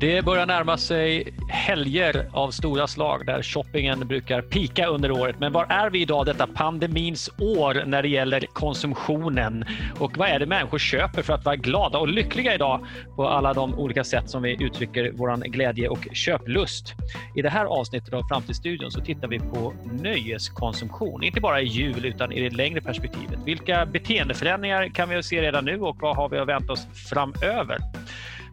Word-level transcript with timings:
Det 0.00 0.24
börjar 0.24 0.46
närma 0.46 0.76
sig 0.76 1.34
helger 1.48 2.28
av 2.32 2.50
stora 2.50 2.86
slag 2.86 3.26
där 3.26 3.42
shoppingen 3.42 4.08
brukar 4.08 4.42
pika 4.42 4.86
under 4.86 5.10
året. 5.10 5.36
Men 5.40 5.52
var 5.52 5.66
är 5.68 5.90
vi 5.90 6.00
idag 6.00 6.26
detta 6.26 6.46
pandemins 6.46 7.30
år 7.38 7.82
när 7.86 8.02
det 8.02 8.08
gäller 8.08 8.40
konsumtionen? 8.52 9.64
Och 9.98 10.16
vad 10.16 10.28
är 10.28 10.38
det 10.38 10.46
människor 10.46 10.78
köper 10.78 11.22
för 11.22 11.32
att 11.32 11.44
vara 11.44 11.56
glada 11.56 11.98
och 11.98 12.08
lyckliga 12.08 12.54
idag 12.54 12.86
på 13.16 13.28
alla 13.28 13.54
de 13.54 13.74
olika 13.74 14.04
sätt 14.04 14.30
som 14.30 14.42
vi 14.42 14.64
uttrycker 14.64 15.12
vår 15.14 15.36
glädje 15.36 15.88
och 15.88 16.08
köplust? 16.12 16.94
I 17.36 17.42
det 17.42 17.50
här 17.50 17.64
avsnittet 17.64 18.14
av 18.14 18.22
Framtidsstudion 18.28 18.90
så 18.90 19.00
tittar 19.00 19.28
vi 19.28 19.38
på 19.38 19.74
nöjeskonsumtion, 20.02 21.24
inte 21.24 21.40
bara 21.40 21.60
i 21.60 21.66
jul 21.66 22.04
utan 22.06 22.32
i 22.32 22.40
det 22.40 22.56
längre 22.56 22.80
perspektivet. 22.80 23.38
Vilka 23.44 23.86
beteendeförändringar 23.86 24.88
kan 24.88 25.08
vi 25.08 25.22
se 25.22 25.42
redan 25.42 25.64
nu 25.64 25.80
och 25.80 25.96
vad 26.00 26.16
har 26.16 26.28
vi 26.28 26.38
att 26.38 26.48
vänta 26.48 26.72
oss 26.72 26.86
framöver? 27.10 27.78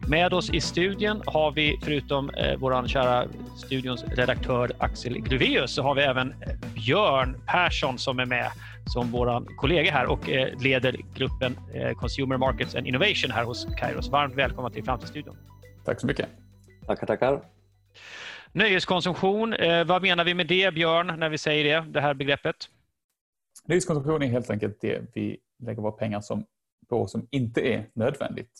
Med 0.08 0.32
oss 0.32 0.50
i 0.50 0.60
studion 0.60 1.22
har 1.26 1.52
vi 1.52 1.78
förutom 1.82 2.30
eh, 2.30 2.56
vår 2.58 2.88
kära 2.88 3.26
studions 3.56 4.04
redaktör 4.04 4.72
Axel 4.78 5.20
Gruveus 5.20 5.74
så 5.74 5.82
har 5.82 5.94
vi 5.94 6.02
även 6.02 6.30
eh, 6.30 6.36
Björn 6.74 7.40
Persson 7.46 7.98
som 7.98 8.18
är 8.18 8.26
med 8.26 8.50
som 8.86 9.10
vår 9.10 9.56
kollega 9.56 9.92
här 9.92 10.06
och 10.06 10.30
eh, 10.30 10.58
leder 10.60 10.96
gruppen 11.14 11.58
eh, 11.74 11.92
Consumer 11.92 12.36
Markets 12.36 12.74
and 12.74 12.86
Innovation 12.86 13.30
här 13.30 13.44
hos 13.44 13.66
Kairos. 13.76 14.08
Varmt 14.08 14.34
välkomna 14.34 14.70
till 14.70 14.84
Framtidsstudion. 14.84 15.36
Tack 15.84 16.00
så 16.00 16.06
mycket. 16.06 16.28
Tackar, 16.86 17.06
tackar. 17.06 17.42
Nöjeskonsumtion, 18.52 19.52
eh, 19.52 19.84
vad 19.84 20.02
menar 20.02 20.24
vi 20.24 20.34
med 20.34 20.46
det 20.46 20.74
Björn 20.74 21.06
när 21.18 21.28
vi 21.28 21.38
säger 21.38 21.64
det, 21.64 21.92
det 21.92 22.00
här 22.00 22.14
begreppet? 22.14 22.56
Nöjeskonsumtion 23.64 24.22
är 24.22 24.26
helt 24.26 24.50
enkelt 24.50 24.80
det 24.80 25.02
vi 25.14 25.38
lägger 25.62 25.82
våra 25.82 25.92
pengar 25.92 26.20
som, 26.20 26.44
på 26.88 27.06
som 27.06 27.28
inte 27.30 27.60
är 27.60 27.86
nödvändigt. 27.94 28.50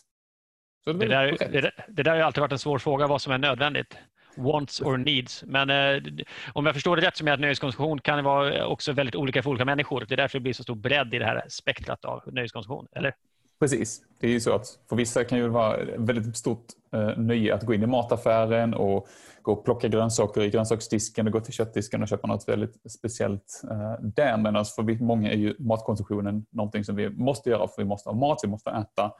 Det, 0.87 0.93
det, 0.93 1.07
där, 1.07 1.37
det, 1.53 1.71
det, 1.89 2.03
där 2.03 2.11
har 2.11 2.19
alltid 2.19 2.41
varit 2.41 2.53
en 2.53 2.59
svår 2.59 2.79
fråga, 2.79 3.07
vad 3.07 3.23
som 3.23 3.33
är 3.33 3.39
nödvändigt. 3.39 3.99
Wants 4.37 4.81
or 4.81 4.97
needs. 4.97 5.45
Men 5.47 5.71
eh, 5.71 6.03
om 6.53 6.67
jag 6.67 6.75
förstår 6.75 6.97
det 6.97 7.07
rätt 7.07 7.17
så 7.17 7.25
med 7.25 7.35
att 7.35 7.41
nöjeskonsumtion 7.41 8.01
kan 8.01 8.25
vara 8.25 8.67
också 8.67 8.93
väldigt 8.93 9.15
olika 9.15 9.43
för 9.43 9.51
olika 9.51 9.65
människor. 9.65 10.05
Det 10.09 10.15
är 10.15 10.17
därför 10.17 10.39
det 10.39 10.43
blir 10.43 10.53
så 10.53 10.63
stor 10.63 10.75
bredd 10.75 11.15
i 11.15 11.19
det 11.19 11.25
här 11.25 11.45
spektrat 11.49 12.05
av 12.05 12.23
nöjeskonsumtion, 12.27 12.87
eller? 12.93 13.15
Precis. 13.61 14.01
Det 14.21 14.27
är 14.27 14.31
ju 14.31 14.41
så 14.41 14.55
att 14.55 14.67
för 14.89 14.97
vissa 14.97 15.25
kan 15.25 15.39
det 15.39 15.49
vara 15.49 15.77
väldigt 15.99 16.37
stort 16.37 16.65
eh, 16.93 17.19
nöje 17.19 17.55
att 17.55 17.63
gå 17.63 17.75
in 17.75 17.83
i 17.83 17.87
mataffären 17.87 18.75
och 18.75 19.09
gå 19.43 19.53
och 19.53 19.65
plocka 19.65 19.89
grönsaker 19.89 20.43
i 20.43 20.51
grönsaksdisken 20.51 21.27
och 21.27 21.33
gå 21.33 21.41
till 21.41 21.53
köttdisken 21.53 22.03
och 22.03 22.09
köpa 22.09 22.27
något 22.27 22.49
väldigt 22.49 22.91
speciellt 22.91 23.63
eh, 23.71 23.93
där. 24.03 24.37
Medan 24.37 24.65
för 24.65 25.03
många 25.05 25.33
är 25.33 25.37
ju 25.37 25.55
matkonsumtionen 25.59 26.47
någonting 26.51 26.85
som 26.85 26.97
vi 26.97 27.11
måste 27.11 27.51
göra 27.51 27.69
för 27.69 27.83
vi 27.83 27.89
måste 27.89 28.09
ha 28.09 28.17
mat, 28.17 28.41
vi 28.43 28.49
måste 28.49 28.71
äta. 28.71 29.13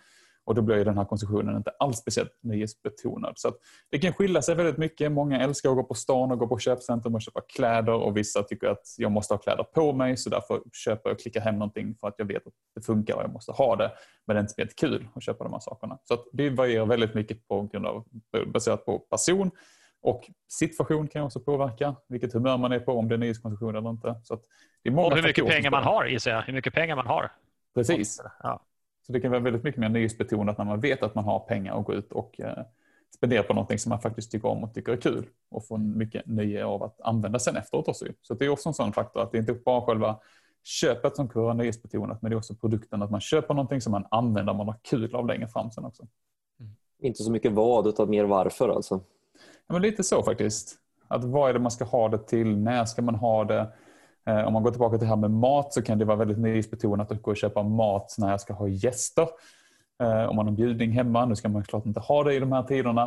Och 0.47 0.55
då 0.55 0.63
blir 0.63 0.85
den 0.85 0.99
här 0.99 1.05
konsumtionen 1.05 1.57
inte 1.57 1.71
alls 1.71 1.99
speciellt 1.99 2.39
nöjesbetonad. 2.43 3.33
Så 3.37 3.53
det 3.91 3.99
kan 3.99 4.13
skilja 4.13 4.43
sig 4.43 4.55
väldigt 4.55 4.79
mycket. 4.79 5.13
Många 5.13 5.41
älskar 5.41 5.71
att 5.71 5.77
gå 5.77 5.83
på 5.83 5.95
stan 5.95 6.33
och 6.33 6.39
gå 6.39 6.47
på 6.47 6.59
köpcentrum 6.59 7.15
och 7.15 7.23
köpa 7.23 7.41
kläder 7.41 7.93
och 7.93 8.17
vissa 8.17 8.43
tycker 8.43 8.69
att 8.69 8.95
jag 8.99 9.13
måste 9.13 9.35
ha 9.35 9.39
kläder 9.39 9.65
på 9.65 9.93
mig 9.93 10.17
så 10.17 10.31
därför 10.31 10.61
köper 10.73 11.11
jag 11.11 11.15
och 11.15 11.21
klickar 11.21 11.41
hem 11.41 11.59
någonting 11.59 11.95
för 12.01 12.09
att 12.09 12.15
jag 12.19 12.27
vet 12.27 12.47
att 12.47 12.53
det 12.75 12.81
funkar 12.81 13.15
och 13.15 13.23
jag 13.23 13.33
måste 13.33 13.53
ha 13.53 13.77
det. 13.77 13.93
Men 14.27 14.37
det 14.37 14.39
är 14.39 14.41
inte 14.41 14.53
speciellt 14.53 14.79
kul 14.79 15.09
att 15.15 15.23
köpa 15.23 15.45
de 15.45 15.53
här 15.53 15.61
sakerna. 15.61 15.99
Så 16.05 16.19
det 16.33 16.51
varierar 16.51 16.87
väldigt 16.87 17.15
mycket 17.15 17.49
på 17.49 17.63
grund 17.63 17.87
av, 17.87 18.05
baserat 18.47 18.85
på 18.85 18.99
person 18.99 19.51
och 20.03 20.31
situation 20.49 21.09
kan 21.09 21.23
också 21.23 21.41
påverka 21.41 21.97
vilket 22.09 22.33
humör 22.33 22.59
man 22.59 22.73
är 22.73 22.79
på, 22.79 22.93
om 22.93 23.09
det 23.09 23.15
är 23.15 23.19
nöjeskonsumtion 23.19 23.77
eller 23.77 23.91
inte. 23.91 24.21
Så 24.25 24.39
det 24.83 24.89
är 24.89 24.93
många 24.93 25.07
och 25.07 25.17
hur 25.17 25.23
mycket 25.23 25.47
pengar 25.47 25.71
man 25.71 25.83
har 25.83 26.07
gissar 26.07 26.31
jag. 26.31 26.43
Hur 26.43 26.53
mycket 26.53 26.75
pengar 26.75 26.97
man 26.97 27.07
har. 27.07 27.33
Precis. 27.75 28.23
Ja. 28.43 28.66
Så 29.07 29.13
det 29.13 29.21
kan 29.21 29.31
vara 29.31 29.41
väldigt 29.41 29.65
mycket 29.65 29.81
mer 29.81 29.89
nöjesbetonat 29.89 30.59
när 30.59 30.65
man 30.65 30.81
vet 30.81 31.03
att 31.03 31.15
man 31.15 31.25
har 31.25 31.39
pengar 31.39 31.79
att 31.79 31.85
gå 31.85 31.95
ut 31.95 32.13
och 32.13 32.41
eh, 32.41 32.65
spendera 33.15 33.43
på 33.43 33.55
någonting 33.55 33.79
som 33.79 33.91
man 33.91 34.01
faktiskt 34.01 34.31
tycker 34.31 34.49
om 34.49 34.65
och 34.65 34.75
tycker 34.75 34.93
är 34.93 34.97
kul 34.97 35.27
och 35.49 35.67
få 35.67 35.77
mycket 35.77 36.27
nöje 36.27 36.65
av 36.65 36.83
att 36.83 37.01
använda 37.01 37.39
sen 37.39 37.57
efteråt 37.57 37.89
också. 37.89 38.05
Så 38.23 38.35
det 38.35 38.45
är 38.45 38.49
också 38.49 38.69
en 38.69 38.75
sån 38.75 38.93
faktor 38.93 39.23
att 39.23 39.33
det 39.33 39.39
inte 39.39 39.53
bara 39.53 39.81
själva 39.81 40.19
köpet 40.63 41.17
som 41.17 41.29
kan 41.29 41.43
vara 41.43 41.55
nöjesbetonat 41.55 42.23
men 42.23 42.31
det 42.31 42.35
är 42.35 42.39
också 42.39 42.55
produkten 42.55 43.03
att 43.03 43.11
man 43.11 43.21
köper 43.21 43.55
någonting 43.55 43.81
som 43.81 43.91
man 43.91 44.07
använder 44.11 44.53
och 44.53 44.57
man 44.57 44.67
har 44.67 44.79
kul 44.83 45.15
av 45.15 45.27
längre 45.27 45.49
fram 45.49 45.71
sen 45.71 45.85
också. 45.85 46.07
Mm. 46.61 46.73
Inte 46.99 47.23
så 47.23 47.31
mycket 47.31 47.53
vad 47.53 47.87
utan 47.87 48.11
mer 48.11 48.25
varför 48.25 48.69
alltså? 48.69 49.01
Ja, 49.67 49.73
men 49.73 49.83
lite 49.83 50.05
så 50.05 50.23
faktiskt. 50.23 50.79
Att 51.09 51.25
vad 51.25 51.49
är 51.49 51.53
det 51.53 51.59
man 51.59 51.71
ska 51.71 51.85
ha 51.85 52.09
det 52.09 52.19
till? 52.19 52.59
När 52.59 52.85
ska 52.85 53.03
man 53.03 53.15
ha 53.15 53.45
det? 53.45 53.73
Eh, 54.27 54.47
om 54.47 54.53
man 54.53 54.63
går 54.63 54.71
tillbaka 54.71 54.99
till 54.99 55.07
det 55.07 55.09
här 55.09 55.17
med 55.17 55.31
mat 55.31 55.73
så 55.73 55.83
kan 55.83 55.99
det 55.99 56.05
vara 56.05 56.17
väldigt 56.17 56.39
nöjesbetonat 56.39 57.13
att 57.13 57.23
gå 57.23 57.31
och 57.31 57.37
köpa 57.37 57.63
mat 57.63 58.15
när 58.19 58.31
jag 58.31 58.41
ska 58.41 58.53
ha 58.53 58.69
gäster. 58.69 59.29
Eh, 60.03 60.25
om 60.25 60.37
man 60.37 60.47
har 60.47 60.53
bjudning 60.53 60.91
hemma, 60.91 61.27
nu 61.27 61.37
ska 61.37 61.49
man 61.49 61.65
klart 61.65 61.87
inte 61.87 62.01
ha 62.01 62.25
det 62.25 62.35
i 62.35 62.39
de 62.39 62.53
här 62.53 62.63
tiderna. 62.63 63.03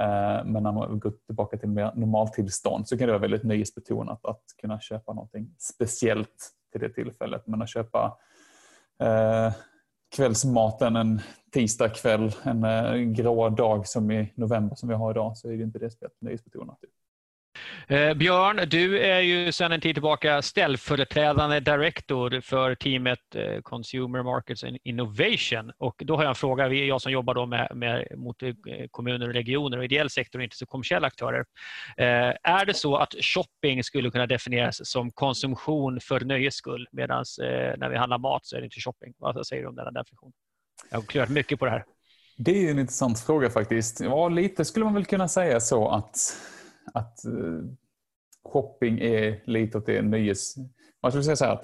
Eh, 0.00 0.44
men 0.44 0.62
när 0.62 0.72
man 0.72 1.00
går 1.00 1.12
tillbaka 1.26 1.56
till 1.56 1.68
mer 1.68 1.92
normaltillstånd 1.94 2.88
så 2.88 2.98
kan 2.98 3.06
det 3.06 3.12
vara 3.12 3.22
väldigt 3.22 3.44
nöjesbetonat 3.44 4.24
att 4.24 4.42
kunna 4.60 4.80
köpa 4.80 5.12
någonting 5.12 5.54
speciellt 5.58 6.50
till 6.72 6.80
det 6.80 6.88
tillfället. 6.88 7.46
Men 7.46 7.62
att 7.62 7.68
köpa 7.68 8.18
eh, 9.02 9.52
kvällsmaten 10.16 10.96
en 10.96 11.20
tisdagkväll, 11.52 12.32
en 12.44 13.14
grå 13.14 13.48
dag 13.48 13.86
som 13.86 14.10
i 14.10 14.32
november 14.34 14.76
som 14.76 14.88
vi 14.88 14.94
har 14.94 15.10
idag 15.10 15.36
så 15.36 15.48
är 15.48 15.56
det 15.56 15.62
inte 15.62 15.78
det 15.78 15.90
speciellt 15.90 16.20
nöjesbetonat. 16.20 16.78
Eh, 17.88 18.14
Björn, 18.14 18.68
du 18.68 18.98
är 18.98 19.20
ju 19.20 19.52
sedan 19.52 19.72
en 19.72 19.80
tid 19.80 19.94
tillbaka 19.94 20.42
ställföreträdande 20.42 21.60
director 21.60 22.40
för 22.40 22.74
teamet 22.74 23.34
eh, 23.34 23.60
Consumer 23.62 24.22
Markets 24.22 24.64
and 24.64 24.78
Innovation. 24.84 25.72
Och 25.78 26.02
då 26.04 26.16
har 26.16 26.22
jag 26.22 26.28
en 26.28 26.34
fråga, 26.34 26.68
vi 26.68 26.82
är 26.82 26.86
jag 26.86 27.02
som 27.02 27.12
jobbar 27.12 27.34
då 27.34 27.46
med, 27.46 27.72
med, 27.74 28.06
mot 28.16 28.42
eh, 28.42 28.54
kommuner 28.90 29.28
och 29.28 29.34
regioner 29.34 29.78
och 29.78 29.84
ideell 29.84 30.10
sektor 30.10 30.38
och 30.38 30.42
inte 30.42 30.56
så 30.56 30.66
kommersiella 30.66 31.06
aktörer. 31.06 31.44
Eh, 31.96 32.34
är 32.42 32.66
det 32.66 32.74
så 32.74 32.96
att 32.96 33.14
shopping 33.20 33.84
skulle 33.84 34.10
kunna 34.10 34.26
definieras 34.26 34.90
som 34.90 35.10
konsumtion 35.10 36.00
för 36.00 36.20
nöjes 36.20 36.54
skull 36.54 36.88
medan 36.92 37.24
eh, 37.42 37.78
när 37.78 37.88
vi 37.88 37.96
handlar 37.96 38.18
mat 38.18 38.46
så 38.46 38.56
är 38.56 38.60
det 38.60 38.64
inte 38.64 38.80
shopping? 38.80 39.14
Vad 39.18 39.46
säger 39.46 39.62
du 39.62 39.68
om 39.68 39.76
den 39.76 39.94
definitionen? 39.94 40.32
Jag 40.90 40.98
har 40.98 41.02
klurat 41.02 41.28
mycket 41.28 41.58
på 41.58 41.64
det 41.64 41.70
här. 41.70 41.84
Det 42.36 42.66
är 42.66 42.70
en 42.70 42.78
intressant 42.78 43.20
fråga 43.20 43.50
faktiskt. 43.50 44.00
Ja, 44.00 44.28
lite 44.28 44.64
skulle 44.64 44.84
man 44.84 44.94
väl 44.94 45.04
kunna 45.04 45.28
säga 45.28 45.60
så 45.60 45.88
att 45.88 46.36
att 46.94 47.24
eh, 47.24 47.64
shopping 48.44 48.98
är 48.98 49.42
lite 49.44 49.78
åt 49.78 49.86
det 49.86 50.02
nöjes... 50.02 50.54
Man 51.02 51.12
skulle 51.12 51.24
säga 51.24 51.36
så 51.36 51.44
här 51.44 51.60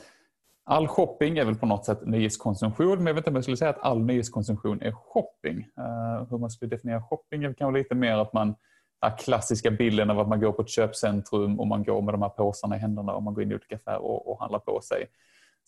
all 0.68 0.88
shopping 0.88 1.38
är 1.38 1.44
väl 1.44 1.54
på 1.54 1.66
något 1.66 1.84
sätt 1.84 2.06
nöjeskonsumtion 2.06 2.98
men 2.98 3.06
jag 3.06 3.14
vet 3.14 3.20
inte 3.20 3.30
om 3.30 3.34
jag 3.34 3.44
skulle 3.44 3.56
säga 3.56 3.70
att 3.70 3.82
all 3.82 4.04
nöjeskonsumtion 4.04 4.82
är 4.82 4.92
shopping. 4.92 5.58
Eh, 5.78 6.30
hur 6.30 6.38
man 6.38 6.50
skulle 6.50 6.68
definiera 6.68 7.02
shopping 7.02 7.44
är 7.44 7.54
kanske 7.54 7.78
lite 7.78 7.94
mer 7.94 8.16
att 8.16 8.32
man 8.32 8.54
den 9.02 9.16
klassiska 9.18 9.70
bilden 9.70 10.10
av 10.10 10.20
att 10.20 10.28
man 10.28 10.40
går 10.40 10.52
på 10.52 10.62
ett 10.62 10.68
köpcentrum 10.68 11.60
och 11.60 11.66
man 11.66 11.84
går 11.84 12.02
med 12.02 12.14
de 12.14 12.22
här 12.22 12.28
påsarna 12.28 12.76
i 12.76 12.78
händerna 12.78 13.12
och 13.12 13.22
man 13.22 13.34
går 13.34 13.42
in 13.42 13.50
i 13.50 13.54
olika 13.54 13.76
affärer 13.76 13.98
och, 13.98 14.30
och 14.30 14.40
handlar 14.40 14.58
på 14.58 14.80
sig. 14.80 15.06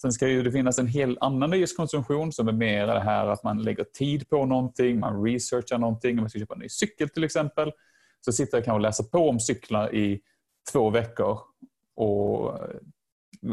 Sen 0.00 0.12
ska 0.12 0.28
ju 0.28 0.42
det 0.42 0.52
finnas 0.52 0.78
en 0.78 0.86
hel 0.86 1.18
annan 1.20 1.50
nöjeskonsumtion 1.50 2.32
som 2.32 2.48
är 2.48 2.52
mer 2.52 2.86
det 2.86 3.00
här 3.00 3.26
att 3.26 3.44
man 3.44 3.62
lägger 3.62 3.84
tid 3.84 4.28
på 4.28 4.46
någonting, 4.46 5.00
man 5.00 5.24
researchar 5.24 5.78
någonting, 5.78 6.18
om 6.18 6.20
man 6.20 6.30
ska 6.30 6.38
köpa 6.38 6.54
en 6.54 6.60
ny 6.60 6.68
cykel 6.68 7.08
till 7.08 7.24
exempel 7.24 7.72
så 8.28 8.32
sitter 8.32 8.56
jag 8.56 8.64
kanske 8.64 8.76
och 8.76 8.80
läser 8.80 9.04
på 9.04 9.28
om 9.28 9.40
cyklar 9.40 9.94
i 9.94 10.20
två 10.72 10.90
veckor 10.90 11.38
och 11.96 12.58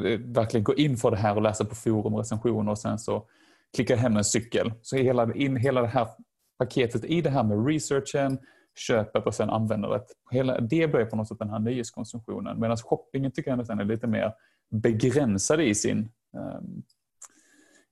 eh, 0.06 0.19
verkligen 0.19 0.63
gå 0.63 0.75
in 0.75 0.97
för 0.97 1.12
det 1.12 1.18
här 1.18 1.36
och 1.36 1.41
läsa 1.41 1.66
på 1.66 1.75
forum 1.75 2.13
och 2.13 2.19
recensioner 2.19 2.72
och 2.72 2.80
sen 2.80 3.00
så 3.00 3.28
klickar 3.75 3.96
hem 3.96 4.18
en 4.18 4.24
cykel. 4.24 4.74
Så 4.81 4.97
hela, 4.97 5.34
in, 5.34 5.56
hela 5.56 5.81
det 5.81 5.88
här 5.88 6.08
paketet 6.59 7.06
i 7.06 7.22
det 7.22 7.30
här 7.30 7.44
med 7.44 7.68
researchen, 7.68 8.40
köpet 8.88 9.25
och 9.25 9.35
sen 9.35 9.50
användandet. 9.50 10.06
Hela, 10.31 10.59
det 10.59 10.88
blir 10.88 11.06
på 11.06 11.16
något 11.16 11.28
sätt 11.28 11.40
den 11.40 11.50
här 11.50 11.59
nöjeskonsumtionen. 11.59 12.59
Medan 12.59 12.78
shoppingen 12.78 13.32
tycker 13.32 13.52
jag 13.52 13.58
nästan 13.58 13.79
är 13.79 13.85
lite 13.85 14.08
mer 14.08 14.34
begränsad 14.72 15.61
i 15.61 15.76
sin 15.76 16.09
um, 16.38 16.84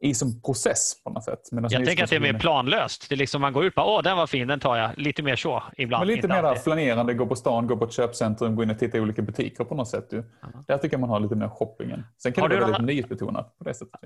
i 0.04 0.14
som 0.14 0.42
process 0.42 1.04
på 1.04 1.10
något 1.10 1.24
sätt. 1.24 1.40
Men 1.52 1.64
jag 1.70 1.86
tänker 1.86 2.04
att 2.04 2.10
det 2.10 2.16
är 2.16 2.20
mer 2.20 2.40
planlöst. 2.40 3.10
Det 3.10 3.16
är 3.16 3.18
liksom 3.18 3.42
man 3.42 3.54
går 3.54 3.66
ut 3.66 3.78
och 3.78 3.94
åh 3.94 4.04
den 4.04 4.18
var 4.18 4.28
fin, 4.28 4.48
den 4.48 4.60
tar 4.60 4.78
jag. 4.78 4.98
Lite 4.98 5.24
mer 5.24 5.36
så 5.36 5.64
ibland. 5.78 6.08
Men 6.08 6.16
lite 6.16 6.28
mer 6.28 6.56
flanerande, 6.56 7.14
gå 7.14 7.26
på 7.26 7.36
stan, 7.36 7.68
gå 7.68 7.78
på 7.78 7.86
ett 7.86 7.94
köpcentrum, 7.94 8.56
gå 8.56 8.64
in 8.64 8.70
och 8.70 8.80
titta 8.80 8.98
i 8.98 9.02
olika 9.02 9.22
butiker 9.22 9.64
på 9.64 9.76
något 9.76 9.88
sätt. 9.88 10.10
Du. 10.10 10.24
Där 10.68 10.78
tycker 10.78 10.94
jag 10.94 11.02
man 11.02 11.10
har 11.10 11.20
lite 11.20 11.36
mer 11.36 11.50
shoppingen. 11.50 12.04
Sen 12.18 12.34
kan 12.34 12.42
har 12.42 12.50
det 12.50 12.56
vara 12.56 12.66
väldigt 12.66 12.86
nyhetsbetonat 12.86 13.58
på 13.58 13.64
det 13.64 13.74
sättet. 13.74 14.00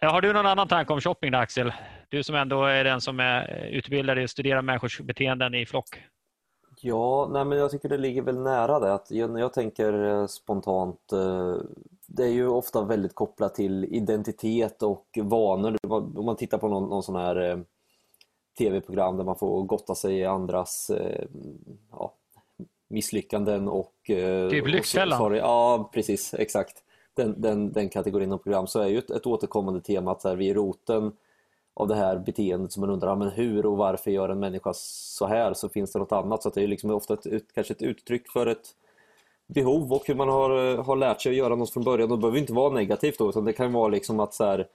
Ja, 0.00 0.10
har 0.10 0.20
du 0.20 0.32
någon 0.32 0.46
annan 0.46 0.68
tanke 0.68 0.92
om 0.92 1.00
shopping 1.00 1.32
då, 1.32 1.38
Axel? 1.38 1.72
Du 2.08 2.22
som 2.22 2.34
ändå 2.34 2.64
är 2.64 2.84
den 2.84 3.00
som 3.00 3.20
är 3.20 3.68
utbildad 3.72 4.18
i 4.18 4.24
att 4.24 4.30
studera 4.30 4.62
människors 4.62 5.00
beteenden 5.00 5.54
i 5.54 5.66
flock. 5.66 5.88
Ja, 6.80 7.28
nej, 7.32 7.44
men 7.44 7.58
jag 7.58 7.70
tycker 7.70 7.88
det 7.88 7.98
ligger 7.98 8.22
väl 8.22 8.38
nära 8.38 8.80
det. 8.80 8.94
Att 8.94 9.10
när 9.10 9.40
jag 9.40 9.52
tänker 9.52 10.04
eh, 10.04 10.26
spontant 10.26 11.12
eh, 11.12 11.56
det 12.10 12.24
är 12.24 12.30
ju 12.30 12.48
ofta 12.48 12.84
väldigt 12.84 13.14
kopplat 13.14 13.54
till 13.54 13.84
identitet 13.84 14.82
och 14.82 15.18
vanor. 15.22 15.76
Om 15.82 16.24
man 16.24 16.36
tittar 16.36 16.58
på 16.58 16.68
någon, 16.68 16.88
någon 16.88 17.02
sån 17.02 17.16
här 17.16 17.50
eh, 17.50 17.58
tv-program 18.58 19.16
där 19.16 19.24
man 19.24 19.36
får 19.36 19.62
gotta 19.62 19.94
sig 19.94 20.18
i 20.18 20.24
andras 20.24 20.90
eh, 20.90 21.24
ja, 21.90 22.14
misslyckanden 22.88 23.68
och... 23.68 24.10
Eh, 24.10 24.50
typ 24.50 24.66
Lyxfällan? 24.66 25.36
Ja, 25.36 25.90
precis. 25.92 26.34
Exakt. 26.34 26.82
Den, 27.14 27.40
den, 27.40 27.72
den 27.72 27.88
kategorin 27.88 28.32
av 28.32 28.38
program 28.38 28.66
så 28.66 28.80
är 28.80 28.88
ju 28.88 28.98
ett, 28.98 29.10
ett 29.10 29.26
återkommande 29.26 29.80
tema 29.80 30.12
att 30.12 30.22
så 30.22 30.28
här, 30.28 30.36
vi 30.36 30.50
är 30.50 30.54
roten 30.54 31.12
av 31.74 31.88
det 31.88 31.94
här 31.94 32.18
beteendet 32.18 32.72
som 32.72 32.80
man 32.80 32.90
undrar 32.90 33.16
men 33.16 33.28
hur 33.28 33.66
och 33.66 33.76
varför 33.76 34.10
gör 34.10 34.28
en 34.28 34.40
människa 34.40 34.72
så 34.74 35.26
här 35.26 35.54
så 35.54 35.68
finns 35.68 35.92
det 35.92 35.98
något 35.98 36.12
annat. 36.12 36.42
Så 36.42 36.50
det 36.50 36.62
är 36.62 36.66
liksom 36.66 36.90
ofta 36.90 37.14
ett, 37.14 37.54
kanske 37.54 37.74
ett 37.74 37.82
uttryck 37.82 38.28
för 38.28 38.46
ett 38.46 38.74
behov 39.48 39.92
och 39.92 40.06
hur 40.06 40.14
man 40.14 40.28
har, 40.28 40.76
har 40.76 40.96
lärt 40.96 41.20
sig 41.20 41.30
att 41.30 41.36
göra 41.36 41.56
något 41.56 41.70
från 41.70 41.84
början. 41.84 42.08
Det 42.08 42.16
behöver 42.16 42.38
inte 42.38 42.52
vara 42.52 42.74
negativt 42.74 43.18
då 43.18 43.28
utan 43.28 43.44
det 43.44 43.52
kan 43.52 43.72
vara 43.72 43.88
liksom 43.88 44.20
att 44.20 44.34
så 44.34 44.44
här, 44.44 44.68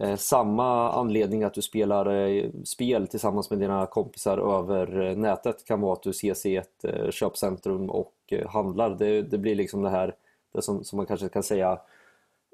eh, 0.00 0.16
samma 0.16 0.92
anledning 0.92 1.42
att 1.42 1.54
du 1.54 1.62
spelar 1.62 2.14
eh, 2.14 2.50
spel 2.64 3.06
tillsammans 3.06 3.50
med 3.50 3.58
dina 3.58 3.86
kompisar 3.86 4.58
över 4.58 5.00
eh, 5.00 5.16
nätet 5.16 5.64
kan 5.64 5.80
vara 5.80 5.92
att 5.92 6.02
du 6.02 6.10
ses 6.10 6.46
i 6.46 6.56
ett 6.56 6.84
eh, 6.84 7.10
köpcentrum 7.10 7.90
och 7.90 8.14
eh, 8.28 8.48
handlar. 8.48 8.90
Det, 8.90 9.22
det, 9.22 9.38
blir 9.38 9.54
liksom 9.54 9.82
det 9.82 9.90
här 9.90 10.14
det 10.52 10.62
som, 10.62 10.84
som 10.84 10.96
man 10.96 11.06
kanske 11.06 11.28
kan 11.28 11.42
säga 11.42 11.78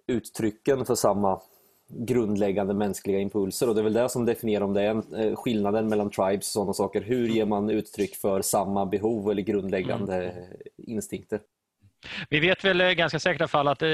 uttrycken 0.06 0.84
för 0.84 0.94
samma 0.94 1.40
grundläggande 1.88 2.74
mänskliga 2.74 3.18
impulser 3.18 3.68
och 3.68 3.74
det 3.74 3.80
är 3.80 3.84
väl 3.84 3.92
det 3.92 4.08
som 4.08 4.24
definierar 4.24 4.64
om 4.64 4.74
det 4.74 4.82
är 4.82 4.90
en, 4.90 5.14
eh, 5.14 5.36
skillnaden 5.36 5.88
mellan 5.88 6.10
tribes 6.10 6.46
och 6.46 6.52
sådana 6.52 6.72
saker. 6.72 7.00
Hur 7.00 7.28
ger 7.28 7.46
man 7.46 7.70
uttryck 7.70 8.16
för 8.16 8.42
samma 8.42 8.86
behov 8.86 9.30
eller 9.30 9.42
grundläggande 9.42 10.14
mm. 10.14 10.44
instinkter? 10.76 11.40
Vi 12.30 12.40
vet 12.40 12.64
väl 12.64 12.80
eh, 12.80 12.90
ganska 12.90 13.18
säkra 13.18 13.48
fall 13.48 13.68
att 13.68 13.82
eh, 13.82 13.88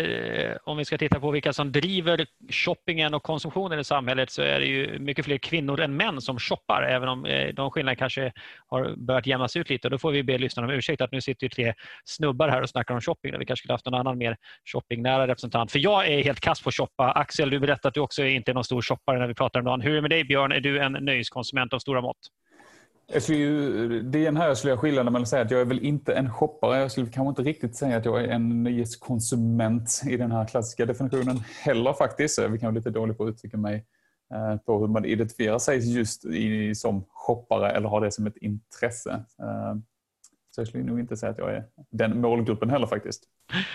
om 0.64 0.76
vi 0.76 0.84
ska 0.84 0.98
titta 0.98 1.20
på 1.20 1.30
vilka 1.30 1.52
som 1.52 1.72
driver 1.72 2.26
shoppingen 2.50 3.14
och 3.14 3.22
konsumtionen 3.22 3.78
i 3.78 3.84
samhället 3.84 4.30
så 4.30 4.42
är 4.42 4.60
det 4.60 4.66
ju 4.66 4.98
mycket 4.98 5.24
fler 5.24 5.38
kvinnor 5.38 5.80
än 5.80 5.96
män 5.96 6.20
som 6.20 6.38
shoppar 6.38 6.82
även 6.82 7.08
om 7.08 7.26
eh, 7.26 7.48
de 7.54 7.70
skillnaderna 7.70 7.96
kanske 7.96 8.32
har 8.66 8.96
börjat 8.96 9.26
jämnas 9.26 9.56
ut 9.56 9.70
lite. 9.70 9.86
Och 9.86 9.90
då 9.90 9.98
får 9.98 10.12
vi 10.12 10.22
be 10.22 10.38
lyssnarna 10.38 10.68
om 10.68 10.74
ursäkt 10.74 11.00
att 11.00 11.12
nu 11.12 11.20
sitter 11.20 11.44
ju 11.44 11.48
tre 11.48 11.74
snubbar 12.04 12.48
här 12.48 12.62
och 12.62 12.68
snackar 12.68 12.94
om 12.94 13.00
shopping. 13.00 13.38
Vi 13.38 13.46
kanske 13.46 13.62
skulle 13.62 13.74
haft 13.74 13.86
någon 13.86 14.00
annan 14.00 14.18
mer 14.18 14.36
shoppingnära 14.72 15.26
representant. 15.26 15.72
För 15.72 15.78
jag 15.78 16.08
är 16.08 16.24
helt 16.24 16.40
kass 16.40 16.62
på 16.62 16.68
att 16.68 16.74
shoppa. 16.74 17.12
Axel, 17.12 17.50
du 17.50 17.60
berättade 17.60 17.88
att 17.88 17.94
du 17.94 18.00
också 18.00 18.24
inte 18.24 18.52
är 18.52 18.54
någon 18.54 18.64
stor 18.64 18.82
shoppare 18.82 19.18
när 19.18 19.26
vi 19.26 19.34
pratar 19.34 19.60
om 19.60 19.64
dagen. 19.64 19.80
Hur 19.80 19.90
är 19.90 19.94
det 19.94 20.02
med 20.02 20.10
dig 20.10 20.24
Björn? 20.24 20.52
Är 20.52 20.60
du 20.60 20.78
en 20.78 20.92
nöjeskonsument 20.92 21.72
av 21.72 21.78
stora 21.78 22.00
mått? 22.00 22.18
Det 23.12 24.18
är 24.18 24.24
den 24.24 24.36
här 24.36 24.48
jag 24.48 24.58
skulle 24.58 24.76
skilja 24.76 25.04
mellan 25.04 25.22
att 25.22 25.28
säga 25.28 25.42
att 25.42 25.50
jag 25.50 25.60
är 25.60 25.64
väl 25.64 25.84
inte 25.84 26.14
en 26.14 26.32
shoppare. 26.32 26.80
Jag 26.80 26.90
skulle 26.90 27.10
kanske 27.10 27.28
inte 27.28 27.42
riktigt 27.42 27.76
säga 27.76 27.96
att 27.96 28.04
jag 28.04 28.24
är 28.24 28.28
en 28.28 28.62
nyhetskonsument 28.62 30.02
i 30.06 30.16
den 30.16 30.32
här 30.32 30.44
klassiska 30.44 30.86
definitionen 30.86 31.40
heller 31.64 31.92
faktiskt. 31.92 32.38
Vi 32.38 32.58
kan 32.58 32.66
vara 32.66 32.74
lite 32.74 32.90
dålig 32.90 33.18
på 33.18 33.24
att 33.24 33.30
uttrycka 33.30 33.56
mig 33.56 33.86
eh, 34.34 34.56
på 34.56 34.78
hur 34.78 34.86
man 34.86 35.04
identifierar 35.04 35.58
sig 35.58 35.94
just 35.94 36.24
i, 36.24 36.74
som 36.74 37.04
shoppare 37.08 37.70
eller 37.70 37.88
har 37.88 38.00
det 38.00 38.12
som 38.12 38.26
ett 38.26 38.36
intresse. 38.36 39.10
Eh, 39.42 39.74
så 40.54 40.60
jag 40.60 40.68
skulle 40.68 40.84
nog 40.84 41.00
inte 41.00 41.16
säga 41.16 41.32
att 41.32 41.38
jag 41.38 41.54
är 41.54 41.64
den 41.90 42.20
målgruppen 42.20 42.70
heller 42.70 42.86
faktiskt. 42.86 43.24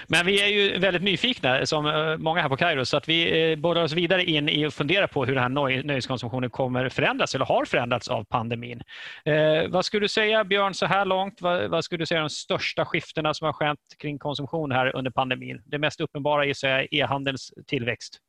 Men 0.08 0.26
vi 0.26 0.42
är 0.42 0.48
ju 0.48 0.80
väldigt 0.80 1.04
nyfikna, 1.04 1.66
som 1.66 1.86
eh, 1.86 2.18
många 2.18 2.42
här 2.42 2.50
på 2.50 2.58
Kairo, 2.58 2.86
så 2.86 2.98
att 2.98 3.10
vi 3.10 3.52
eh, 3.52 3.60
borrar 3.60 3.84
oss 3.84 3.94
vidare 3.94 4.24
in 4.24 4.50
i 4.50 4.66
att 4.66 4.74
fundera 4.74 5.08
på 5.08 5.26
hur 5.26 5.36
den 5.36 5.44
här 5.44 5.84
nöjeskonsumtionen 5.84 6.50
kommer 6.50 6.90
förändras 6.90 7.36
eller 7.36 7.46
har 7.46 7.66
förändrats 7.66 8.08
av 8.08 8.24
pandemin. 8.24 8.82
Eh, 9.26 9.70
vad 9.70 9.86
skulle 9.86 10.04
du 10.04 10.08
säga, 10.08 10.44
Björn, 10.44 10.74
så 10.74 10.86
här 10.86 11.06
långt? 11.06 11.42
Vad, 11.42 11.70
vad 11.70 11.84
skulle 11.84 12.02
du 12.02 12.06
säga 12.06 12.18
är 12.18 12.22
de 12.22 12.30
största 12.30 12.86
skiftena 12.86 13.34
som 13.34 13.46
har 13.46 13.54
skett 13.54 13.80
kring 13.98 14.20
konsumtion 14.20 14.72
här 14.72 14.96
under 14.96 15.12
pandemin? 15.12 15.62
Det 15.66 15.78
mest 15.78 16.02
uppenbara 16.02 16.46
gissar 16.46 16.68
jag 16.68 16.80
är 16.80 16.94
e-handelns 16.94 17.54
tillväxt 17.68 18.20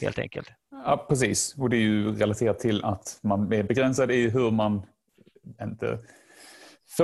helt 0.00 0.18
enkelt. 0.18 0.48
Ja, 0.70 1.06
precis. 1.08 1.54
Och 1.58 1.70
det 1.70 1.76
är 1.76 1.80
ju 1.80 2.12
relaterat 2.12 2.58
till 2.58 2.84
att 2.84 3.18
man 3.22 3.52
är 3.52 3.62
begränsad 3.62 4.10
i 4.10 4.30
hur 4.30 4.50
man 4.50 4.82
inte 5.62 5.98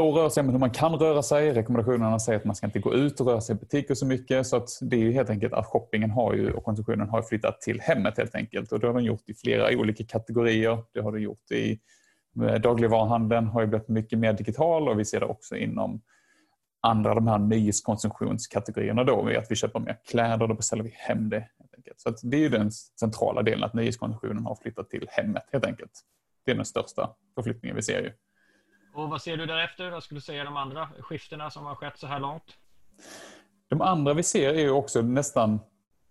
får 0.00 0.12
röra 0.12 0.30
sig, 0.30 0.42
men 0.42 0.52
hur 0.52 0.58
man 0.58 0.70
kan 0.70 0.94
röra 0.94 1.22
sig. 1.22 1.52
Rekommendationerna 1.52 2.18
säger 2.18 2.38
att 2.38 2.44
man 2.44 2.56
ska 2.56 2.66
inte 2.66 2.78
gå 2.78 2.94
ut 2.94 3.20
och 3.20 3.26
röra 3.26 3.40
sig 3.40 3.56
i 3.56 3.58
butiker 3.58 3.94
så 3.94 4.06
mycket. 4.06 4.46
Så 4.46 4.56
att 4.56 4.68
det 4.80 4.96
är 4.96 5.00
ju 5.00 5.12
helt 5.12 5.30
enkelt 5.30 5.52
att 5.52 5.66
shoppingen 5.66 6.10
har 6.10 6.34
ju, 6.34 6.52
och 6.52 6.64
konsumtionen 6.64 7.08
har 7.08 7.22
flyttat 7.22 7.60
till 7.60 7.80
hemmet 7.80 8.18
helt 8.18 8.34
enkelt. 8.34 8.72
Och 8.72 8.80
det 8.80 8.86
har 8.86 8.94
den 8.94 9.04
gjort 9.04 9.28
i 9.28 9.34
flera 9.34 9.78
olika 9.78 10.04
kategorier. 10.04 10.78
Det 10.92 11.00
har 11.00 11.12
det 11.12 11.20
gjort 11.20 11.50
i 11.50 11.80
eh, 12.42 12.54
dagligvaruhandeln 12.54 13.46
har 13.46 13.60
ju 13.60 13.66
blivit 13.66 13.88
mycket 13.88 14.18
mer 14.18 14.32
digital 14.32 14.88
och 14.88 14.98
vi 14.98 15.04
ser 15.04 15.20
det 15.20 15.26
också 15.26 15.56
inom 15.56 16.02
andra 16.80 17.14
de 17.14 17.26
här 17.26 17.38
nyhetskonsumtionskategorierna 17.38 19.04
då, 19.04 19.28
att 19.38 19.50
vi 19.50 19.56
köper 19.56 19.80
mer 19.80 19.98
kläder, 20.10 20.46
då 20.46 20.54
beställer 20.54 20.84
vi 20.84 20.94
hem 20.94 21.28
det. 21.28 21.48
Helt 21.58 21.74
enkelt. 21.76 22.00
Så 22.00 22.10
det 22.22 22.36
är 22.36 22.40
ju 22.40 22.48
den 22.48 22.70
centrala 22.72 23.42
delen, 23.42 23.64
att 23.64 23.74
nyhetskonsumtionen 23.74 24.44
har 24.44 24.58
flyttat 24.62 24.90
till 24.90 25.06
hemmet 25.10 25.44
helt 25.52 25.64
enkelt. 25.64 26.00
Det 26.44 26.50
är 26.50 26.56
den 26.56 26.64
största 26.64 27.10
förflyttningen 27.34 27.76
vi 27.76 27.82
ser 27.82 28.02
ju. 28.02 28.12
Och 28.94 29.08
vad 29.08 29.22
ser 29.22 29.36
du 29.36 29.46
därefter? 29.46 29.90
Vad 29.90 30.02
skulle 30.02 30.18
du 30.18 30.22
säga 30.22 30.44
de 30.44 30.56
andra 30.56 30.88
skiftena 31.00 31.50
som 31.50 31.64
har 31.66 31.74
skett 31.74 31.98
så 31.98 32.06
här 32.06 32.20
långt? 32.20 32.56
De 33.68 33.80
andra 33.80 34.14
vi 34.14 34.22
ser 34.22 34.54
är 34.54 34.60
ju 34.60 34.70
också 34.70 35.02
nästan 35.02 35.60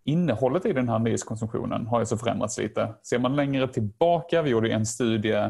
innehållet 0.03 0.65
i 0.65 0.73
den 0.73 0.89
här 0.89 0.99
nyhetskonsumtionen 0.99 1.87
har 1.87 1.99
ju 1.99 2.05
så 2.05 2.17
förändrats 2.17 2.57
lite. 2.57 2.93
Ser 3.03 3.19
man 3.19 3.35
längre 3.35 3.67
tillbaka, 3.67 4.41
vi 4.41 4.49
gjorde 4.49 4.71
en 4.71 4.85
studie 4.85 5.49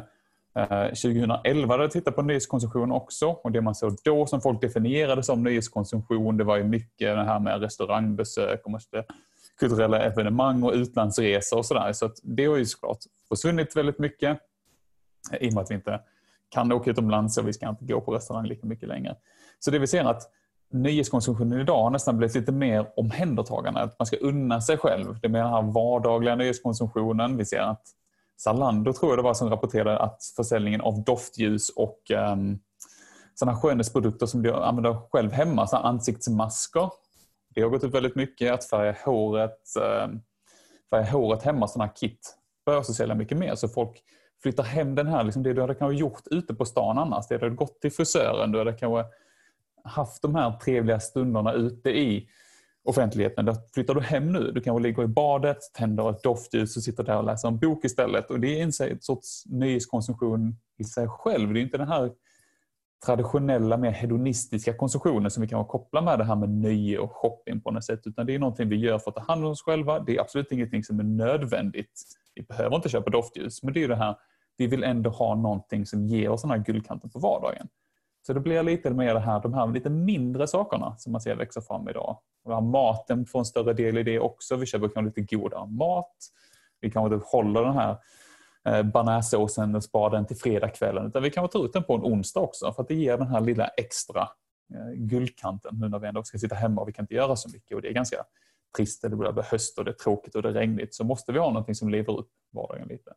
eh, 0.55 0.85
2011 0.87 1.77
där 1.77 1.83
vi 1.83 1.89
tittade 1.89 2.15
på 2.15 2.21
nyhetskonsumtion 2.21 2.91
också 2.91 3.27
och 3.27 3.51
det 3.51 3.61
man 3.61 3.75
såg 3.75 3.97
då 4.03 4.25
som 4.25 4.41
folk 4.41 4.61
definierade 4.61 5.23
som 5.23 5.43
nyhetskonsumtion 5.43 6.37
det 6.37 6.43
var 6.43 6.57
ju 6.57 6.63
mycket 6.63 7.15
det 7.15 7.23
här 7.23 7.39
med 7.39 7.61
restaurangbesök 7.61 8.61
och 8.65 8.81
kulturella 9.59 9.99
evenemang 9.99 10.63
och 10.63 10.73
utlandsresor 10.73 11.57
och 11.57 11.65
sådär. 11.65 11.93
Så, 11.93 12.09
så 12.09 12.13
det 12.23 12.45
har 12.45 12.57
ju 12.57 12.65
såklart 12.65 12.99
försvunnit 13.29 13.75
väldigt 13.75 13.99
mycket 13.99 14.39
i 15.39 15.49
och 15.49 15.53
med 15.53 15.61
att 15.63 15.71
vi 15.71 15.75
inte 15.75 15.99
kan 16.53 16.71
åka 16.71 16.91
utomlands 16.91 17.37
och 17.37 17.47
vi 17.47 17.53
ska 17.53 17.69
inte 17.69 17.85
gå 17.85 18.01
på 18.01 18.13
restaurang 18.13 18.45
lika 18.45 18.67
mycket 18.67 18.89
längre. 18.89 19.15
Så 19.59 19.71
det 19.71 19.79
vi 19.79 19.87
ser 19.87 20.03
att 20.03 20.29
nyhetskonsumtionen 20.73 21.59
idag 21.59 21.83
har 21.83 21.89
nästan 21.89 22.17
blivit 22.17 22.35
lite 22.35 22.51
mer 22.51 22.87
omhändertagande. 22.95 23.81
Att 23.81 23.99
man 23.99 24.05
ska 24.05 24.17
unna 24.17 24.61
sig 24.61 24.77
själv. 24.77 25.19
Det 25.21 25.27
är 25.27 25.29
mer 25.29 25.39
den 25.39 25.49
här 25.49 25.61
vardagliga 25.61 26.35
nyhetskonsumtionen. 26.35 27.37
Vi 27.37 27.45
ser 27.45 27.59
att 27.59 27.83
Zalando 28.37 28.93
tror 28.93 29.11
jag 29.11 29.19
det 29.19 29.23
var 29.23 29.33
som 29.33 29.49
rapporterade 29.49 29.99
att 29.99 30.23
försäljningen 30.35 30.81
av 30.81 31.03
doftljus 31.03 31.69
och 31.69 32.11
ehm, 32.11 32.39
um, 32.39 32.59
sådana 33.35 33.57
skönhetsprodukter 33.57 34.25
som 34.25 34.43
du 34.43 34.53
använder 34.53 34.97
själv 35.11 35.31
hemma, 35.31 35.67
sådana 35.67 35.87
ansiktsmasker. 35.87 36.89
Det 37.55 37.61
har 37.61 37.69
gått 37.69 37.83
upp 37.83 37.95
väldigt 37.95 38.15
mycket. 38.15 38.53
Att 38.53 38.65
färga 38.65 38.95
håret, 39.05 39.59
um, 40.05 40.21
färga 40.89 41.11
håret 41.11 41.43
hemma, 41.43 41.67
sådana 41.67 41.89
kit, 41.89 42.37
börjar 42.65 42.79
också 42.79 42.93
sälja 42.93 43.15
mycket 43.15 43.37
mer. 43.37 43.55
Så 43.55 43.67
folk 43.67 44.03
flyttar 44.43 44.63
hem 44.63 44.95
den 44.95 45.07
här, 45.07 45.23
liksom 45.23 45.43
det 45.43 45.53
du 45.53 45.61
hade 45.61 45.75
kanske 45.75 45.99
gjort 45.99 46.27
ute 46.31 46.53
på 46.53 46.65
stan 46.65 46.97
annars. 46.97 47.27
Det 47.27 47.37
du 47.37 47.45
hade 47.45 47.55
gått 47.55 47.81
till 47.81 47.91
frisören, 47.91 48.51
du 48.51 48.57
hade 48.57 48.73
kanske 48.73 49.05
haft 49.83 50.21
de 50.21 50.35
här 50.35 50.51
trevliga 50.51 50.99
stunderna 50.99 51.53
ute 51.53 51.89
i 51.89 52.29
offentligheten. 52.83 53.45
Det 53.45 53.55
flyttar 53.73 53.93
du 53.93 54.01
hem 54.01 54.31
nu. 54.31 54.51
Du 54.51 54.61
kanske 54.61 54.83
ligger 54.83 55.03
i 55.03 55.07
badet, 55.07 55.57
tänder 55.73 56.09
ett 56.09 56.23
doftljus 56.23 56.77
och 56.77 56.83
sitter 56.83 57.03
där 57.03 57.17
och 57.17 57.23
läser 57.23 57.47
en 57.47 57.59
bok 57.59 57.85
istället. 57.85 58.31
Och 58.31 58.39
Det 58.39 58.59
är 58.59 58.63
en 58.63 58.99
sorts 59.01 59.45
nyhetskonsumtion 59.45 60.55
i 60.77 60.83
sig 60.83 61.07
själv. 61.07 61.53
Det 61.53 61.59
är 61.59 61.61
inte 61.61 61.77
den 61.77 61.87
här 61.87 62.11
traditionella, 63.05 63.77
mer 63.77 63.91
hedonistiska 63.91 64.73
konsumtionen 64.73 65.31
som 65.31 65.41
vi 65.41 65.47
kan 65.47 65.65
koppla 65.65 66.01
med 66.01 66.19
det 66.19 66.25
här 66.25 66.35
med 66.35 66.49
nöje 66.49 66.99
och 66.99 67.11
shopping 67.11 67.61
på 67.61 67.71
något 67.71 67.85
sätt. 67.85 68.01
Utan 68.05 68.25
det 68.25 68.35
är 68.35 68.39
någonting 68.39 68.69
vi 68.69 68.75
gör 68.75 68.99
för 68.99 69.11
att 69.11 69.15
ta 69.15 69.21
hand 69.21 69.45
om 69.45 69.51
oss 69.51 69.61
själva. 69.61 69.99
Det 69.99 70.15
är 70.15 70.21
absolut 70.21 70.51
ingenting 70.51 70.83
som 70.83 70.99
är 70.99 71.03
nödvändigt. 71.03 72.01
Vi 72.35 72.43
behöver 72.43 72.75
inte 72.75 72.89
köpa 72.89 73.09
doftljus, 73.09 73.63
men 73.63 73.73
det 73.73 73.83
är 73.83 73.87
det 73.87 73.95
här 73.95 74.15
vi 74.57 74.67
vill 74.67 74.83
ändå 74.83 75.09
ha 75.09 75.35
någonting 75.35 75.85
som 75.85 76.07
ger 76.07 76.29
oss 76.29 76.41
den 76.41 76.51
här 76.51 76.57
guldkanten 76.57 77.09
på 77.09 77.19
vardagen. 77.19 77.67
Så 78.27 78.33
det 78.33 78.39
blir 78.39 78.63
lite 78.63 78.89
mer 78.89 79.13
det 79.13 79.19
här, 79.19 79.41
de 79.41 79.53
här 79.53 79.67
lite 79.67 79.89
mindre 79.89 80.47
sakerna 80.47 80.97
som 80.97 81.11
man 81.11 81.21
ser 81.21 81.35
växa 81.35 81.61
fram 81.61 81.89
idag. 81.89 82.17
Maten 82.71 83.25
får 83.25 83.39
en 83.39 83.45
större 83.45 83.73
del 83.73 83.97
i 83.97 84.03
det 84.03 84.19
också. 84.19 84.55
Vi 84.55 84.65
köper 84.65 84.87
kanske 84.87 85.19
lite 85.19 85.35
godare 85.35 85.67
mat. 85.67 86.15
Vi 86.81 86.91
kanske 86.91 87.15
inte 87.15 87.27
håller 87.27 87.61
den 87.61 87.73
här 87.73 87.91
eh, 87.91 88.83
bearnaisesåsen 88.83 88.91
banärsåsen 88.91 89.75
och 89.75 89.83
sparar 89.83 90.11
den 90.11 90.25
till 90.25 90.37
fredagskvällen. 90.37 91.07
Utan 91.07 91.23
vi 91.23 91.29
kan 91.29 91.49
ta 91.49 91.65
ut 91.65 91.73
den 91.73 91.83
på 91.83 91.95
en 91.95 92.03
onsdag 92.03 92.39
också 92.39 92.73
för 92.73 92.81
att 92.81 92.87
det 92.87 92.95
ger 92.95 93.17
den 93.17 93.27
här 93.27 93.41
lilla 93.41 93.67
extra 93.67 94.21
eh, 94.73 94.93
guldkanten 94.95 95.79
nu 95.79 95.89
när 95.89 95.99
vi 95.99 96.07
ändå 96.07 96.23
ska 96.23 96.37
sitta 96.37 96.55
hemma 96.55 96.81
och 96.81 96.87
vi 96.87 96.93
kan 96.93 97.03
inte 97.03 97.15
göra 97.15 97.35
så 97.35 97.49
mycket. 97.49 97.75
Och 97.75 97.81
det 97.81 97.87
är 97.87 97.93
ganska 97.93 98.17
trist, 98.77 99.01
det 99.01 99.09
blir 99.09 99.51
höst 99.51 99.77
och 99.77 99.85
det 99.85 99.91
är 99.91 99.95
tråkigt 99.95 100.35
och 100.35 100.41
det 100.41 100.49
är 100.49 100.53
regnigt. 100.53 100.95
Så 100.95 101.03
måste 101.03 101.31
vi 101.31 101.39
ha 101.39 101.47
någonting 101.47 101.75
som 101.75 101.89
lever 101.89 102.19
upp 102.19 102.29
vardagen 102.51 102.87
lite. 102.87 103.13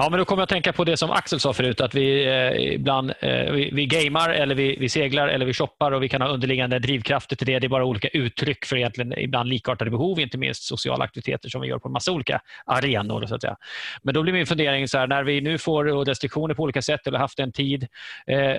Ja, 0.00 0.08
men 0.10 0.18
då 0.18 0.24
kommer 0.24 0.40
jag 0.40 0.44
att 0.44 0.50
tänka 0.50 0.72
på 0.72 0.84
det 0.84 0.96
som 0.96 1.10
Axel 1.10 1.40
sa 1.40 1.52
förut, 1.52 1.80
att 1.80 1.94
vi 1.94 2.26
eh, 2.26 2.74
ibland 2.74 3.12
eh, 3.20 3.52
vi, 3.52 3.70
vi 3.72 3.86
gamar, 3.86 4.30
eller 4.30 4.54
vi, 4.54 4.76
vi, 4.80 4.88
seglar 4.88 5.28
eller 5.28 5.46
vi 5.46 5.52
shoppar 5.52 5.92
och 5.92 6.02
vi 6.02 6.08
kan 6.08 6.22
ha 6.22 6.28
underliggande 6.28 6.78
drivkrafter 6.78 7.36
till 7.36 7.46
det. 7.46 7.58
Det 7.58 7.66
är 7.66 7.68
bara 7.68 7.84
olika 7.84 8.08
uttryck 8.08 8.64
för 8.64 8.76
egentligen 8.76 9.18
ibland 9.18 9.48
likartade 9.48 9.90
behov, 9.90 10.20
inte 10.20 10.38
minst 10.38 10.62
sociala 10.62 11.04
aktiviteter 11.04 11.48
som 11.48 11.60
vi 11.60 11.68
gör 11.68 11.78
på 11.78 11.88
en 11.88 11.92
massa 11.92 12.12
olika 12.12 12.40
arenor. 12.66 13.26
Så 13.26 13.34
att 13.34 13.40
säga. 13.40 13.56
Men 14.02 14.14
då 14.14 14.22
blir 14.22 14.32
min 14.32 14.46
fundering, 14.46 14.88
så 14.88 14.98
här, 14.98 15.06
när 15.06 15.24
vi 15.24 15.40
nu 15.40 15.58
får 15.58 16.04
restriktioner 16.04 16.54
på 16.54 16.62
olika 16.62 16.82
sätt 16.82 17.06
eller 17.06 17.18
haft 17.18 17.38
en 17.38 17.52
tid, 17.52 17.86
eh, 18.26 18.56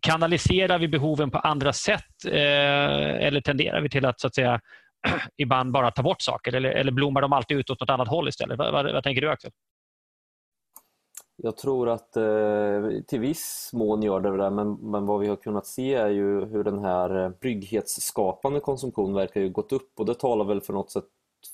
kanaliserar 0.00 0.78
vi 0.78 0.88
behoven 0.88 1.30
på 1.30 1.38
andra 1.38 1.72
sätt 1.72 2.24
eh, 2.26 3.26
eller 3.26 3.40
tenderar 3.40 3.80
vi 3.80 3.88
till 3.88 4.04
att, 4.04 4.20
så 4.20 4.26
att 4.26 4.34
säga, 4.34 4.60
ibland 5.36 5.72
bara 5.72 5.90
ta 5.90 6.02
bort 6.02 6.22
saker 6.22 6.54
eller, 6.54 6.70
eller 6.70 6.92
blommar 6.92 7.20
de 7.20 7.32
alltid 7.32 7.58
ut 7.58 7.70
åt 7.70 7.80
något 7.80 7.90
annat 7.90 8.08
håll 8.08 8.28
istället? 8.28 8.58
Vad, 8.58 8.72
vad, 8.72 8.92
vad 8.92 9.04
tänker 9.04 9.22
du 9.22 9.30
Axel? 9.30 9.50
Jag 11.42 11.56
tror 11.56 11.88
att 11.88 12.16
eh, 12.16 13.02
till 13.06 13.20
viss 13.20 13.70
mån 13.72 14.02
gör 14.02 14.20
det 14.20 14.36
det, 14.36 14.50
men, 14.50 14.72
men 14.72 15.06
vad 15.06 15.20
vi 15.20 15.28
har 15.28 15.36
kunnat 15.36 15.66
se 15.66 15.94
är 15.94 16.08
ju 16.08 16.44
hur 16.44 16.64
den 16.64 16.78
här 16.78 17.24
eh, 17.24 17.30
trygghetsskapande 17.30 18.60
konsumtionen 18.60 19.14
verkar 19.14 19.40
ju 19.40 19.48
gått 19.48 19.72
upp 19.72 19.90
och 20.00 20.06
det 20.06 20.14
talar 20.14 20.44
väl 20.44 20.60
för 20.60 20.72
något 20.72 20.90
sätt 20.90 21.04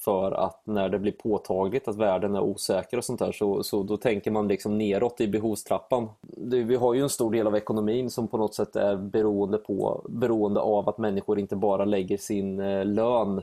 för 0.05 0.33
att 0.33 0.66
när 0.66 0.88
det 0.88 0.99
blir 0.99 1.12
påtagligt 1.12 1.88
att 1.88 1.97
världen 1.97 2.35
är 2.35 2.40
osäker 2.40 2.97
och 2.97 3.05
sånt 3.05 3.19
där 3.19 3.33
så, 3.33 3.62
så 3.62 3.83
då 3.83 3.97
tänker 3.97 4.31
man 4.31 4.49
liksom 4.49 4.78
neråt 4.78 5.21
i 5.21 5.28
behovstrappan. 5.28 6.09
Det, 6.21 6.62
vi 6.62 6.76
har 6.76 6.95
ju 6.95 7.02
en 7.02 7.09
stor 7.09 7.33
del 7.33 7.47
av 7.47 7.57
ekonomin 7.57 8.11
som 8.11 8.28
på 8.28 8.38
något 8.38 8.55
sätt 8.55 8.76
är 8.76 8.97
beroende, 8.97 9.59
på, 9.59 10.07
beroende 10.09 10.61
av 10.61 10.88
att 10.88 10.99
människor 10.99 11.38
inte 11.38 11.57
bara 11.57 11.85
lägger 11.85 12.16
sin 12.16 12.61
eh, 12.61 12.85
lön 12.85 13.43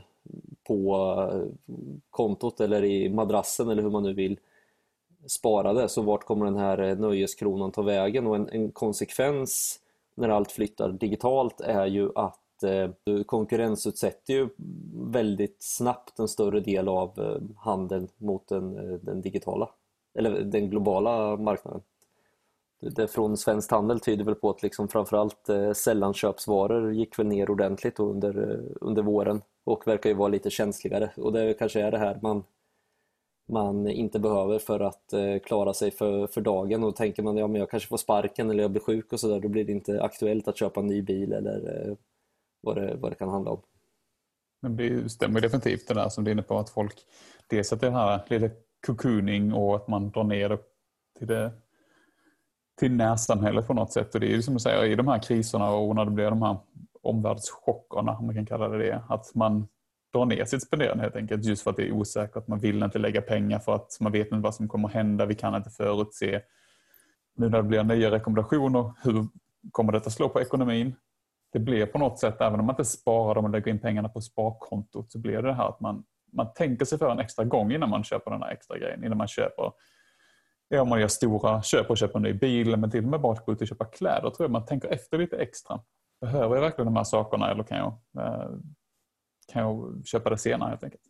på 0.66 0.96
eh, 1.32 1.40
kontot 2.10 2.60
eller 2.60 2.84
i 2.84 3.08
madrassen 3.08 3.68
eller 3.68 3.82
hur 3.82 3.90
man 3.90 4.02
nu 4.02 4.12
vill 4.12 4.38
sparade. 5.26 5.88
Så 5.88 6.02
vart 6.02 6.24
kommer 6.24 6.44
den 6.44 6.56
här 6.56 6.78
eh, 6.78 6.98
nöjeskronan 6.98 7.72
ta 7.72 7.82
vägen? 7.82 8.26
Och 8.26 8.36
en, 8.36 8.48
en 8.48 8.72
konsekvens 8.72 9.80
när 10.14 10.28
allt 10.28 10.52
flyttar 10.52 10.88
digitalt 10.88 11.60
är 11.60 11.86
ju 11.86 12.10
att 12.14 12.62
eh, 12.62 12.90
du 13.04 13.24
konkurrensutsätter 13.24 14.34
ju 14.34 14.48
väldigt 14.94 15.56
snabbt 15.60 16.18
en 16.18 16.28
större 16.28 16.60
del 16.60 16.88
av 16.88 17.20
eh, 17.20 17.56
handeln 17.56 18.08
mot 18.16 18.48
den, 18.48 18.78
eh, 18.78 18.98
den 19.02 19.20
digitala 19.20 19.70
eller 20.14 20.40
den 20.40 20.70
globala 20.70 21.36
marknaden. 21.36 21.82
Det 22.80 23.08
från 23.08 23.36
Svensk 23.36 23.70
Handel 23.70 24.00
tyder 24.00 24.24
väl 24.24 24.34
på 24.34 24.50
att 24.50 24.62
liksom 24.62 24.88
framförallt 24.88 25.48
eh, 25.48 25.72
sällanköpsvaror 25.72 26.92
gick 26.92 27.18
väl 27.18 27.26
ner 27.26 27.50
ordentligt 27.50 28.00
under, 28.00 28.62
under 28.80 29.02
våren 29.02 29.42
och 29.64 29.86
verkar 29.86 30.10
ju 30.10 30.16
vara 30.16 30.28
lite 30.28 30.50
känsligare 30.50 31.10
och 31.16 31.32
det 31.32 31.54
kanske 31.54 31.80
är 31.80 31.90
det 31.90 31.98
här 31.98 32.18
man, 32.22 32.44
man 33.46 33.88
inte 33.88 34.18
behöver 34.18 34.58
för 34.58 34.80
att 34.80 35.12
eh, 35.12 35.38
klara 35.38 35.74
sig 35.74 35.90
för, 35.90 36.26
för 36.26 36.40
dagen 36.40 36.84
och 36.84 36.96
tänker 36.96 37.22
man 37.22 37.36
ja 37.36 37.46
men 37.46 37.60
jag 37.60 37.70
kanske 37.70 37.88
får 37.88 37.96
sparken 37.96 38.50
eller 38.50 38.62
jag 38.62 38.70
blir 38.70 38.82
sjuk 38.82 39.12
och 39.12 39.20
sådär 39.20 39.40
då 39.40 39.48
blir 39.48 39.64
det 39.64 39.72
inte 39.72 40.02
aktuellt 40.02 40.48
att 40.48 40.58
köpa 40.58 40.80
en 40.80 40.86
ny 40.86 41.02
bil 41.02 41.32
eller 41.32 41.88
eh, 41.88 41.96
vad 42.60 42.76
det, 42.76 42.96
vad 42.96 43.12
det 43.12 43.16
kan 43.16 43.28
handla 43.28 43.50
om. 43.50 43.60
Det 44.76 45.08
stämmer 45.08 45.40
definitivt 45.40 45.88
det 45.88 45.94
där 45.94 46.08
som 46.08 46.24
du 46.24 46.30
är 46.30 46.32
inne 46.32 46.42
på 46.42 46.58
att 46.58 46.70
folk 46.70 46.94
dels 47.46 47.72
att 47.72 47.80
det 47.80 47.90
här 47.90 48.20
lite 48.26 48.50
cocooning 48.86 49.52
och 49.52 49.76
att 49.76 49.88
man 49.88 50.10
drar 50.10 50.24
ner 50.24 50.48
det 50.48 50.58
till, 51.18 51.26
det, 51.26 51.52
till 52.80 52.92
närsamhället 52.92 53.66
på 53.66 53.74
något 53.74 53.92
sätt. 53.92 54.14
Och 54.14 54.20
det 54.20 54.26
är 54.26 54.30
ju 54.30 54.42
som 54.42 54.54
du 54.54 54.60
säger 54.60 54.84
i 54.84 54.94
de 54.94 55.08
här 55.08 55.22
kriserna 55.22 55.70
och 55.70 55.94
när 55.94 56.04
det 56.04 56.10
blir 56.10 56.30
de 56.30 56.42
här 56.42 56.56
omvärldschockerna, 57.02 58.16
om 58.18 58.26
man 58.26 58.34
kan 58.34 58.46
kalla 58.46 58.68
det 58.68 58.78
det, 58.78 59.02
att 59.08 59.34
man 59.34 59.68
dra 60.14 60.24
ner 60.24 60.44
sitt 60.44 60.62
spenderande 60.62 61.02
helt 61.02 61.16
enkelt 61.16 61.44
just 61.44 61.62
för 61.62 61.70
att 61.70 61.76
det 61.76 61.86
är 61.86 61.92
osäkert. 61.92 62.48
Man 62.48 62.60
vill 62.60 62.82
inte 62.82 62.98
lägga 62.98 63.22
pengar 63.22 63.58
för 63.58 63.74
att 63.74 63.96
man 64.00 64.12
vet 64.12 64.26
inte 64.26 64.42
vad 64.42 64.54
som 64.54 64.68
kommer 64.68 64.88
hända. 64.88 65.26
Vi 65.26 65.34
kan 65.34 65.54
inte 65.54 65.70
förutse. 65.70 66.40
Nu 67.36 67.48
när 67.48 67.62
det 67.62 67.68
blir 67.68 67.82
nya 67.82 68.10
rekommendationer, 68.10 68.92
hur 69.04 69.26
kommer 69.70 69.92
detta 69.92 70.10
slå 70.10 70.28
på 70.28 70.40
ekonomin? 70.40 70.94
det 71.54 71.60
blir 71.60 71.86
på 71.86 71.98
något 71.98 72.18
sätt, 72.18 72.40
även 72.40 72.60
om 72.60 72.66
man 72.66 72.72
inte 72.72 72.84
sparar 72.84 73.34
dem 73.34 73.44
och 73.44 73.50
lägger 73.50 73.70
in 73.70 73.78
pengarna 73.78 74.08
på 74.08 74.20
sparkontot, 74.20 75.12
så 75.12 75.18
blir 75.18 75.36
det 75.36 75.42
det 75.42 75.54
här 75.54 75.68
att 75.68 75.80
man, 75.80 76.04
man 76.32 76.52
tänker 76.54 76.84
sig 76.84 76.98
för 76.98 77.10
en 77.10 77.18
extra 77.18 77.44
gång 77.44 77.72
innan 77.72 77.90
man 77.90 78.04
köper 78.04 78.30
den 78.30 78.42
här 78.42 78.50
extra 78.50 78.78
grejen. 78.78 79.04
Innan 79.04 79.18
man 79.18 79.28
köper, 79.28 79.72
ja, 80.68 80.82
om 80.82 80.88
man 80.88 81.00
gör 81.00 81.08
stora 81.08 81.62
köp 81.62 81.90
och 81.90 81.98
köper 81.98 82.16
en 82.16 82.22
ny 82.22 82.32
bil, 82.32 82.76
men 82.76 82.90
till 82.90 83.04
och 83.04 83.10
med 83.10 83.20
bara 83.20 83.32
att 83.32 83.46
gå 83.46 83.52
ut 83.52 83.60
och 83.60 83.66
köpa 83.66 83.84
kläder, 83.84 84.30
tror 84.30 84.44
jag 84.44 84.50
man 84.50 84.64
tänker 84.64 84.88
efter 84.88 85.18
lite 85.18 85.36
extra. 85.36 85.80
Behöver 86.20 86.54
jag 86.54 86.62
verkligen 86.62 86.86
de 86.86 86.96
här 86.96 87.04
sakerna 87.04 87.50
eller 87.50 87.62
kan 87.62 87.78
jag, 87.78 87.98
eh, 88.24 88.50
kan 89.52 89.62
jag 89.62 90.02
köpa 90.06 90.30
det 90.30 90.38
senare 90.38 90.68
helt 90.68 90.84
enkelt? 90.84 91.02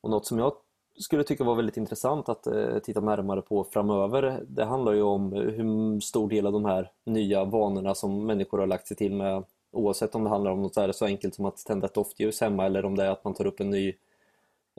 Och 0.00 0.10
något 0.10 0.26
som 0.26 0.38
jag 0.38 0.52
skulle 0.98 1.24
tycka 1.24 1.44
var 1.44 1.54
väldigt 1.54 1.76
intressant 1.76 2.28
att 2.28 2.46
eh, 2.46 2.78
titta 2.78 3.00
närmare 3.00 3.42
på 3.42 3.64
framöver. 3.64 4.44
Det 4.48 4.64
handlar 4.64 4.92
ju 4.92 5.02
om 5.02 5.32
hur 5.32 6.00
stor 6.00 6.28
del 6.28 6.46
av 6.46 6.52
de 6.52 6.64
här 6.64 6.90
nya 7.04 7.44
vanorna 7.44 7.94
som 7.94 8.26
människor 8.26 8.58
har 8.58 8.66
lagt 8.66 8.86
sig 8.86 8.96
till 8.96 9.14
med 9.14 9.44
oavsett 9.72 10.14
om 10.14 10.24
det 10.24 10.30
handlar 10.30 10.50
om 10.50 10.62
något 10.62 10.96
så 10.96 11.04
enkelt 11.04 11.34
som 11.34 11.44
att 11.44 11.56
tända 11.56 11.86
ett 11.86 11.94
doftljus 11.94 12.40
hemma 12.40 12.66
eller 12.66 12.84
om 12.84 12.96
det 12.96 13.04
är 13.04 13.10
att 13.10 13.24
man 13.24 13.34
tar 13.34 13.46
upp 13.46 13.60
en 13.60 13.70
ny 13.70 13.94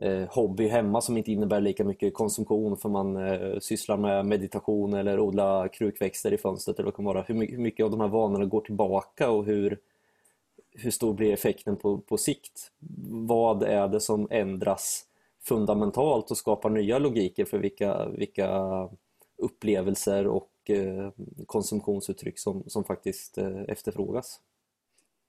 eh, 0.02 0.28
hobby 0.30 0.68
hemma 0.68 1.02
som 1.02 1.18
inte 1.18 1.32
innebär 1.32 1.62
lika 1.62 1.84
mycket 1.84 2.14
konsumtion 2.14 2.78
för 2.78 2.90
man 2.90 3.18
eh, 3.18 3.60
sysslar 3.60 3.98
med 3.98 4.26
meditation 4.26 4.94
eller 4.94 5.20
odla 5.20 5.68
krukväxter 5.68 6.34
i 6.34 6.38
fönstret 6.38 6.80
eller 6.80 6.86
vad 6.86 6.94
det 6.94 6.96
kan 6.96 7.06
vara. 7.06 7.22
Hur 7.22 7.36
mycket, 7.36 7.58
hur 7.58 7.64
mycket 7.64 7.84
av 7.84 7.92
de 7.92 8.00
här 8.00 8.08
vanorna 8.08 8.46
går 8.46 8.62
tillbaka 8.62 9.32
och 9.32 9.46
hur, 9.46 9.80
hur 10.74 10.92
stor 10.92 11.14
blir 11.14 11.34
effekten 11.34 11.76
på, 11.76 11.98
på 11.98 12.18
sikt? 12.18 12.72
Vad 13.10 13.64
är 13.64 13.88
det 13.88 14.00
som 14.00 14.28
ändras 14.32 15.06
fundamentalt 15.44 16.32
och 16.32 16.38
skapar 16.38 16.70
nya 16.70 17.00
logiker 17.00 17.46
för 17.46 17.58
vilka, 17.58 18.06
vilka 18.06 18.50
upplevelser 19.38 20.28
och 20.28 20.50
eh, 20.70 21.10
konsumtionsuttryck 21.46 22.40
som, 22.40 22.64
som 22.68 22.84
faktiskt 22.84 23.38
eh, 23.38 23.62
efterfrågas. 23.68 24.40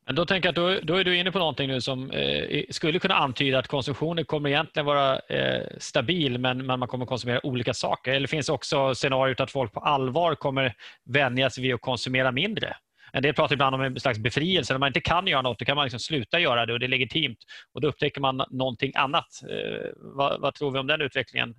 Men 0.07 0.15
då 0.15 0.27
tänker 0.27 0.49
jag 0.49 0.53
att 0.53 0.83
då, 0.83 0.87
då, 0.93 1.01
är 1.01 1.05
du 1.05 1.17
inne 1.19 1.33
på 1.33 1.39
någonting 1.39 1.69
nu 1.69 1.81
som 1.81 2.11
eh, 2.11 2.65
skulle 2.71 2.99
kunna 2.99 3.15
antyda 3.15 3.59
att 3.59 3.69
konsumtionen 3.69 4.25
kommer 4.25 4.49
egentligen 4.49 4.87
vara 4.87 5.19
eh, 5.19 5.63
stabil 5.79 6.39
men, 6.39 6.67
men, 6.67 6.79
man 6.79 6.89
kommer 6.89 7.07
konsumera 7.07 7.47
olika 7.47 7.75
saker. 7.75 8.13
Eller 8.13 8.27
finns 8.27 8.49
också 8.49 8.95
scenariot 8.95 9.41
att 9.41 9.51
folk 9.51 9.73
på 9.73 9.81
allvar 9.81 10.35
kommer 10.35 10.75
vänja 11.05 11.51
sig 11.51 11.63
vid 11.63 11.75
att 11.75 11.81
konsumera 11.81 12.33
mindre? 12.33 12.77
En 13.15 13.23
del 13.23 13.35
pratar 13.35 13.55
ibland 13.55 13.75
om 13.75 13.81
en 13.81 14.01
slags 14.01 14.19
befrielse. 14.19 14.73
När 14.73 14.79
man 14.79 14.87
inte 14.87 15.01
kan 15.01 15.27
göra 15.27 15.43
något 15.43 15.59
då 15.59 15.65
kan 15.65 15.77
man 15.77 15.85
liksom 15.85 16.01
sluta 16.01 16.39
göra 16.41 16.67
det 16.67 16.73
och 16.73 16.81
det 16.81 16.87
är 16.87 16.89
legitimt. 16.89 17.39
Och 17.73 17.81
Då 17.81 17.89
upptäcker 17.89 18.21
man 18.21 18.43
någonting 18.51 18.93
annat. 18.95 19.27
Eh, 19.51 19.91
vad, 19.97 20.41
vad 20.41 20.55
tror 20.55 20.71
vi 20.71 20.79
om 20.79 20.87
den 20.87 21.01
utvecklingen? 21.01 21.55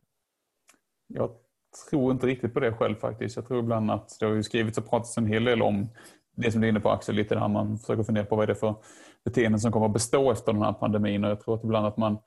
Jag 1.07 1.29
tror 1.89 2.11
inte 2.11 2.27
riktigt 2.27 2.53
på 2.53 2.59
det 2.59 2.73
själv 2.73 2.95
faktiskt. 2.95 3.35
Jag 3.35 3.47
tror 3.47 3.59
ibland 3.59 3.91
att 3.91 4.17
det 4.19 4.25
har 4.25 4.33
ju 4.33 4.43
skrivits 4.43 4.77
och 4.77 4.89
pratats 4.89 5.17
en 5.17 5.27
hel 5.27 5.43
del 5.43 5.61
om 5.61 5.89
det 6.35 6.51
som 6.51 6.61
du 6.61 6.67
är 6.67 6.69
inne 6.69 6.79
på 6.79 6.91
Axel, 6.91 7.15
lite 7.15 7.35
där 7.35 7.47
man 7.47 7.77
försöker 7.77 8.03
fundera 8.03 8.25
på 8.25 8.35
vad 8.35 8.43
är 8.43 8.47
det 8.47 8.55
för 8.55 8.75
beteenden 9.25 9.59
som 9.59 9.71
kommer 9.71 9.85
att 9.85 9.93
bestå 9.93 10.31
efter 10.31 10.53
den 10.53 10.61
här 10.61 10.73
pandemin. 10.73 11.23
Och 11.23 11.29
jag 11.29 11.41
tror 11.41 11.55
att 11.55 11.63
ibland 11.63 11.87
att 11.87 11.97
man 11.97 12.17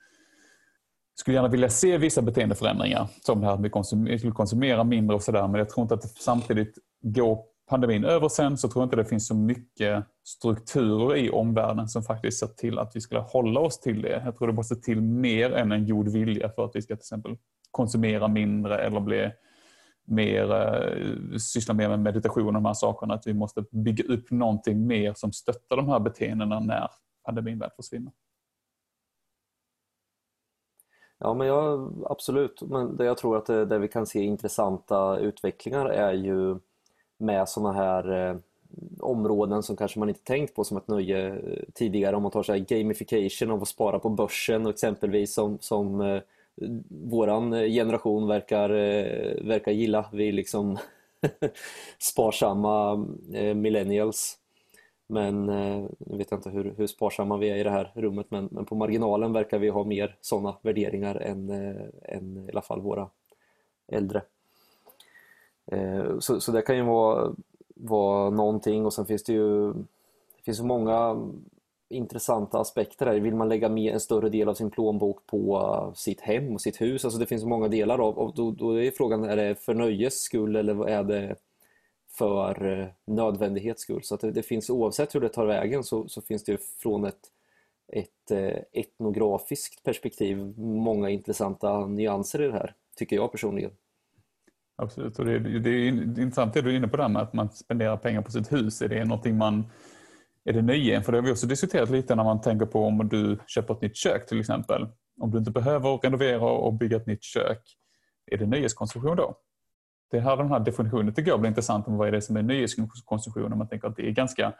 skulle 1.15 1.35
gärna 1.35 1.49
vilja 1.49 1.69
se 1.69 1.99
vissa 1.99 2.23
beteendeförändringar. 2.23 3.09
Som 3.21 3.41
det 3.41 3.47
här 3.47 3.55
att 3.55 3.99
vi 4.09 4.19
skulle 4.19 4.33
konsumera 4.33 4.85
mindre 4.85 5.17
och 5.17 5.23
sådär. 5.23 5.49
Men 5.49 5.59
jag 5.59 5.69
tror 5.69 5.83
inte 5.83 5.95
att 5.95 6.03
det 6.03 6.09
samtidigt 6.09 6.79
går 7.03 7.39
pandemin 7.69 8.05
över 8.05 8.29
sen 8.29 8.59
så 8.59 8.69
tror 8.69 8.83
jag 8.83 8.87
inte 8.87 8.97
det 8.97 9.05
finns 9.05 9.27
så 9.27 9.35
mycket 9.35 10.05
strukturer 10.25 11.17
i 11.17 11.31
omvärlden 11.31 11.89
som 11.89 12.03
faktiskt 12.03 12.39
ser 12.39 12.47
till 12.47 12.79
att 12.79 12.97
vi 12.97 13.01
skulle 13.01 13.21
hålla 13.21 13.61
oss 13.61 13.81
till 13.81 14.03
det. 14.03 14.23
Jag 14.25 14.37
tror 14.37 14.49
det 14.49 14.55
måste 14.55 14.77
till 14.77 15.01
mer 15.01 15.53
än 15.53 15.73
en 15.73 15.87
god 15.87 16.09
vilja 16.09 16.49
för 16.49 16.65
att 16.65 16.77
vi 16.77 16.83
ska 16.83 16.95
till 16.97 17.01
exempel 17.01 17.37
konsumera 17.71 18.29
mindre 18.29 18.79
eller 18.79 19.01
bli 19.01 19.31
mer, 20.05 20.53
eh, 20.53 21.37
syssla 21.39 21.75
mer 21.75 21.89
med 21.89 22.01
meditation 22.01 22.47
och 22.47 22.53
de 22.53 22.65
här 22.65 22.75
sakerna. 22.75 23.15
Att 23.15 23.27
vi 23.27 23.35
måste 23.35 23.65
bygga 23.71 24.05
upp 24.15 24.31
någonting 24.31 24.87
mer 24.87 25.15
som 25.17 25.33
stöttar 25.33 25.77
de 25.77 25.89
här 25.89 26.01
beteendena 26.01 26.61
när 26.61 26.89
pandemin 27.25 27.59
väl 27.59 27.71
försvinner. 27.77 28.13
Ja, 31.19 31.35
men 31.35 31.47
jag, 31.47 31.95
absolut. 32.11 32.63
Men 32.63 32.97
det 32.97 33.05
jag 33.05 33.17
tror 33.17 33.37
att 33.37 33.47
det, 33.47 33.65
det 33.65 33.79
vi 33.79 33.89
kan 33.89 34.07
se 34.07 34.23
intressanta 34.23 35.19
utvecklingar 35.19 35.87
är 35.87 36.13
ju 36.13 36.59
med 37.19 37.49
sådana 37.49 37.73
här 37.73 38.29
eh, 38.29 38.37
områden 39.01 39.63
som 39.63 39.77
kanske 39.77 39.99
man 39.99 40.09
inte 40.09 40.25
tänkt 40.25 40.55
på 40.55 40.65
som 40.65 40.77
ett 40.77 40.89
nöje 40.89 41.29
eh, 41.29 41.63
tidigare. 41.75 42.17
Om 42.17 42.23
man 42.23 42.33
tar 42.33 42.43
så 42.43 42.53
här 42.53 42.59
gamification 42.59 43.51
av 43.51 43.63
att 43.63 43.69
spara 43.69 43.99
på 43.99 44.09
börsen 44.09 44.67
och 44.67 44.73
exempelvis 44.73 45.35
som, 45.35 45.59
som 45.61 46.01
eh, 46.01 46.21
våran 46.89 47.53
eh, 47.53 47.69
generation 47.69 48.27
verkar, 48.27 48.71
eh, 48.71 49.45
verkar 49.45 49.73
gilla. 49.73 50.07
Vi 50.13 50.29
är 50.29 50.33
liksom 50.33 50.79
sparsamma 51.99 53.07
eh, 53.33 53.55
millennials. 53.55 54.39
Men 55.07 55.49
eh, 55.49 55.87
nu 55.99 56.17
vet 56.17 56.31
jag 56.31 56.39
inte 56.39 56.51
hur, 56.51 56.75
hur 56.77 56.87
sparsamma 56.87 57.37
vi 57.37 57.51
är 57.51 57.57
i 57.57 57.63
det 57.63 57.71
här 57.71 57.93
rummet 57.95 58.27
men, 58.31 58.49
men 58.51 58.65
på 58.65 58.75
marginalen 58.75 59.33
verkar 59.33 59.59
vi 59.59 59.69
ha 59.69 59.85
mer 59.85 60.17
sådana 60.21 60.57
värderingar 60.63 61.15
än, 61.15 61.51
eh, 61.51 61.83
än 62.03 62.49
i 62.49 62.51
alla 62.53 62.63
fall 62.63 62.81
våra 62.81 63.09
äldre. 63.93 64.23
Eh, 65.73 66.19
så, 66.19 66.41
så 66.41 66.53
det 66.53 66.63
kan 66.63 66.77
ju 66.77 66.83
vara, 66.83 67.35
vara 67.75 68.31
någonting 68.31 68.87
och 68.87 68.93
sen 68.93 69.07
finns 69.07 69.25
det 69.25 69.33
ju 69.33 69.73
det 70.37 70.45
finns 70.45 70.59
så 70.59 70.67
många 70.67 71.29
intressanta 71.89 72.59
aspekter 72.59 73.07
här. 73.07 73.21
Vill 73.21 73.35
man 73.35 73.49
lägga 73.49 73.69
med 73.69 73.93
en 73.93 74.01
större 74.01 74.29
del 74.29 74.49
av 74.49 74.55
sin 74.55 74.71
plånbok 74.71 75.27
på 75.27 75.57
eh, 75.57 75.95
sitt 75.95 76.21
hem 76.21 76.55
och 76.55 76.61
sitt 76.61 76.81
hus? 76.81 77.05
Alltså 77.05 77.21
det 77.21 77.27
finns 77.27 77.45
många 77.45 77.69
delar 77.69 77.99
av 77.99 78.19
och 78.19 78.35
då, 78.35 78.51
då 78.51 78.83
är 78.83 78.91
frågan, 78.91 79.25
är 79.25 79.37
det 79.37 79.55
för 79.55 79.75
nöjes 79.75 80.21
skull 80.21 80.57
eller 80.57 80.89
är 80.89 81.05
det 81.05 81.37
för 82.19 82.81
eh, 82.81 82.89
nödvändighets 83.05 83.83
skull? 83.83 84.03
Så 84.03 84.15
att 84.15 84.21
det, 84.21 84.31
det, 84.31 84.43
finns 84.43 84.71
oavsett 84.71 85.15
hur 85.15 85.21
det 85.21 85.29
tar 85.29 85.47
vägen 85.47 85.85
så, 85.85 86.09
så 86.09 86.21
finns 86.23 86.45
det 86.45 86.53
ju 86.53 86.59
från 86.59 87.05
ett, 87.05 87.33
ett 87.93 88.31
etnografiskt 88.73 89.83
perspektiv 89.83 90.59
många 90.59 91.11
intressanta 91.11 91.87
nyanser 91.87 92.43
i 92.43 92.47
det 92.47 92.53
här, 92.53 92.75
tycker 92.97 93.17
jag 93.17 93.33
personligen. 93.33 93.71
Absolut, 94.83 95.19
och 95.19 95.25
det, 95.25 95.39
det 95.39 95.71
är 95.71 95.89
intressant 95.89 96.55
det 96.55 96.63
du 96.63 96.71
är 96.71 96.77
inne 96.77 96.89
på 96.89 96.97
där 96.97 97.09
med 97.09 97.23
att 97.23 97.33
man 97.33 97.51
spenderar 97.51 97.97
pengar 97.97 98.23
på 98.23 98.31
sitt 98.31 98.53
hus. 98.53 98.83
Är 98.83 98.89
det 98.89 99.05
någonting 99.05 99.37
man 99.37 99.65
är 100.45 100.53
det 100.53 100.63
nöjen? 100.63 101.03
För 101.03 101.13
det 101.13 101.19
har 101.19 101.23
vi 101.23 101.33
också 101.33 101.47
diskuterat 101.47 101.91
lite 101.91 102.15
när 102.15 102.25
man 102.25 102.41
tänker 102.41 102.67
på 102.67 102.85
om 102.85 103.09
du 103.09 103.39
köper 103.47 103.75
ett 103.75 103.81
nytt 103.81 103.97
kök 103.97 104.27
till 104.27 104.41
exempel. 104.41 104.87
Om 105.21 105.31
du 105.31 105.39
inte 105.39 105.51
behöver 105.51 105.97
renovera 105.97 106.51
och 106.51 106.75
bygga 106.75 106.97
ett 106.97 107.07
nytt 107.07 107.23
kök, 107.23 107.63
är 108.31 108.39
det 108.39 108.47
nöjeskonsumtion 108.47 109.17
då? 109.17 109.39
Det 110.11 110.21
här, 110.21 110.37
den 110.37 110.49
här 110.49 110.61
definitionen 110.61 111.15
tycker 111.15 111.31
jag 111.31 111.41
blir 111.41 111.49
intressant 111.49 111.89
om 111.89 111.97
vad 111.97 112.09
är 112.09 112.13
det 112.13 112.23
som 112.23 112.37
är 112.37 112.43
nöjeskonsumtion. 112.43 113.53
Om 113.53 113.59
man 113.59 113.69
tänker 113.69 113.89
att 113.89 113.97
det 113.97 114.09
är 114.09 114.13
ganska 114.13 114.53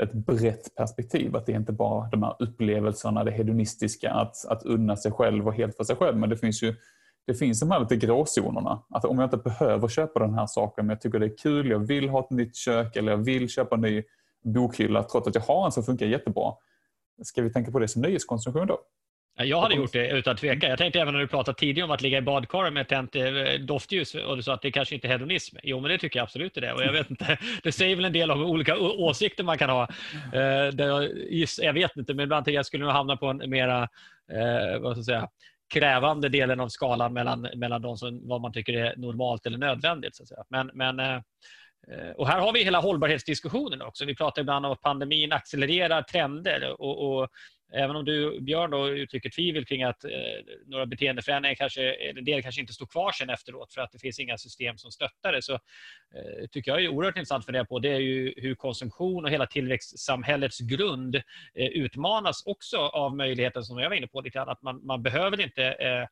ett 0.00 0.12
brett 0.12 0.74
perspektiv. 0.74 1.36
Att 1.36 1.46
det 1.46 1.52
är 1.52 1.56
inte 1.56 1.72
bara 1.72 2.08
de 2.08 2.22
här 2.22 2.36
upplevelserna, 2.38 3.24
det 3.24 3.30
hedonistiska, 3.30 4.10
att, 4.10 4.46
att 4.48 4.62
unna 4.62 4.96
sig 4.96 5.12
själv 5.12 5.46
och 5.46 5.54
helt 5.54 5.76
för 5.76 5.84
sig 5.84 5.96
själv. 5.96 6.16
Men 6.18 6.30
det 6.30 6.36
finns 6.36 6.62
ju 6.62 6.74
det 7.26 7.34
finns 7.34 7.60
de 7.60 7.70
här 7.70 7.80
lite 7.80 7.96
gråzonerna. 7.96 8.82
Att 8.90 9.04
om 9.04 9.18
jag 9.18 9.26
inte 9.26 9.36
behöver 9.36 9.88
köpa 9.88 10.20
den 10.20 10.34
här 10.34 10.46
saken 10.46 10.86
men 10.86 10.94
jag 10.94 11.00
tycker 11.00 11.18
det 11.18 11.26
är 11.26 11.36
kul, 11.36 11.70
jag 11.70 11.78
vill 11.78 12.08
ha 12.08 12.20
ett 12.20 12.30
nytt 12.30 12.56
kök 12.56 12.96
eller 12.96 13.12
jag 13.12 13.18
vill 13.18 13.48
köpa 13.48 13.74
en 13.74 13.80
ny 13.80 14.02
bokhylla 14.44 15.02
trots 15.02 15.28
att 15.28 15.34
jag 15.34 15.42
har 15.42 15.66
en 15.66 15.72
som 15.72 15.82
funkar 15.82 16.06
jättebra. 16.06 16.52
Ska 17.22 17.42
vi 17.42 17.52
tänka 17.52 17.70
på 17.70 17.78
det 17.78 17.88
som 17.88 18.02
nöjeskonsumtion 18.02 18.66
då? 18.66 18.78
Jag 19.38 19.60
hade 19.60 19.74
gjort 19.74 19.92
det 19.92 20.10
utan 20.10 20.36
tvekan. 20.36 20.70
Jag 20.70 20.78
tänkte 20.78 21.00
även 21.00 21.14
när 21.14 21.20
du 21.20 21.26
pratade 21.26 21.58
tidigare 21.58 21.84
om 21.84 21.90
att 21.90 22.02
ligga 22.02 22.18
i 22.18 22.22
badkaret 22.22 22.72
med 22.72 22.88
tänt 22.88 23.16
eh, 23.16 23.24
doftljus 23.60 24.14
och 24.14 24.36
du 24.36 24.42
sa 24.42 24.54
att 24.54 24.62
det 24.62 24.72
kanske 24.72 24.94
inte 24.94 25.06
är 25.06 25.10
hedonism. 25.10 25.56
Jo, 25.62 25.80
men 25.80 25.90
det 25.90 25.98
tycker 25.98 26.18
jag 26.18 26.24
absolut 26.24 26.54
det 26.54 26.66
är. 26.66 26.74
Och 26.74 26.82
jag 26.82 26.92
vet 26.92 27.10
inte, 27.10 27.38
det 27.62 27.72
säger 27.72 27.96
väl 27.96 28.04
en 28.04 28.12
del 28.12 28.30
om 28.30 28.42
olika 28.42 28.78
åsikter 28.78 29.44
man 29.44 29.58
kan 29.58 29.70
ha. 29.70 29.88
Eh, 30.32 30.40
jag, 31.62 31.72
vet 31.72 31.96
inte, 31.96 32.14
men 32.14 32.22
ibland 32.22 32.44
tänker 32.44 32.58
jag 32.58 32.66
skulle 32.66 32.84
hamna 32.84 33.16
på 33.16 33.26
en 33.26 33.50
mera 33.50 33.82
eh, 34.32 34.80
vad 34.80 34.92
ska 34.92 34.98
jag 34.98 35.04
säga, 35.04 35.28
krävande 35.74 36.28
delen 36.28 36.60
av 36.60 36.68
skalan 36.68 37.12
mellan, 37.12 37.48
mellan 37.56 37.82
de 37.82 37.96
som, 37.96 38.28
vad 38.28 38.40
man 38.40 38.52
tycker 38.52 38.72
är 38.72 38.96
normalt 38.96 39.46
eller 39.46 39.58
nödvändigt. 39.58 40.16
Så 40.16 40.22
att 40.22 40.28
säga. 40.28 40.44
Men, 40.48 40.70
men, 40.74 41.00
eh, 41.00 41.20
och 42.16 42.28
här 42.28 42.40
har 42.40 42.52
vi 42.52 42.64
hela 42.64 42.80
hållbarhetsdiskussionen 42.80 43.82
också. 43.82 44.04
Vi 44.04 44.16
pratar 44.16 44.42
ibland 44.42 44.66
om 44.66 44.72
att 44.72 44.82
pandemin 44.82 45.32
accelererar 45.32 46.02
trender 46.02 46.80
och, 46.80 47.20
och 47.20 47.28
Även 47.76 47.96
om 47.96 48.04
du, 48.04 48.40
Björn, 48.40 48.70
då, 48.70 48.88
uttrycker 48.88 49.30
tvivel 49.30 49.66
kring 49.66 49.82
att 49.82 50.04
eh, 50.04 50.10
några 50.66 50.86
beteendeförändringar 50.86 51.54
kanske, 51.54 51.92
en 51.92 52.24
del 52.24 52.42
kanske 52.42 52.60
inte 52.60 52.72
står 52.72 52.86
kvar 52.86 53.12
sen 53.12 53.30
efteråt 53.30 53.72
för 53.72 53.80
att 53.80 53.92
det 53.92 53.98
finns 53.98 54.18
inga 54.18 54.38
system 54.38 54.78
som 54.78 54.90
stöttar 54.90 55.32
det, 55.32 55.42
så 55.42 55.52
eh, 55.54 56.46
tycker 56.50 56.70
jag 56.70 56.84
är 56.84 56.88
oerhört 56.88 57.16
intressant 57.16 57.40
att 57.40 57.46
fundera 57.46 57.64
på. 57.64 57.78
Det 57.78 57.88
är 57.88 57.98
ju 57.98 58.34
hur 58.36 58.54
konsumtion 58.54 59.24
och 59.24 59.30
hela 59.30 59.46
tillväxtsamhällets 59.46 60.60
grund 60.60 61.16
eh, 61.54 61.66
utmanas 61.66 62.42
också 62.46 62.76
av 62.78 63.16
möjligheten 63.16 63.62
som 63.62 63.78
jag 63.78 63.88
var 63.88 63.96
inne 63.96 64.06
på 64.06 64.20
lite 64.20 64.38
grann, 64.38 64.48
att 64.48 64.62
man, 64.62 64.86
man 64.86 65.02
behöver 65.02 65.40
inte 65.40 65.64
eh, 65.64 66.06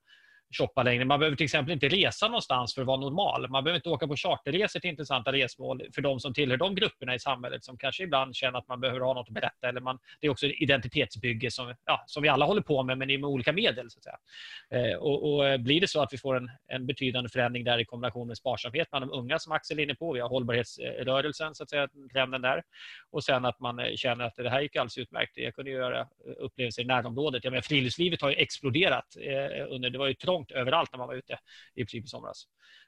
shoppa 0.55 0.83
längre. 0.83 1.05
Man 1.05 1.19
behöver 1.21 1.37
till 1.37 1.45
exempel 1.45 1.73
inte 1.73 1.89
resa 1.89 2.29
någonstans 2.29 2.75
för 2.75 2.81
att 2.81 2.87
vara 2.87 3.01
normal. 3.01 3.49
Man 3.49 3.65
behöver 3.65 3.77
inte 3.77 3.89
åka 3.89 4.07
på 4.07 4.17
charterresor 4.17 4.81
till 4.81 4.91
intressanta 4.91 5.33
resmål 5.33 5.83
för 5.95 6.03
de 6.03 6.21
som 6.21 6.35
tillhör 6.35 6.57
de 6.57 6.75
grupperna 6.75 7.15
i 7.15 7.19
samhället 7.19 7.65
som 7.65 7.79
kanske 7.79 8.03
ibland 8.03 8.37
känner 8.37 8.59
att 8.59 8.69
man 8.69 8.81
behöver 8.81 9.01
ha 9.01 9.15
något 9.15 9.29
att 9.29 9.35
berätta. 9.35 9.69
Eller 9.69 9.81
man, 9.81 9.99
det 10.21 10.27
är 10.27 10.31
också 10.31 10.47
identitetsbygge 10.47 11.51
som, 11.51 11.75
ja, 11.85 12.05
som 12.07 12.23
vi 12.23 12.29
alla 12.29 12.45
håller 12.45 12.63
på 12.63 12.83
med, 12.83 12.99
men 12.99 13.09
med 13.09 13.25
olika 13.25 13.53
medel. 13.53 13.91
Så 13.91 13.99
att 13.99 14.05
säga. 14.05 14.19
Eh, 14.71 14.97
och, 14.99 15.35
och, 15.35 15.49
eh, 15.49 15.59
Blir 15.59 15.81
det 15.81 15.89
så 15.89 16.03
att 16.03 16.13
vi 16.13 16.19
får 16.19 16.37
en, 16.37 16.51
en 16.69 16.87
betydande 16.87 17.31
förändring 17.31 17.65
där 17.65 17.79
i 17.79 17.85
kombination 17.85 18.29
med 18.29 18.37
sparsamhet 18.37 18.91
bland 18.91 19.07
de 19.07 19.19
unga 19.19 19.39
som 19.39 19.53
Axel 19.53 19.79
är 19.79 19.83
inne 19.83 19.95
på, 19.95 20.13
vi 20.13 20.21
har 20.21 20.29
hållbarhetsrörelsen, 20.29 21.55
så 21.55 21.63
att 21.63 21.71
säga, 21.71 21.89
trenden 22.13 22.43
där. 22.43 22.63
Och 23.11 23.25
sen 23.25 23.45
att 23.45 23.61
man 23.61 23.79
eh, 23.79 23.95
känner 23.97 24.25
att 24.25 24.37
det 24.37 24.51
här 24.51 24.61
gick 24.61 24.77
alldeles 24.77 24.99
utmärkt. 24.99 25.33
Jag 25.35 25.55
kunde 25.55 25.71
göra 25.71 26.01
eh, 26.01 26.07
upplevelser 26.39 26.83
i 26.83 26.85
närområdet. 26.85 27.45
Jag 27.45 27.51
menar, 27.51 27.63
friluftslivet 27.63 28.23
har 28.23 28.31
ju 28.31 28.37
exploderat. 28.37 29.17
Eh, 29.21 29.67
under, 29.69 29.91
det 29.91 29.99
var 29.99 30.07
ju 30.07 30.15
trångt 30.15 30.44
överallt 30.51 30.93
när 30.93 30.99
man 30.99 31.09
var 31.09 31.15
ute 31.15 31.39
i 31.75 31.85
princip 31.85 32.05
i 32.05 32.09
somras. 32.09 32.45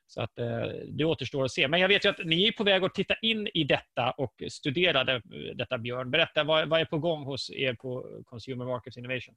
Så 0.07 0.23
att, 0.23 0.39
eh, 0.39 0.63
det 0.89 1.05
återstår 1.05 1.45
att 1.45 1.51
se. 1.51 1.69
Men 1.69 1.81
jag 1.81 1.89
vet 1.89 2.05
ju 2.05 2.09
att 2.09 2.25
ni 2.25 2.49
är 2.49 2.53
på 2.53 2.65
väg 2.65 2.85
att 2.85 2.95
titta 2.95 3.15
in 3.23 3.49
i 3.55 3.65
detta 3.65 4.11
och 4.11 4.43
studera 4.51 5.05
det, 5.05 5.23
detta, 5.55 5.79
Björn. 5.79 6.11
Berätta, 6.11 6.45
vad, 6.45 6.69
vad 6.69 6.81
är 6.81 6.85
på 6.85 6.99
gång 6.99 7.25
hos 7.25 7.51
er 7.51 7.75
på 7.75 8.23
Consumer 8.25 8.65
Markets 8.65 8.97
Innovation? 8.97 9.35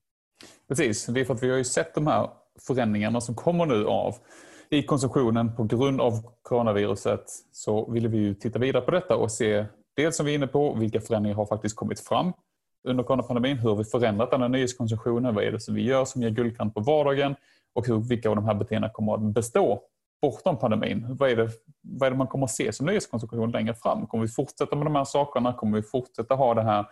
Precis, 0.68 1.06
det 1.06 1.20
är 1.20 1.26
för 1.26 1.34
att 1.34 1.44
vi 1.44 1.50
har 1.50 1.58
ju 1.58 1.64
sett 1.64 1.96
de 1.96 2.08
här 2.08 2.30
förändringarna 2.68 3.22
som 3.22 3.36
kommer 3.36 3.66
nu 3.66 3.86
av 3.86 4.16
i 4.70 4.84
konsumtionen 4.84 5.56
på 5.56 5.64
grund 5.64 6.02
av 6.02 6.14
coronaviruset 6.42 7.24
så 7.52 7.92
ville 7.92 8.08
vi 8.08 8.18
ju 8.18 8.34
titta 8.34 8.60
vidare 8.60 8.82
på 8.82 8.92
detta 8.92 9.16
och 9.16 9.32
se 9.32 9.66
dels 9.96 10.18
som 10.18 10.26
vi 10.26 10.32
är 10.32 10.36
inne 10.36 10.48
på 10.48 10.74
vilka 10.74 11.02
förändringar 11.02 11.36
har 11.36 11.46
faktiskt 11.46 11.76
kommit 11.76 12.00
fram 12.00 12.34
under 12.84 13.04
coronapandemin. 13.04 13.58
Hur 13.58 13.70
har 13.70 13.76
vi 13.76 13.84
förändrat 13.84 14.32
den 14.32 14.42
här 14.42 14.50
nyhetskonsumtionen? 14.50 15.36
Vad 15.36 15.44
är 15.44 15.52
det 15.52 15.60
som 15.60 15.76
vi 15.76 15.82
gör 15.82 16.06
som 16.06 16.22
ger 16.22 16.30
guldkant 16.30 16.74
på 16.74 16.80
vardagen? 16.80 17.36
Och 17.80 17.88
hur, 17.88 18.00
vilka 18.00 18.30
av 18.30 18.36
de 18.36 18.46
här 18.46 18.54
beteendena 18.54 18.94
kommer 18.94 19.14
att 19.14 19.34
bestå 19.34 19.82
bortom 20.22 20.60
pandemin. 20.60 21.06
Vad 21.10 21.30
är, 21.30 21.36
det, 21.36 21.50
vad 21.82 22.08
är 22.08 22.12
det 22.12 22.18
man 22.18 22.28
kommer 22.28 22.46
att 22.46 22.52
se 22.52 22.74
som 22.74 22.86
nöjeskonsumtion 22.86 23.52
längre 23.52 23.74
fram? 23.74 24.08
Kommer 24.08 24.22
vi 24.22 24.32
fortsätta 24.32 24.76
med 24.76 24.86
de 24.86 24.96
här 24.96 25.04
sakerna? 25.04 25.54
Kommer 25.54 25.78
vi 25.78 25.84
fortsätta 25.84 26.36
ha 26.36 26.54
det 26.54 26.64
här 26.64 26.86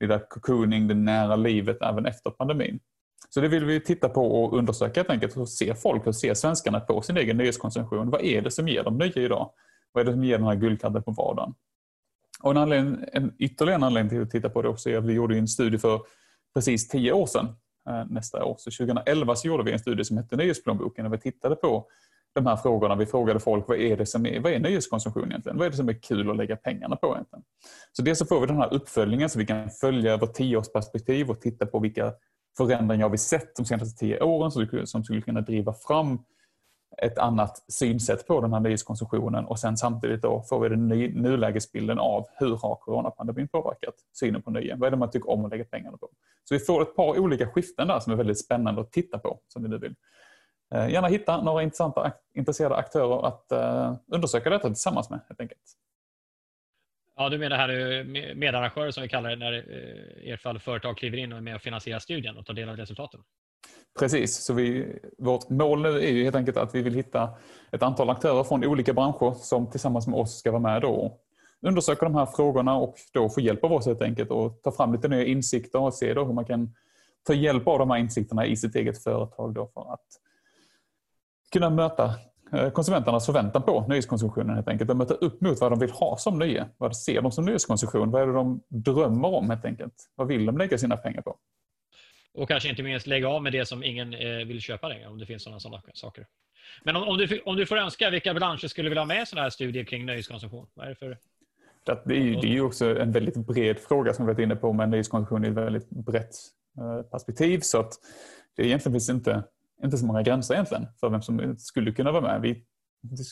lilla 0.00 0.18
cocooning, 0.18 0.88
det 0.88 0.94
nära 0.94 1.36
livet 1.36 1.82
även 1.82 2.06
efter 2.06 2.30
pandemin? 2.30 2.80
Så 3.28 3.40
det 3.40 3.48
vill 3.48 3.64
vi 3.64 3.80
titta 3.80 4.08
på 4.08 4.44
och 4.44 4.58
undersöka 4.58 5.00
helt 5.00 5.10
enkelt. 5.10 5.36
Hur 5.36 5.44
ser 5.44 5.74
folk, 5.74 6.06
hur 6.06 6.12
ser 6.12 6.34
svenskarna 6.34 6.80
på 6.80 7.02
sin 7.02 7.16
egen 7.16 7.36
nöjeskonsumtion? 7.36 8.10
Vad 8.10 8.20
är 8.22 8.40
det 8.42 8.50
som 8.50 8.68
ger 8.68 8.82
dem 8.82 8.98
nöje 8.98 9.22
idag? 9.22 9.50
Vad 9.92 10.00
är 10.00 10.04
det 10.04 10.12
som 10.12 10.24
ger 10.24 10.38
den 10.38 10.46
här 10.46 10.54
guldkanten 10.54 11.02
på 11.02 11.10
vardagen? 11.10 11.54
Och 12.42 12.50
en, 12.50 12.56
anledning, 12.56 13.04
en 13.12 13.34
ytterligare 13.38 13.76
en 13.76 13.82
anledning 13.82 14.10
till 14.10 14.22
att 14.22 14.30
titta 14.30 14.48
på 14.48 14.62
det 14.62 14.68
också 14.68 14.90
är 14.90 14.98
att 14.98 15.04
vi 15.04 15.12
gjorde 15.12 15.38
en 15.38 15.48
studie 15.48 15.78
för 15.78 16.00
precis 16.54 16.88
tio 16.88 17.12
år 17.12 17.26
sedan 17.26 17.56
Eh, 17.88 18.04
nästa 18.10 18.44
år. 18.44 18.56
Så 18.58 18.70
2011 18.70 19.36
så 19.36 19.48
gjorde 19.48 19.62
vi 19.64 19.72
en 19.72 19.78
studie 19.78 20.04
som 20.04 20.16
hette 20.16 20.36
Nöjesplånboken 20.36 21.06
och 21.06 21.12
vi 21.12 21.18
tittade 21.18 21.56
på 21.56 21.86
de 22.34 22.46
här 22.46 22.56
frågorna. 22.56 22.96
Vi 22.96 23.06
frågade 23.06 23.40
folk 23.40 23.68
vad 23.68 23.78
är 23.78 23.96
det 23.96 24.06
som 24.06 24.26
är, 24.26 24.40
vad 24.40 24.52
är 24.52 24.58
nöjeskonsumtion 24.58 25.28
egentligen? 25.28 25.58
Vad 25.58 25.66
är 25.66 25.70
det 25.70 25.76
som 25.76 25.88
är 25.88 26.02
kul 26.02 26.30
att 26.30 26.36
lägga 26.36 26.56
pengarna 26.56 26.96
på 26.96 27.14
egentligen? 27.14 27.44
Så 27.92 28.02
dels 28.02 28.18
så 28.18 28.26
får 28.26 28.40
vi 28.40 28.46
den 28.46 28.56
här 28.56 28.74
uppföljningen 28.74 29.30
så 29.30 29.38
vi 29.38 29.46
kan 29.46 29.70
följa 29.70 30.12
över 30.12 30.26
tioårsperspektiv 30.26 31.30
och 31.30 31.40
titta 31.40 31.66
på 31.66 31.78
vilka 31.78 32.12
förändringar 32.56 33.02
har 33.02 33.10
vi 33.10 33.18
sett 33.18 33.56
de 33.56 33.64
senaste 33.64 33.98
tio 33.98 34.20
åren 34.20 34.86
som 34.86 35.04
skulle 35.04 35.20
kunna 35.20 35.40
driva 35.40 35.72
fram 35.72 36.18
ett 36.98 37.18
annat 37.18 37.72
synsätt 37.72 38.26
på 38.26 38.40
den 38.40 38.52
här 38.52 38.60
nyhetskonsumtionen, 38.60 39.44
och 39.44 39.58
sen 39.58 39.76
samtidigt 39.76 40.22
då 40.22 40.42
får 40.42 40.60
vi 40.60 40.68
den 40.68 40.88
nulägesbilden 41.22 41.98
av 41.98 42.26
hur 42.38 42.56
har 42.56 42.76
coronapandemin 42.76 43.48
påverkat 43.48 43.94
synen 44.12 44.42
på 44.42 44.50
nöje? 44.50 44.76
Vad 44.76 44.86
är 44.86 44.90
det 44.90 44.96
man 44.96 45.10
tycker 45.10 45.30
om 45.30 45.44
att 45.44 45.50
lägga 45.50 45.64
pengarna 45.64 45.96
på? 45.96 46.08
Så 46.44 46.54
vi 46.54 46.58
får 46.58 46.82
ett 46.82 46.96
par 46.96 47.18
olika 47.18 47.46
skiften 47.46 47.88
där 47.88 48.00
som 48.00 48.12
är 48.12 48.16
väldigt 48.16 48.44
spännande 48.44 48.80
att 48.80 48.92
titta 48.92 49.18
på 49.18 49.40
som 49.48 49.62
vi 49.62 49.68
nu 49.68 49.78
vill. 49.78 49.94
Eh, 50.74 50.88
gärna 50.88 51.08
hitta 51.08 51.42
några 51.42 51.62
intressanta, 51.62 52.12
intresserade 52.34 52.76
aktörer 52.76 53.26
att 53.26 53.52
eh, 53.52 53.94
undersöka 54.12 54.50
detta 54.50 54.68
tillsammans 54.68 55.10
med 55.10 55.20
helt 55.28 55.40
enkelt. 55.40 55.60
Ja, 57.16 57.28
du 57.28 57.38
menar 57.38 57.56
här 57.56 57.68
eh, 57.68 58.34
medarrangörer 58.34 58.90
som 58.90 59.02
vi 59.02 59.08
kallar 59.08 59.30
det 59.30 59.36
när 59.36 59.52
eh, 59.52 60.24
i 60.24 60.30
ert 60.30 60.40
fall 60.40 60.58
företag 60.58 60.96
kliver 60.96 61.18
in 61.18 61.32
och 61.32 61.38
är 61.38 61.42
med 61.42 61.54
och 61.54 61.62
finansierar 61.62 61.98
studien 61.98 62.36
och 62.36 62.46
tar 62.46 62.54
del 62.54 62.68
av 62.68 62.76
resultaten? 62.76 63.20
Precis, 63.98 64.44
så 64.44 64.54
vi, 64.54 64.98
vårt 65.18 65.50
mål 65.50 65.82
nu 65.82 65.88
är 65.88 66.10
ju 66.10 66.24
helt 66.24 66.36
enkelt 66.36 66.56
att 66.56 66.74
vi 66.74 66.82
vill 66.82 66.94
hitta 66.94 67.30
ett 67.70 67.82
antal 67.82 68.10
aktörer 68.10 68.44
från 68.44 68.64
olika 68.64 68.92
branscher 68.92 69.34
som 69.34 69.70
tillsammans 69.70 70.06
med 70.06 70.20
oss 70.20 70.38
ska 70.38 70.50
vara 70.50 70.62
med 70.62 70.82
då 70.82 71.18
undersöka 71.62 72.04
de 72.04 72.14
här 72.14 72.26
frågorna 72.26 72.76
och 72.76 72.94
då 73.12 73.28
få 73.28 73.40
hjälp 73.40 73.64
av 73.64 73.72
oss 73.72 73.86
helt 73.86 74.02
enkelt 74.02 74.30
och 74.30 74.62
ta 74.62 74.72
fram 74.72 74.92
lite 74.92 75.08
nya 75.08 75.24
insikter 75.24 75.80
och 75.80 75.94
se 75.94 76.14
då 76.14 76.24
hur 76.24 76.32
man 76.32 76.44
kan 76.44 76.74
ta 77.22 77.34
hjälp 77.34 77.68
av 77.68 77.78
de 77.78 77.90
här 77.90 77.98
insikterna 77.98 78.46
i 78.46 78.56
sitt 78.56 78.74
eget 78.74 79.02
företag 79.02 79.54
då 79.54 79.70
för 79.74 79.92
att 79.92 80.06
kunna 81.52 81.70
möta 81.70 82.14
eh, 82.52 82.70
konsumenternas 82.70 83.26
förväntan 83.26 83.62
på 83.62 83.84
nöjeskonsumtionen 83.88 84.54
helt 84.54 84.68
enkelt 84.68 84.90
och 84.90 84.96
möta 84.96 85.14
upp 85.14 85.40
mot 85.40 85.60
vad 85.60 85.72
de 85.72 85.78
vill 85.78 85.90
ha 85.90 86.16
som 86.16 86.38
nöje. 86.38 86.68
Vad 86.78 86.96
ser 86.96 87.22
de 87.22 87.32
som 87.32 87.44
nöjeskonsumtion? 87.44 88.10
Vad 88.10 88.22
är 88.22 88.26
det 88.26 88.32
de 88.32 88.60
drömmer 88.68 89.28
om 89.28 89.50
helt 89.50 89.64
enkelt? 89.64 89.94
Vad 90.14 90.26
vill 90.26 90.46
de 90.46 90.58
lägga 90.58 90.78
sina 90.78 90.96
pengar 90.96 91.22
på? 91.22 91.36
Och 92.34 92.48
kanske 92.48 92.68
inte 92.68 92.82
minst 92.82 93.06
lägga 93.06 93.28
av 93.28 93.42
med 93.42 93.52
det 93.52 93.66
som 93.66 93.84
ingen 93.84 94.14
eh, 94.14 94.46
vill 94.46 94.60
köpa 94.60 94.88
längre 94.88 95.08
om 95.08 95.18
det 95.18 95.26
finns 95.26 95.42
sådana, 95.42 95.60
sådana 95.60 95.82
saker. 95.94 96.26
Men 96.84 96.96
om, 96.96 97.08
om, 97.08 97.18
du, 97.18 97.40
om 97.40 97.56
du 97.56 97.66
får 97.66 97.76
önska, 97.76 98.10
vilka 98.10 98.34
branscher 98.34 98.66
skulle 98.66 98.88
vilja 98.88 99.00
ha 99.00 99.06
med 99.06 99.28
sådana 99.28 99.42
här 99.42 99.50
studier 99.50 99.84
kring 99.84 100.06
nöjeskonsumtion? 100.06 100.66
Vad 100.74 100.86
är 100.86 100.90
det 100.90 100.96
för 100.96 101.18
det 101.84 101.92
är, 101.92 102.40
det 102.40 102.46
är 102.46 102.52
ju 102.52 102.60
också 102.60 102.98
en 102.98 103.12
väldigt 103.12 103.36
bred 103.36 103.78
fråga 103.78 104.14
som 104.14 104.26
vi 104.26 104.32
varit 104.32 104.42
inne 104.42 104.56
på 104.56 104.72
men 104.72 104.90
nöjeskonsumtion 104.90 105.44
i 105.44 105.48
ett 105.48 105.54
väldigt 105.54 105.90
brett 105.90 106.34
eh, 106.78 107.02
perspektiv. 107.02 107.60
Så 107.60 107.80
att 107.80 107.92
det 108.56 108.66
egentligen 108.66 108.94
finns 108.94 109.10
inte, 109.10 109.44
inte 109.84 109.98
så 109.98 110.06
många 110.06 110.22
gränser 110.22 110.54
egentligen 110.54 110.86
för 111.00 111.10
vem 111.10 111.22
som 111.22 111.56
skulle 111.58 111.92
kunna 111.92 112.12
vara 112.12 112.22
med. 112.22 112.40
Vi, 112.40 112.64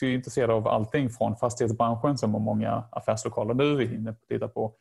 vi 0.01 0.11
är 0.11 0.15
intresserade 0.15 0.53
av 0.53 0.67
allting 0.67 1.09
från 1.09 1.35
fastighetsbranschen 1.35 2.17
som 2.17 2.33
har 2.33 2.41
många 2.41 2.83
affärslokaler 2.91 3.53
nu. 3.53 3.75
Vi 3.75 3.85
hinner 3.85 4.15
titta 4.29 4.47
på 4.47 4.75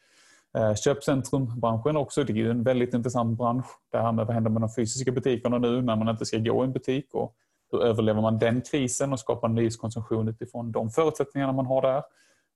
Eh, 0.58 0.74
köpcentrumbranschen 0.74 1.96
också. 1.96 2.24
Det 2.24 2.32
är 2.32 2.36
ju 2.36 2.50
en 2.50 2.62
väldigt 2.62 2.94
intressant 2.94 3.38
bransch. 3.38 3.66
Det 3.92 3.98
här 3.98 4.12
med 4.12 4.26
vad 4.26 4.34
händer 4.34 4.50
med 4.50 4.62
de 4.62 4.70
fysiska 4.70 5.12
butikerna 5.12 5.58
nu 5.58 5.82
när 5.82 5.96
man 5.96 6.08
inte 6.08 6.26
ska 6.26 6.38
gå 6.38 6.64
i 6.64 6.66
en 6.66 6.72
butik 6.72 7.14
och 7.14 7.34
hur 7.72 7.82
överlever 7.84 8.20
man 8.20 8.38
den 8.38 8.60
krisen 8.60 9.12
och 9.12 9.20
skapar 9.20 9.48
nyhetskonsumtion 9.48 10.28
utifrån 10.28 10.72
de 10.72 10.90
förutsättningarna 10.90 11.52
man 11.52 11.66
har 11.66 11.82
där. 11.82 12.02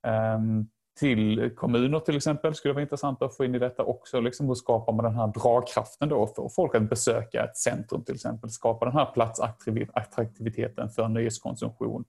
Ehm, 0.07 0.67
till 1.01 1.51
kommuner 1.57 2.01
till 2.01 2.17
exempel 2.17 2.55
skulle 2.55 2.75
vara 2.75 2.83
intressant 2.83 3.23
att 3.23 3.37
få 3.37 3.45
in 3.45 3.55
i 3.55 3.59
detta 3.59 3.83
också. 3.83 4.21
Liksom 4.21 4.47
hur 4.47 4.55
skapar 4.55 4.93
man 4.93 5.05
den 5.05 5.15
här 5.15 5.27
dragkraften 5.27 6.09
då 6.09 6.27
för 6.27 6.49
folk 6.49 6.75
att 6.75 6.91
besöka 6.91 7.45
ett 7.45 7.57
centrum 7.57 8.05
till 8.05 8.15
exempel. 8.15 8.51
Skapa 8.51 8.85
den 8.85 8.95
här 8.95 9.11
platsattraktiviteten 9.15 10.91
för 10.91 11.09
nyhetskonsumtion. 11.09 12.05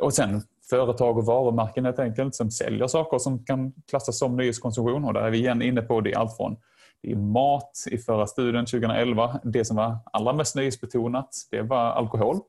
Och 0.00 0.14
sen 0.14 0.42
företag 0.70 1.18
och 1.18 1.26
varumärken 1.26 1.84
helt 1.84 1.98
enkelt 1.98 2.34
som 2.34 2.50
säljer 2.50 2.86
saker 2.86 3.18
som 3.18 3.44
kan 3.44 3.72
klassas 3.90 4.18
som 4.18 4.36
nöjeskonsumtion. 4.36 5.04
Och 5.04 5.14
där 5.14 5.20
är 5.20 5.30
vi 5.30 5.38
igen 5.38 5.62
inne 5.62 5.82
på 5.82 6.00
det 6.00 6.14
allt 6.14 6.36
från 6.36 6.56
det 7.02 7.12
är 7.12 7.16
mat 7.16 7.84
i 7.90 7.98
förra 7.98 8.26
studien 8.26 8.66
2011. 8.66 9.40
Det 9.44 9.64
som 9.64 9.76
var 9.76 9.96
allra 10.12 10.32
mest 10.32 10.56
nöjesbetonat 10.56 11.28
det 11.50 11.62
var 11.62 11.78
alkohol. 11.78 12.40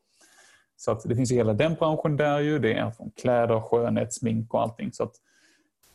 Så 0.76 0.90
att 0.90 1.02
det 1.04 1.16
finns 1.16 1.32
ju 1.32 1.36
hela 1.36 1.52
den 1.52 1.74
branschen 1.74 2.16
där 2.16 2.40
ju. 2.40 2.58
Det 2.58 2.74
är 2.74 2.90
från 2.90 3.10
kläder, 3.10 3.60
skönhet, 3.60 4.14
smink 4.14 4.54
och 4.54 4.62
allting. 4.62 4.92
Så 4.92 5.02
att 5.02 5.12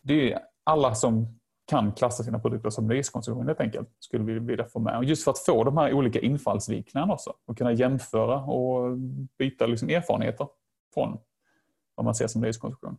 det 0.02 0.34
är 0.34 0.40
alla 0.64 0.96
som 0.96 1.40
kan 1.68 1.92
klassa 1.92 2.24
sina 2.24 2.40
produkter 2.40 2.70
som 2.70 2.88
nöjeskonsumtion 2.88 3.48
helt 3.48 3.60
enkelt. 3.60 3.90
Skulle 4.00 4.24
vi 4.24 4.40
vilja 4.40 4.66
få 4.66 4.80
med. 4.80 4.98
och 4.98 5.04
just 5.04 5.24
för 5.24 5.32
att 5.32 5.40
få 5.40 5.64
de 5.64 5.78
här 5.78 5.94
olika 5.94 6.20
infallsvinklarna 6.20 7.14
också 7.14 7.34
och 7.46 7.58
kunna 7.58 7.74
jämföra 7.74 8.42
och 8.42 8.98
byta 9.38 9.66
liksom 9.66 9.90
erfarenheter 9.90 10.48
från 10.94 11.18
vad 11.96 12.06
man 12.06 12.16
ser 12.16 12.28
som 12.28 12.42
nöjeskonsumtion. 12.42 12.98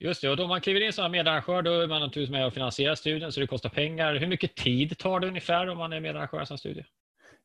Just 0.00 0.22
det, 0.22 0.30
och 0.30 0.36
då 0.36 0.46
man 0.46 0.60
kliver 0.60 0.80
in 0.80 0.92
som 0.92 1.12
medarrangör 1.12 1.62
då 1.62 1.70
är 1.70 1.88
man 1.88 2.00
naturligtvis 2.00 2.30
med 2.30 2.46
och 2.46 2.52
finansierar 2.52 2.94
studien 2.94 3.32
så 3.32 3.40
det 3.40 3.46
kostar 3.46 3.68
pengar. 3.68 4.14
Hur 4.14 4.26
mycket 4.26 4.56
tid 4.56 4.98
tar 4.98 5.20
det 5.20 5.28
ungefär 5.28 5.68
om 5.68 5.78
man 5.78 5.92
är 5.92 6.00
medarrangör 6.00 6.38
i 6.38 6.46
en 6.50 6.58
studie? 6.58 6.84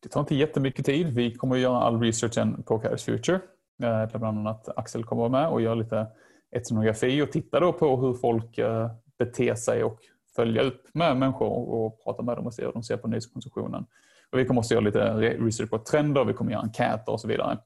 Det 0.04 0.10
tar 0.10 0.20
inte 0.20 0.36
jättemycket 0.36 0.86
tid. 0.86 1.08
Vi 1.08 1.36
kommer 1.36 1.56
att 1.56 1.62
göra 1.62 1.78
all 1.78 2.00
researchen 2.00 2.64
på 2.64 2.80
Caris 2.80 3.04
Future. 3.04 3.40
Där 3.78 4.02
eh, 4.02 4.20
bland 4.20 4.40
annat 4.40 4.78
Axel 4.78 5.04
kommer 5.04 5.30
med 5.30 5.48
och 5.48 5.62
göra 5.62 5.76
lite 5.76 6.08
etnografi 6.56 7.22
och 7.22 7.32
titta 7.32 7.60
då 7.60 7.74
på 7.74 7.98
hur 7.98 8.14
folk 8.14 8.58
eh, 8.58 8.92
beter 9.18 9.56
sig 9.56 9.84
och 9.84 10.00
följa 10.36 10.62
upp 10.62 10.90
med 10.94 11.18
människor 11.18 11.48
och 11.48 12.04
prata 12.04 12.24
med 12.24 12.38
dem 12.38 12.46
och 12.46 12.54
se 12.54 12.66
hur 12.66 12.72
de 12.72 12.84
ser 12.84 12.98
på 12.98 13.08
nyhetskonsumtionen. 13.08 13.86
Och 14.32 14.40
vi 14.40 14.46
kommer 14.46 14.60
också 14.60 14.74
göra 14.74 14.86
lite 14.86 15.14
research 15.18 15.70
på 15.70 15.78
trender, 15.78 16.26
vi 16.26 16.34
kommer 16.34 16.52
göra 16.52 16.62
enkäter 16.62 17.12
och 17.12 17.22
så 17.22 17.28
vidare. 17.28 17.58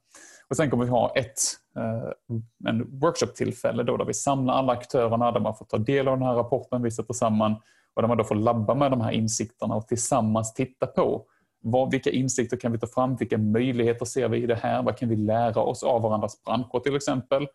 Och 0.50 0.56
sen 0.56 0.70
kommer 0.70 0.84
vi 0.84 0.90
ha 0.90 1.12
ett 1.14 1.40
eh, 1.76 2.68
en 2.68 3.00
workshop-tillfälle 3.00 3.82
då 3.82 3.96
där 3.96 4.04
vi 4.04 4.14
samlar 4.14 4.54
alla 4.54 4.72
aktörerna 4.72 5.32
där 5.32 5.40
man 5.40 5.56
får 5.56 5.64
ta 5.64 5.78
del 5.78 6.08
av 6.08 6.18
den 6.18 6.26
här 6.26 6.34
rapporten 6.34 6.82
vi 6.82 6.90
sätter 6.90 7.14
samman 7.14 7.54
och 7.94 8.02
där 8.02 8.08
man 8.08 8.18
då 8.18 8.24
får 8.24 8.34
labba 8.34 8.74
med 8.74 8.90
de 8.90 9.00
här 9.00 9.12
insikterna 9.12 9.74
och 9.74 9.88
tillsammans 9.88 10.54
titta 10.54 10.86
på 10.86 11.24
vad, 11.60 11.90
vilka 11.90 12.10
insikter 12.10 12.56
kan 12.56 12.72
vi 12.72 12.78
ta 12.78 12.86
fram, 12.86 13.16
vilka 13.16 13.38
möjligheter 13.38 14.04
ser 14.04 14.28
vi 14.28 14.42
i 14.42 14.46
det 14.46 14.54
här, 14.54 14.82
vad 14.82 14.96
kan 14.96 15.08
vi 15.08 15.16
lära 15.16 15.60
oss 15.60 15.82
av 15.82 16.02
varandras 16.02 16.44
branscher 16.44 16.80
till 16.80 16.96
exempel. 16.96 17.46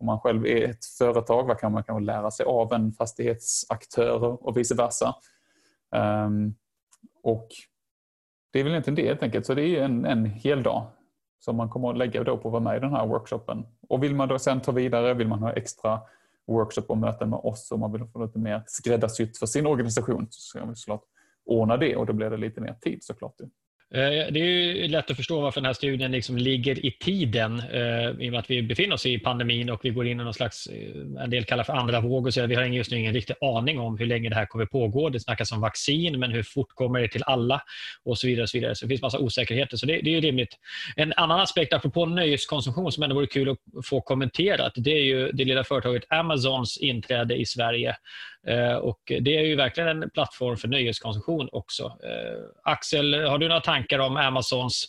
Om 0.00 0.06
man 0.06 0.20
själv 0.20 0.46
är 0.46 0.70
ett 0.70 0.84
företag, 0.84 1.46
vad 1.46 1.58
kan 1.58 1.72
man 1.72 1.84
kanske 1.84 2.04
lära 2.04 2.30
sig 2.30 2.46
av 2.46 2.72
en 2.72 2.92
fastighetsaktör 2.92 4.46
och 4.46 4.56
vice 4.56 4.74
versa. 4.74 5.14
Um, 6.26 6.54
och 7.22 7.48
det 8.52 8.60
är 8.60 8.64
väl 8.64 8.72
egentligen 8.72 8.94
det 8.94 9.06
helt 9.06 9.22
enkelt, 9.22 9.46
så 9.46 9.54
det 9.54 9.62
är 9.62 9.82
en, 9.82 10.04
en 10.04 10.24
hel 10.24 10.62
dag 10.62 10.86
som 11.38 11.56
man 11.56 11.68
kommer 11.68 11.90
att 11.90 11.98
lägga 11.98 12.24
då 12.24 12.38
på 12.38 12.48
att 12.48 12.52
vara 12.52 12.62
med 12.62 12.76
i 12.76 12.80
den 12.80 12.92
här 12.92 13.06
workshopen. 13.06 13.66
Och 13.88 14.02
vill 14.02 14.14
man 14.14 14.28
då 14.28 14.38
sen 14.38 14.60
ta 14.60 14.72
vidare, 14.72 15.14
vill 15.14 15.28
man 15.28 15.42
ha 15.42 15.52
extra 15.52 16.00
workshop 16.46 16.84
och 16.88 16.98
möten 16.98 17.30
med 17.30 17.38
oss 17.38 17.72
och 17.72 17.78
man 17.78 17.92
vill 17.92 18.04
få 18.04 18.24
lite 18.24 18.38
mer 18.38 18.62
skräddarsytt 18.66 19.38
för 19.38 19.46
sin 19.46 19.66
organisation 19.66 20.26
så 20.30 20.40
ska 20.40 20.64
vi 20.64 20.74
såklart 20.74 21.02
ordna 21.44 21.76
det 21.76 21.96
och 21.96 22.06
då 22.06 22.12
blir 22.12 22.30
det 22.30 22.36
lite 22.36 22.60
mer 22.60 22.74
tid 22.80 23.04
såklart. 23.04 23.34
Eh, 23.94 24.32
det 24.32 24.40
är 24.40 24.44
ju 24.44 24.88
lätt 24.88 25.10
att 25.10 25.16
förstå 25.16 25.40
varför 25.40 25.60
den 25.60 25.66
här 25.66 25.72
studien 25.72 26.12
liksom 26.12 26.36
ligger 26.36 26.86
i 26.86 26.90
tiden 26.90 27.62
eh, 27.72 28.10
i 28.24 28.28
och 28.28 28.32
med 28.32 28.38
att 28.38 28.50
vi 28.50 28.62
befinner 28.62 28.94
oss 28.94 29.06
i 29.06 29.18
pandemin 29.18 29.70
och 29.70 29.80
vi 29.82 29.90
går 29.90 30.06
in 30.06 30.20
i 30.20 30.24
någon 30.24 30.34
slags, 30.34 30.66
eh, 30.66 31.22
en 31.22 31.30
del 31.30 31.44
kallar 31.44 31.64
för 31.64 31.72
andra 31.72 32.00
våg 32.00 32.26
och 32.26 32.34
så 32.34 32.46
Vi 32.46 32.54
har 32.54 32.64
just 32.64 32.90
nu 32.90 32.98
ingen 32.98 33.14
riktig 33.14 33.36
aning 33.40 33.78
om 33.80 33.98
hur 33.98 34.06
länge 34.06 34.28
det 34.28 34.34
här 34.34 34.46
kommer 34.46 34.66
pågå. 34.66 35.08
Det 35.08 35.20
snackas 35.20 35.52
om 35.52 35.60
vaccin, 35.60 36.20
men 36.20 36.32
hur 36.32 36.42
fort 36.42 36.68
kommer 36.74 37.00
det 37.00 37.08
till 37.08 37.22
alla? 37.26 37.62
Och 38.04 38.18
så 38.18 38.26
vidare. 38.26 38.42
Och 38.42 38.50
så, 38.50 38.58
vidare. 38.58 38.74
så 38.74 38.84
det 38.84 38.88
finns 38.88 39.02
massa 39.02 39.18
osäkerheter, 39.18 39.76
så 39.76 39.86
det, 39.86 40.00
det 40.00 40.16
är 40.16 40.20
rimligt. 40.20 40.58
En 40.96 41.12
annan 41.16 41.40
aspekt 41.40 41.72
apropå 41.72 42.06
nöjeskonsumtion 42.06 42.92
som 42.92 43.02
ändå 43.02 43.14
vore 43.14 43.26
kul 43.26 43.50
att 43.50 43.86
få 43.86 44.00
kommenterat, 44.00 44.72
det 44.76 44.90
är 44.90 45.04
ju 45.04 45.30
det 45.32 45.44
lilla 45.44 45.64
företaget 45.64 46.04
Amazons 46.08 46.78
inträde 46.78 47.36
i 47.36 47.46
Sverige 47.46 47.96
Eh, 48.48 48.76
och 48.76 49.00
det 49.06 49.36
är 49.36 49.42
ju 49.42 49.56
verkligen 49.56 49.88
en 49.88 50.10
plattform 50.10 50.56
för 50.56 50.68
nöjeskonsumtion 50.68 51.48
också. 51.52 51.84
Eh, 51.84 52.72
Axel, 52.72 53.14
har 53.24 53.38
du 53.38 53.48
några 53.48 53.60
tankar 53.60 53.98
om 53.98 54.16
Amazons 54.16 54.84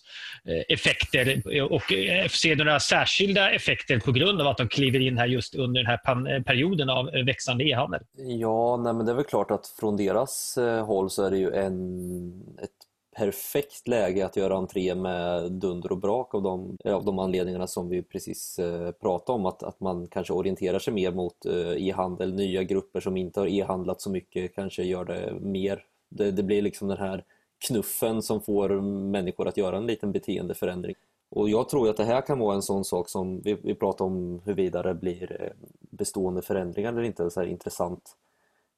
eh, 0.45 0.73
effekter 0.75 1.41
och 1.71 1.83
ser 2.31 2.55
du 2.55 2.63
några 2.63 2.79
särskilda 2.79 3.51
effekter 3.51 3.99
på 3.99 4.11
grund 4.11 4.41
av 4.41 4.47
att 4.47 4.57
de 4.57 4.67
kliver 4.67 4.99
in 4.99 5.17
här 5.17 5.27
just 5.27 5.55
under 5.55 5.83
den 5.83 5.87
här 5.87 6.43
perioden 6.43 6.89
av 6.89 7.05
växande 7.25 7.63
e-handel? 7.63 8.01
Ja, 8.15 8.77
nej, 8.77 8.93
men 8.93 9.05
det 9.05 9.11
är 9.11 9.15
väl 9.15 9.25
klart 9.25 9.51
att 9.51 9.67
från 9.79 9.97
deras 9.97 10.57
håll 10.85 11.09
så 11.09 11.23
är 11.23 11.31
det 11.31 11.37
ju 11.37 11.53
en, 11.53 12.57
ett 12.63 12.78
perfekt 13.19 13.87
läge 13.87 14.25
att 14.25 14.35
göra 14.35 14.57
entré 14.57 14.95
med 14.95 15.51
dunder 15.51 15.91
och 15.91 15.97
brak 15.97 16.35
av 16.35 16.41
de, 16.41 16.77
eh, 16.85 16.95
av 16.95 17.05
de 17.05 17.19
anledningarna 17.19 17.67
som 17.67 17.89
vi 17.89 18.03
precis 18.03 18.59
eh, 18.59 18.91
pratade 18.91 19.35
om. 19.39 19.45
Att, 19.45 19.63
att 19.63 19.79
man 19.79 20.07
kanske 20.07 20.33
orienterar 20.33 20.79
sig 20.79 20.93
mer 20.93 21.11
mot 21.11 21.45
eh, 21.45 21.87
e-handel, 21.87 22.33
nya 22.33 22.63
grupper 22.63 22.99
som 22.99 23.17
inte 23.17 23.39
har 23.39 23.47
e-handlat 23.47 24.01
så 24.01 24.09
mycket 24.09 24.55
kanske 24.55 24.83
gör 24.83 25.05
det 25.05 25.33
mer. 25.41 25.83
Det, 26.09 26.31
det 26.31 26.43
blir 26.43 26.61
liksom 26.61 26.87
den 26.87 26.97
här 26.97 27.23
knuffen 27.67 28.21
som 28.21 28.41
får 28.41 28.81
människor 28.81 29.47
att 29.47 29.57
göra 29.57 29.77
en 29.77 29.87
liten 29.87 30.11
beteendeförändring. 30.11 30.95
Och 31.29 31.49
jag 31.49 31.69
tror 31.69 31.89
att 31.89 31.97
det 31.97 32.05
här 32.05 32.21
kan 32.21 32.39
vara 32.39 32.55
en 32.55 32.61
sån 32.61 32.85
sak 32.85 33.09
som 33.09 33.41
vi, 33.41 33.57
vi 33.63 33.75
pratar 33.75 34.05
om 34.05 34.41
huruvida 34.45 34.83
det 34.83 34.93
blir 34.93 35.53
bestående 35.79 36.41
förändringar 36.41 36.91
eller 36.91 37.03
inte, 37.03 37.29
så 37.29 37.39
här 37.39 37.47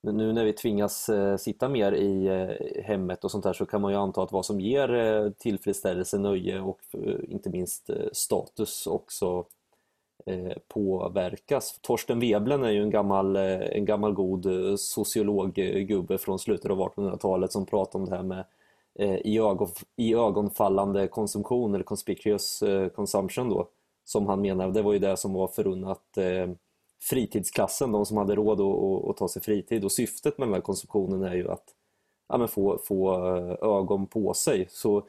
men 0.03 0.17
nu 0.17 0.33
när 0.33 0.45
vi 0.45 0.53
tvingas 0.53 1.09
eh, 1.09 1.37
sitta 1.37 1.69
mer 1.69 1.91
i 1.91 2.27
eh, 2.27 2.83
hemmet 2.83 3.23
och 3.23 3.31
sånt 3.31 3.43
där 3.43 3.53
så 3.53 3.65
kan 3.65 3.81
man 3.81 3.91
ju 3.91 3.97
anta 3.97 4.23
att 4.23 4.31
vad 4.31 4.45
som 4.45 4.59
ger 4.59 4.93
eh, 4.93 5.29
tillfredsställelse, 5.29 6.17
nöje 6.17 6.59
och 6.59 6.79
inte 7.27 7.49
minst 7.49 7.89
status 8.11 8.87
också 8.87 9.45
påverkas. 10.67 11.79
Torsten 11.81 12.19
Weblen 12.19 12.63
är 12.63 12.69
ju 12.69 12.81
en 12.81 12.89
gammal, 12.89 13.35
en 13.35 13.85
gammal 13.85 14.13
god 14.13 14.47
sociologgubbe 14.79 16.17
från 16.17 16.39
slutet 16.39 16.71
av 16.71 16.79
1800-talet 16.79 17.51
som 17.51 17.65
pratar 17.65 17.99
om 17.99 18.05
det 18.05 18.15
här 18.15 18.23
med 18.23 18.45
i, 19.23 19.39
ögon, 19.39 19.67
i 19.95 20.13
ögonfallande 20.13 21.07
konsumtion 21.07 21.75
eller 21.75 21.83
conspicuous 21.83 22.63
consumption 22.95 23.49
då 23.49 23.67
som 24.05 24.27
han 24.27 24.41
menar, 24.41 24.71
det 24.71 24.81
var 24.81 24.93
ju 24.93 24.99
det 24.99 25.17
som 25.17 25.33
var 25.33 25.47
förunnat 25.47 26.17
fritidsklassen, 27.01 27.91
de 27.91 28.05
som 28.05 28.17
hade 28.17 28.35
råd 28.35 28.61
att, 28.61 29.09
att 29.09 29.17
ta 29.17 29.27
sig 29.27 29.41
fritid. 29.41 29.85
Och 29.85 29.91
syftet 29.91 30.37
med 30.37 30.47
den 30.47 30.53
här 30.53 30.61
konsumtionen 30.61 31.23
är 31.23 31.35
ju 31.35 31.51
att 31.51 31.65
ja, 32.29 32.47
få, 32.47 32.77
få 32.77 33.13
eh, 33.35 33.69
ögon 33.69 34.07
på 34.07 34.33
sig. 34.33 34.67
Så 34.69 35.03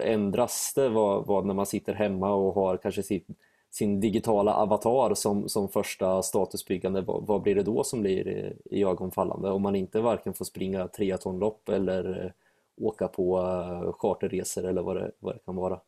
ändras 0.00 0.72
det 0.74 0.88
vad, 0.88 1.26
vad, 1.26 1.46
när 1.46 1.54
man 1.54 1.66
sitter 1.66 1.94
hemma 1.94 2.32
och 2.32 2.54
har 2.54 2.76
kanske 2.76 3.02
sin, 3.02 3.24
sin 3.70 4.00
digitala 4.00 4.54
avatar 4.54 5.14
som, 5.14 5.48
som 5.48 5.68
första 5.68 6.22
statusbyggande, 6.22 7.00
vad, 7.00 7.26
vad 7.26 7.42
blir 7.42 7.54
det 7.54 7.62
då 7.62 7.84
som 7.84 8.00
blir 8.00 8.28
i, 8.28 8.56
i 8.78 8.84
ögonfallande? 8.84 9.50
Om 9.50 9.62
man 9.62 9.76
inte 9.76 10.00
varken 10.00 10.34
får 10.34 10.44
springa 10.44 10.88
triathlonlopp 10.88 11.68
eller 11.68 12.24
eh, 12.24 12.30
åka 12.86 13.08
på 13.08 13.38
eh, 13.38 13.92
charterresor 13.92 14.64
eller 14.64 14.82
vad 14.82 14.96
det, 14.96 15.10
vad 15.18 15.34
det 15.34 15.38
kan 15.38 15.56
vara. 15.56 15.80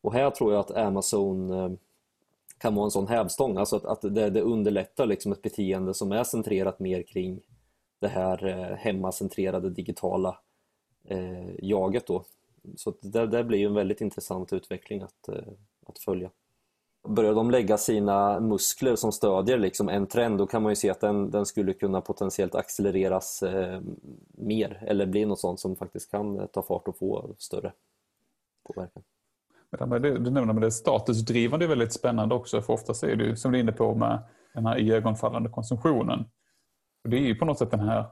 Och 0.00 0.12
här 0.12 0.30
tror 0.30 0.52
jag 0.52 0.60
att 0.60 0.70
Amazon 0.70 1.78
kan 2.64 2.74
vara 2.74 2.84
en 2.84 2.90
sån 2.90 3.08
hävstång, 3.08 3.56
alltså 3.56 3.76
att, 3.76 3.84
att 3.84 4.00
det, 4.14 4.30
det 4.30 4.40
underlättar 4.40 5.06
liksom 5.06 5.32
ett 5.32 5.42
beteende 5.42 5.94
som 5.94 6.12
är 6.12 6.24
centrerat 6.24 6.78
mer 6.78 7.02
kring 7.02 7.40
det 8.00 8.08
här 8.08 8.46
eh, 8.46 8.76
hemmacentrerade 8.76 9.70
digitala 9.70 10.38
eh, 11.04 11.50
jaget 11.58 12.06
då. 12.06 12.24
Så 12.76 12.94
det, 13.00 13.26
det 13.26 13.44
blir 13.44 13.58
ju 13.58 13.66
en 13.66 13.74
väldigt 13.74 14.00
intressant 14.00 14.52
utveckling 14.52 15.02
att, 15.02 15.28
eh, 15.28 15.52
att 15.86 15.98
följa. 15.98 16.30
Börjar 17.08 17.34
de 17.34 17.50
lägga 17.50 17.78
sina 17.78 18.40
muskler 18.40 18.96
som 18.96 19.12
stödjer 19.12 19.58
liksom 19.58 19.88
en 19.88 20.06
trend 20.06 20.38
då 20.38 20.46
kan 20.46 20.62
man 20.62 20.72
ju 20.72 20.76
se 20.76 20.90
att 20.90 21.00
den, 21.00 21.30
den 21.30 21.46
skulle 21.46 21.72
kunna 21.72 22.00
potentiellt 22.00 22.54
accelereras 22.54 23.42
eh, 23.42 23.80
mer 24.28 24.82
eller 24.86 25.06
bli 25.06 25.24
något 25.24 25.40
sånt 25.40 25.60
som 25.60 25.76
faktiskt 25.76 26.10
kan 26.10 26.38
eh, 26.38 26.46
ta 26.46 26.62
fart 26.62 26.88
och 26.88 26.98
få 26.98 27.34
större 27.38 27.72
påverkan. 28.62 29.02
Du 29.78 30.30
nämner 30.30 30.52
med 30.52 30.62
det 30.62 30.70
statusdrivande 30.70 31.64
är 31.64 31.68
väldigt 31.68 31.92
spännande 31.92 32.34
också 32.34 32.62
för 32.62 32.72
ofta 32.72 33.08
är 33.08 33.16
det 33.16 33.36
som 33.36 33.52
du 33.52 33.58
är 33.58 33.62
inne 33.62 33.72
på 33.72 33.94
med 33.94 34.22
den 34.54 34.66
här 34.66 34.78
iögonfallande 34.78 35.48
konsumtionen. 35.48 36.24
Det 37.08 37.16
är 37.16 37.20
ju 37.20 37.34
på 37.34 37.44
något 37.44 37.58
sätt 37.58 37.70
den 37.70 37.80
här 37.80 38.06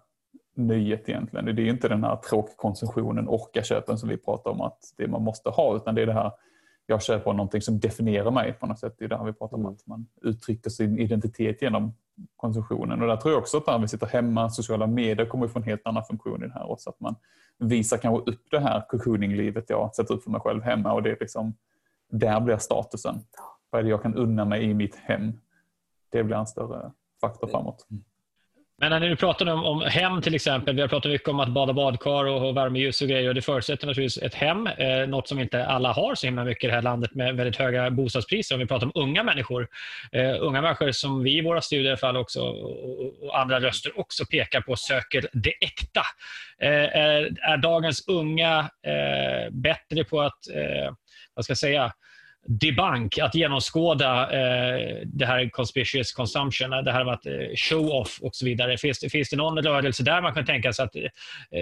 nöjet 0.57 1.09
egentligen. 1.09 1.45
Det 1.45 1.63
är 1.63 1.65
ju 1.65 1.71
inte 1.71 1.89
den 1.89 2.05
här 2.05 2.17
tråkkonsumtionen, 2.17 3.29
orka-köpen 3.29 3.99
som 3.99 4.09
vi 4.09 4.17
pratar 4.17 4.51
om 4.51 4.61
att 4.61 4.79
det 4.97 5.09
man 5.09 5.23
måste 5.23 5.49
ha 5.49 5.77
utan 5.77 5.95
det 5.95 6.03
är 6.03 6.07
det 6.07 6.13
här 6.13 6.33
jag 6.87 7.03
köper 7.03 7.33
någonting 7.33 7.63
som 7.63 7.81
definierar 7.81 8.31
mig 8.31 8.53
på 8.53 8.67
något 8.67 8.79
sätt. 8.79 8.95
Det 8.99 9.05
är 9.05 9.09
det 9.09 9.17
här 9.17 9.25
vi 9.25 9.33
pratar 9.33 9.57
om 9.57 9.67
att 9.67 9.87
man 9.87 10.07
uttrycker 10.23 10.71
sin 10.71 10.99
identitet 10.99 11.63
genom 11.63 11.95
konsumtionen. 12.37 13.03
Och 13.03 13.09
där 13.09 13.17
tror 13.17 13.33
jag 13.33 13.41
också 13.41 13.57
att 13.57 13.67
när 13.67 13.79
vi 13.79 13.89
sitter 13.89 14.07
hemma, 14.07 14.51
sociala 14.51 14.87
medier 14.87 15.27
kommer 15.27 15.49
få 15.49 15.59
en 15.59 15.65
helt 15.65 15.87
annan 15.87 16.05
funktion 16.05 16.45
i 16.45 16.47
det 16.47 16.53
här 16.53 16.71
också. 16.71 16.91
Att 16.91 17.01
man 17.01 17.17
visar 17.59 17.97
kanske 17.97 18.33
upp 18.33 18.51
det 18.51 18.61
här 18.61 18.87
cocooning-livet 18.89 19.71
jag 19.71 19.95
sätter 19.95 20.15
upp 20.15 20.23
för 20.23 20.31
mig 20.31 20.41
själv 20.41 20.63
hemma 20.63 20.93
och 20.93 21.03
det 21.03 21.11
är 21.11 21.17
liksom, 21.21 21.55
där 22.11 22.41
blir 22.41 22.57
statusen. 22.57 23.21
Vad 23.71 23.79
är 23.79 23.83
det 23.83 23.91
jag 23.91 24.03
kan 24.03 24.15
unna 24.15 24.45
mig 24.45 24.63
i 24.63 24.75
mitt 24.75 24.97
hem? 24.97 25.33
Det 26.11 26.25
blir 26.25 26.37
en 26.37 26.47
större 26.47 26.93
faktor 27.21 27.47
framåt. 27.49 27.87
Mm. 27.91 28.05
Men 28.79 28.91
när 28.91 29.01
du 29.01 29.17
pratar 29.17 29.47
om, 29.47 29.65
om, 29.65 29.81
hem 29.81 30.23
till 30.23 30.35
exempel, 30.35 30.75
vi 30.75 30.81
har 30.81 30.89
pratat 30.89 31.13
mycket 31.13 31.29
om 31.29 31.41
att 31.41 31.49
bada 31.49 31.73
badkar 31.73 32.25
och, 32.25 32.49
och 32.49 32.57
värmeljus 32.57 33.03
och 33.03 33.09
grejer 33.09 33.29
och 33.29 33.35
det 33.35 33.43
förutsätter 33.43 33.87
naturligtvis 33.87 34.23
ett 34.23 34.35
hem, 34.35 34.67
eh, 34.67 35.07
något 35.09 35.29
som 35.29 35.39
inte 35.39 35.67
alla 35.67 35.93
har 35.93 36.15
så 36.15 36.27
himla 36.27 36.45
mycket 36.45 36.65
i 36.65 36.67
det 36.67 36.73
här 36.73 36.83
landet 36.83 37.15
med 37.15 37.37
väldigt 37.37 37.57
höga 37.57 37.91
bostadspriser. 37.91 38.55
Om 38.55 38.59
vi 38.59 38.67
pratar 38.67 38.87
om 38.87 38.93
unga 38.95 39.23
människor, 39.23 39.69
eh, 40.13 40.37
unga 40.41 40.63
människor 40.63 40.91
som 40.91 41.23
vi 41.23 41.39
i 41.39 41.43
våra 41.43 41.61
studier 41.61 41.87
i 41.87 41.89
alla 41.89 41.97
fall 41.97 42.17
också 42.17 42.41
och, 42.41 43.25
och, 43.25 43.41
andra 43.41 43.61
röster 43.61 43.99
också 44.01 44.25
pekar 44.27 44.61
på 44.61 44.77
söker 44.77 45.29
det 45.33 45.55
äkta. 45.61 46.03
Eh, 46.61 46.99
är, 46.99 47.31
är, 47.43 47.57
dagens 47.57 48.09
unga 48.09 48.71
eh, 48.87 49.51
bättre 49.51 50.05
på 50.05 50.21
att, 50.21 50.49
eh, 50.55 50.95
vad 51.35 51.45
ska 51.45 51.51
jag 51.51 51.59
säga, 51.59 51.93
debunk, 52.47 53.19
att 53.19 53.35
genomskåda 53.35 54.23
eh, 54.23 54.99
det 55.05 55.27
här 55.27 55.49
conspicuous 55.49 56.13
consumption, 56.13 56.71
det 56.71 56.93
här 56.93 57.05
med 57.05 57.15
att 57.15 57.27
eh, 57.27 57.33
show-off 57.57 58.19
och 58.23 58.35
så 58.35 58.45
vidare. 58.45 58.79
Finns, 58.79 59.05
finns 59.13 59.31
det 59.31 59.37
någon 59.37 59.59
rörelse 59.59 60.03
där 60.03 60.23
man 60.23 60.35
kan 60.35 60.45
tänka 60.45 60.73
sig 60.73 60.85
att 60.85 60.97
eh, 60.97 61.03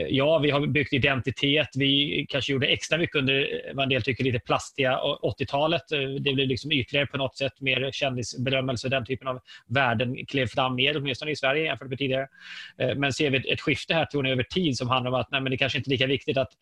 ja, 0.09 0.39
vi 0.39 0.51
har 0.51 0.67
byggt 0.67 0.93
identitet, 0.93 1.69
vi 1.75 2.27
kanske 2.29 2.53
gjorde 2.53 2.67
extra 2.67 2.99
mycket 2.99 3.17
under 3.17 3.41
eh, 3.41 3.75
vad 3.75 3.83
en 3.83 3.89
del 3.89 4.03
tycker 4.03 4.25
lite 4.25 4.39
plastiga 4.39 4.99
80-talet. 5.23 5.93
Eh, 5.93 6.01
det 6.01 6.33
blev 6.33 6.49
liksom 6.49 6.73
ytligare 6.73 7.07
på 7.07 7.17
något 7.17 7.37
sätt, 7.37 7.61
mer 7.61 7.91
kändisberömmelse, 7.93 8.89
den 8.89 9.05
typen 9.05 9.29
av 9.29 9.41
värden 9.67 10.27
klev 10.27 10.47
fram 10.47 10.75
mer, 10.75 10.97
åtminstone 10.97 11.31
i 11.31 11.37
Sverige 11.37 11.65
jämfört 11.65 11.89
med 11.89 11.99
tidigare. 11.99 12.29
Eh, 12.79 12.95
men 12.95 13.13
ser 13.13 13.31
vi 13.31 13.53
ett 13.53 13.61
skifte 13.61 13.95
här, 13.95 14.05
tror 14.05 14.23
ni, 14.23 14.31
över 14.31 14.43
tid 14.43 14.77
som 14.77 14.89
handlar 14.89 15.11
om 15.11 15.21
att 15.21 15.31
nej, 15.31 15.41
men 15.41 15.51
det 15.51 15.57
kanske 15.57 15.79
inte 15.79 15.89
är 15.89 15.93
lika 15.93 16.07
viktigt 16.07 16.37
att 16.37 16.53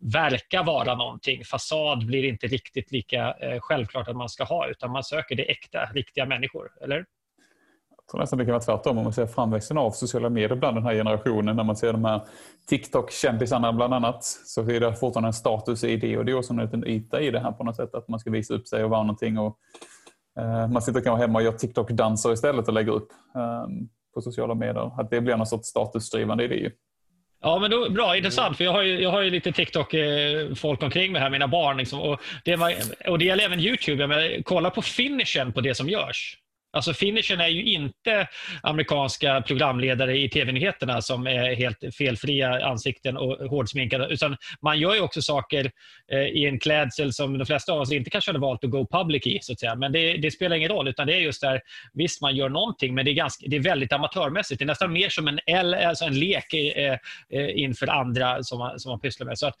verka 0.00 0.62
vara 0.62 0.94
någonting. 0.94 1.44
Fasad 1.44 2.06
blir 2.06 2.24
inte 2.24 2.46
riktigt 2.46 2.92
lika 2.92 3.34
eh, 3.40 3.60
självklart 3.68 4.08
att 4.08 4.16
man 4.16 4.28
ska 4.28 4.44
ha, 4.44 4.68
utan 4.68 4.90
man 4.90 5.04
söker 5.04 5.36
det 5.36 5.50
äkta, 5.50 5.84
riktiga 5.84 6.26
människor. 6.26 6.70
Eller? 6.80 6.96
Jag 7.96 8.10
tror 8.10 8.20
nästan 8.20 8.38
det 8.38 8.44
kan 8.44 8.52
vara 8.52 8.62
tvärtom. 8.62 8.98
Om 8.98 9.04
man 9.04 9.12
ser 9.12 9.26
framväxten 9.26 9.78
av 9.78 9.90
sociala 9.90 10.28
medier 10.28 10.56
bland 10.56 10.76
den 10.76 10.84
här 10.84 10.94
generationen, 10.94 11.56
när 11.56 11.64
man 11.64 11.76
ser 11.76 11.92
de 11.92 12.04
här 12.04 12.20
TikTok-kändisarna 12.66 13.72
bland 13.72 13.94
annat, 13.94 14.24
så 14.24 14.70
är 14.70 14.80
det 14.80 14.94
fortfarande 14.96 15.28
en 15.28 15.32
status 15.32 15.84
i 15.84 15.96
det 15.96 16.18
och 16.18 16.24
det 16.24 16.32
är 16.32 16.36
också 16.36 16.52
en 16.52 16.60
liten 16.60 16.86
yta 16.86 17.20
i 17.20 17.30
det 17.30 17.40
här 17.40 17.52
på 17.52 17.64
något 17.64 17.76
sätt, 17.76 17.94
att 17.94 18.08
man 18.08 18.20
ska 18.20 18.30
visa 18.30 18.54
upp 18.54 18.68
sig 18.68 18.84
och 18.84 18.90
vara 18.90 19.02
någonting. 19.02 19.38
Och, 19.38 19.58
eh, 20.38 20.68
man 20.68 20.82
sitter 20.82 21.00
kanske 21.00 21.26
hemma 21.26 21.38
och 21.38 21.44
gör 21.44 21.52
TikTok-danser 21.52 22.32
istället 22.32 22.68
och 22.68 22.74
lägger 22.74 22.92
upp 22.92 23.12
eh, 23.34 23.66
på 24.14 24.20
sociala 24.20 24.54
medier. 24.54 25.00
Att 25.00 25.10
det 25.10 25.20
blir 25.20 25.36
någon 25.36 25.46
sorts 25.46 25.68
statusdrivande 25.68 26.44
i 26.44 26.48
det. 26.48 26.54
Ju. 26.54 26.70
Ja, 27.40 27.58
men 27.58 27.70
då, 27.70 27.90
bra, 27.90 28.16
intressant. 28.16 28.56
För 28.56 28.64
jag 28.64 28.72
har 28.72 28.82
ju, 28.82 29.00
jag 29.00 29.10
har 29.10 29.22
ju 29.22 29.30
lite 29.30 29.52
TikTok-folk 29.52 30.82
omkring 30.82 31.12
mig 31.12 31.20
här, 31.20 31.30
mina 31.30 31.48
barn. 31.48 31.76
Liksom, 31.76 32.00
och, 32.00 32.20
det 32.44 32.56
och 33.06 33.18
det 33.18 33.24
gäller 33.24 33.44
även 33.44 33.60
YouTube. 33.60 34.06
Men 34.06 34.42
kolla 34.42 34.70
på 34.70 34.82
finishen 34.82 35.52
på 35.52 35.60
det 35.60 35.74
som 35.74 35.88
görs. 35.88 36.36
Alltså 36.72 36.92
finishen 36.92 37.40
är 37.40 37.48
ju 37.48 37.64
inte 37.64 38.28
amerikanska 38.62 39.42
programledare 39.46 40.18
i 40.18 40.28
tv-nyheterna 40.28 41.02
som 41.02 41.26
är 41.26 41.54
helt 41.54 41.94
felfria 41.98 42.66
ansikten 42.66 43.16
och 43.16 43.50
hårdsminkade. 43.50 44.06
Utan 44.06 44.36
man 44.62 44.78
gör 44.78 44.94
ju 44.94 45.00
också 45.00 45.22
saker 45.22 45.70
eh, 46.12 46.18
i 46.18 46.46
en 46.46 46.58
klädsel 46.58 47.12
som 47.12 47.38
de 47.38 47.46
flesta 47.46 47.72
av 47.72 47.80
oss 47.80 47.92
inte 47.92 48.10
kanske 48.10 48.28
hade 48.28 48.38
valt 48.38 48.64
att 48.64 48.70
go 48.70 48.86
public 48.90 49.26
i. 49.26 49.38
Så 49.42 49.52
att 49.52 49.60
säga. 49.60 49.74
Men 49.74 49.92
det, 49.92 50.16
det, 50.16 50.30
spelar 50.30 50.56
ingen 50.56 50.68
roll. 50.68 50.88
utan 50.88 51.06
det 51.06 51.14
är 51.14 51.20
just 51.20 51.40
där, 51.40 51.60
Visst, 51.92 52.20
man 52.20 52.36
gör 52.36 52.48
någonting, 52.48 52.94
men 52.94 53.04
det 53.04 53.10
är, 53.10 53.14
ganska, 53.14 53.46
det 53.48 53.56
är 53.56 53.60
väldigt 53.60 53.92
amatörmässigt. 53.92 54.58
Det 54.58 54.64
är 54.64 54.66
nästan 54.66 54.92
mer 54.92 55.08
som 55.08 55.28
en, 55.28 55.40
L, 55.46 55.74
alltså 55.74 56.04
en 56.04 56.18
lek 56.18 56.54
eh, 56.54 56.98
eh, 57.30 57.58
inför 57.58 57.86
andra 57.86 58.42
som 58.42 58.58
man, 58.58 58.80
som 58.80 58.90
man 58.90 59.00
pysslar 59.00 59.26
med. 59.26 59.38
Så 59.38 59.46
att, 59.46 59.54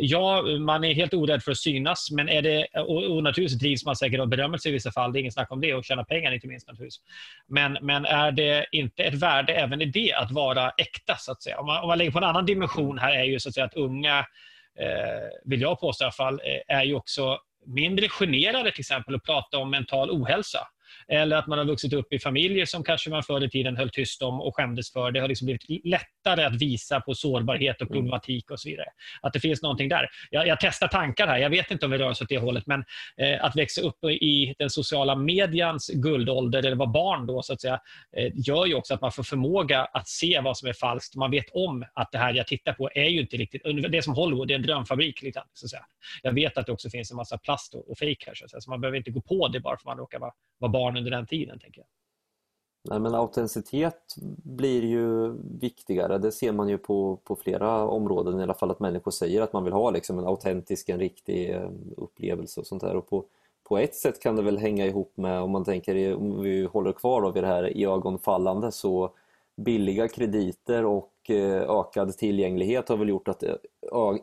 ja, 0.00 0.42
man 0.42 0.84
är 0.84 0.94
helt 0.94 1.14
orädd 1.14 1.42
för 1.42 1.50
att 1.50 1.58
synas, 1.58 2.10
men 2.10 2.28
är 2.28 2.42
det, 2.42 2.66
och, 2.66 3.04
och 3.04 3.22
naturligtvis 3.22 3.60
drivs 3.60 3.84
man 3.84 3.96
säkert 3.96 4.20
av 4.20 4.28
berömmelse 4.28 4.68
i 4.68 4.72
vissa 4.72 4.92
fall. 4.92 5.12
Det 5.12 5.18
är 5.18 5.20
inget 5.20 5.34
snack 5.34 5.52
om 5.52 5.60
det. 5.60 5.74
Och 5.74 5.84
tjäna 5.84 6.04
pengar 6.04 6.32
inte 6.42 6.52
minst 6.52 6.68
naturligtvis. 6.68 7.00
Men, 7.48 7.78
men 7.82 8.04
är 8.04 8.32
det 8.32 8.66
inte 8.72 9.02
ett 9.02 9.14
värde 9.14 9.54
även 9.54 9.82
i 9.82 9.84
det 9.84 10.12
att 10.12 10.30
vara 10.30 10.70
äkta 10.70 11.16
så 11.16 11.32
att 11.32 11.42
säga? 11.42 11.58
Om 11.58 11.66
man, 11.66 11.82
om 11.82 11.88
man 11.88 11.98
lägger 11.98 12.10
på 12.10 12.18
en 12.18 12.24
annan 12.24 12.46
dimension 12.46 12.98
här 12.98 13.12
är 13.12 13.24
ju 13.24 13.40
så 13.40 13.48
att 13.48 13.54
säga 13.54 13.66
att 13.66 13.74
unga, 13.74 14.18
eh, 14.78 15.28
vill 15.44 15.60
jag 15.60 15.80
påstå 15.80 16.04
i 16.04 16.06
alla 16.06 16.12
fall, 16.12 16.40
eh, 16.44 16.76
är 16.76 16.84
ju 16.84 16.94
också 16.94 17.38
mindre 17.66 18.08
generade 18.08 18.70
till 18.70 18.80
exempel 18.80 19.14
att 19.14 19.24
prata 19.24 19.58
om 19.58 19.70
mental 19.70 20.10
ohälsa. 20.10 20.68
Eller 21.08 21.36
att 21.36 21.46
man 21.46 21.58
har 21.58 21.64
vuxit 21.64 21.92
upp 21.92 22.12
i 22.12 22.18
familjer 22.18 22.66
som 22.66 22.84
kanske 22.84 23.10
man 23.10 23.22
förr 23.22 23.44
i 23.44 23.50
tiden 23.50 23.76
höll 23.76 23.90
tyst 23.90 24.22
om 24.22 24.40
och 24.40 24.56
skämdes 24.56 24.92
för. 24.92 25.10
Det 25.10 25.20
har 25.20 25.28
liksom 25.28 25.46
blivit 25.46 25.84
lättare 25.84 26.44
att 26.44 26.54
visa 26.62 27.00
på 27.00 27.14
sårbarhet 27.14 27.76
och 27.76 27.90
mm. 27.90 27.92
problematik 27.92 28.50
och 28.50 28.60
så 28.60 28.68
vidare. 28.68 28.88
Att 29.22 29.32
det 29.32 29.40
finns 29.40 29.62
någonting 29.62 29.88
där. 29.88 30.08
Jag, 30.30 30.46
jag 30.46 30.58
testar 30.60 30.88
tankar 30.88 31.26
här. 31.26 31.38
Jag 31.38 31.50
vet 31.50 31.70
inte 31.70 31.84
om 31.86 31.92
vi 31.92 31.98
rör 31.98 32.10
oss 32.10 32.22
åt 32.22 32.28
det 32.28 32.38
hållet, 32.38 32.66
men 32.66 32.84
eh, 33.16 33.44
att 33.44 33.56
växa 33.56 33.80
upp 33.80 34.04
i 34.04 34.54
den 34.58 34.70
sociala 34.70 35.16
medians 35.16 35.90
guldålder, 35.94 36.58
eller 36.58 36.76
vara 36.76 36.88
barn 36.88 37.26
då, 37.26 37.42
så 37.42 37.52
att 37.52 37.60
säga, 37.60 37.80
eh, 38.16 38.32
gör 38.34 38.66
ju 38.66 38.74
också 38.74 38.94
att 38.94 39.00
man 39.00 39.12
får 39.12 39.22
förmåga 39.22 39.84
att 39.84 40.08
se 40.08 40.40
vad 40.40 40.58
som 40.58 40.68
är 40.68 40.72
falskt. 40.72 41.16
Man 41.16 41.30
vet 41.30 41.46
om 41.52 41.84
att 41.94 42.12
det 42.12 42.18
här 42.18 42.34
jag 42.34 42.46
tittar 42.46 42.72
på 42.72 42.90
är 42.94 43.08
ju 43.08 43.20
inte 43.20 43.36
riktigt... 43.36 43.62
Det 43.64 43.98
är 43.98 44.02
som 44.02 44.14
Hollywood, 44.14 44.48
det 44.48 44.54
är 44.54 44.58
en 44.58 44.62
drömfabrik. 44.62 45.22
Lite, 45.22 45.42
så 45.52 45.66
att 45.66 45.70
säga. 45.70 45.84
Jag 46.22 46.32
vet 46.32 46.58
att 46.58 46.66
det 46.66 46.72
också 46.72 46.90
finns 46.90 47.10
en 47.10 47.16
massa 47.16 47.38
plast 47.38 47.74
och, 47.74 47.90
och 47.90 47.98
fejk 47.98 48.24
här, 48.26 48.34
så, 48.34 48.44
att 48.44 48.50
säga. 48.50 48.60
så 48.60 48.70
man 48.70 48.80
behöver 48.80 48.98
inte 48.98 49.10
gå 49.10 49.20
på 49.20 49.48
det 49.48 49.60
bara 49.60 49.76
för 49.76 49.80
att 49.80 49.84
man 49.84 49.98
råkar 49.98 50.18
vara, 50.18 50.32
vara 50.58 50.72
barn 50.72 50.81
under 50.88 51.10
den 51.10 51.26
tiden. 51.26 51.58
tänker 51.58 51.80
jag. 51.80 51.86
Nej, 52.84 53.00
men 53.00 53.14
autenticitet 53.14 54.14
blir 54.44 54.84
ju 54.84 55.32
viktigare. 55.60 56.18
Det 56.18 56.32
ser 56.32 56.52
man 56.52 56.68
ju 56.68 56.78
på, 56.78 57.16
på 57.24 57.36
flera 57.36 57.86
områden 57.86 58.40
i 58.40 58.42
alla 58.42 58.54
fall 58.54 58.70
att 58.70 58.80
människor 58.80 59.10
säger 59.10 59.42
att 59.42 59.52
man 59.52 59.64
vill 59.64 59.72
ha 59.72 59.90
liksom 59.90 60.18
en 60.18 60.26
autentisk, 60.26 60.88
en 60.88 60.98
riktig 60.98 61.50
eh, 61.50 61.70
upplevelse 61.96 62.60
och 62.60 62.66
sånt 62.66 62.82
där. 62.82 62.96
Och 62.96 63.08
på, 63.08 63.24
på 63.64 63.78
ett 63.78 63.94
sätt 63.94 64.22
kan 64.22 64.36
det 64.36 64.42
väl 64.42 64.58
hänga 64.58 64.86
ihop 64.86 65.12
med, 65.16 65.42
om 65.42 65.50
man 65.50 65.64
tänker, 65.64 66.14
om 66.14 66.42
vi 66.42 66.64
håller 66.64 66.92
kvar 66.92 67.22
då 67.22 67.30
vid 67.30 67.42
det 67.42 67.46
här 67.46 67.76
iögonfallande, 67.76 68.72
så 68.72 69.12
billiga 69.56 70.08
krediter 70.08 70.84
och 70.84 71.11
och 71.22 71.30
eh, 71.30 71.80
ökad 71.80 72.16
tillgänglighet 72.16 72.88
har 72.88 72.96
väl 72.96 73.08
gjort 73.08 73.28
att 73.28 73.42
eh, 73.42 73.54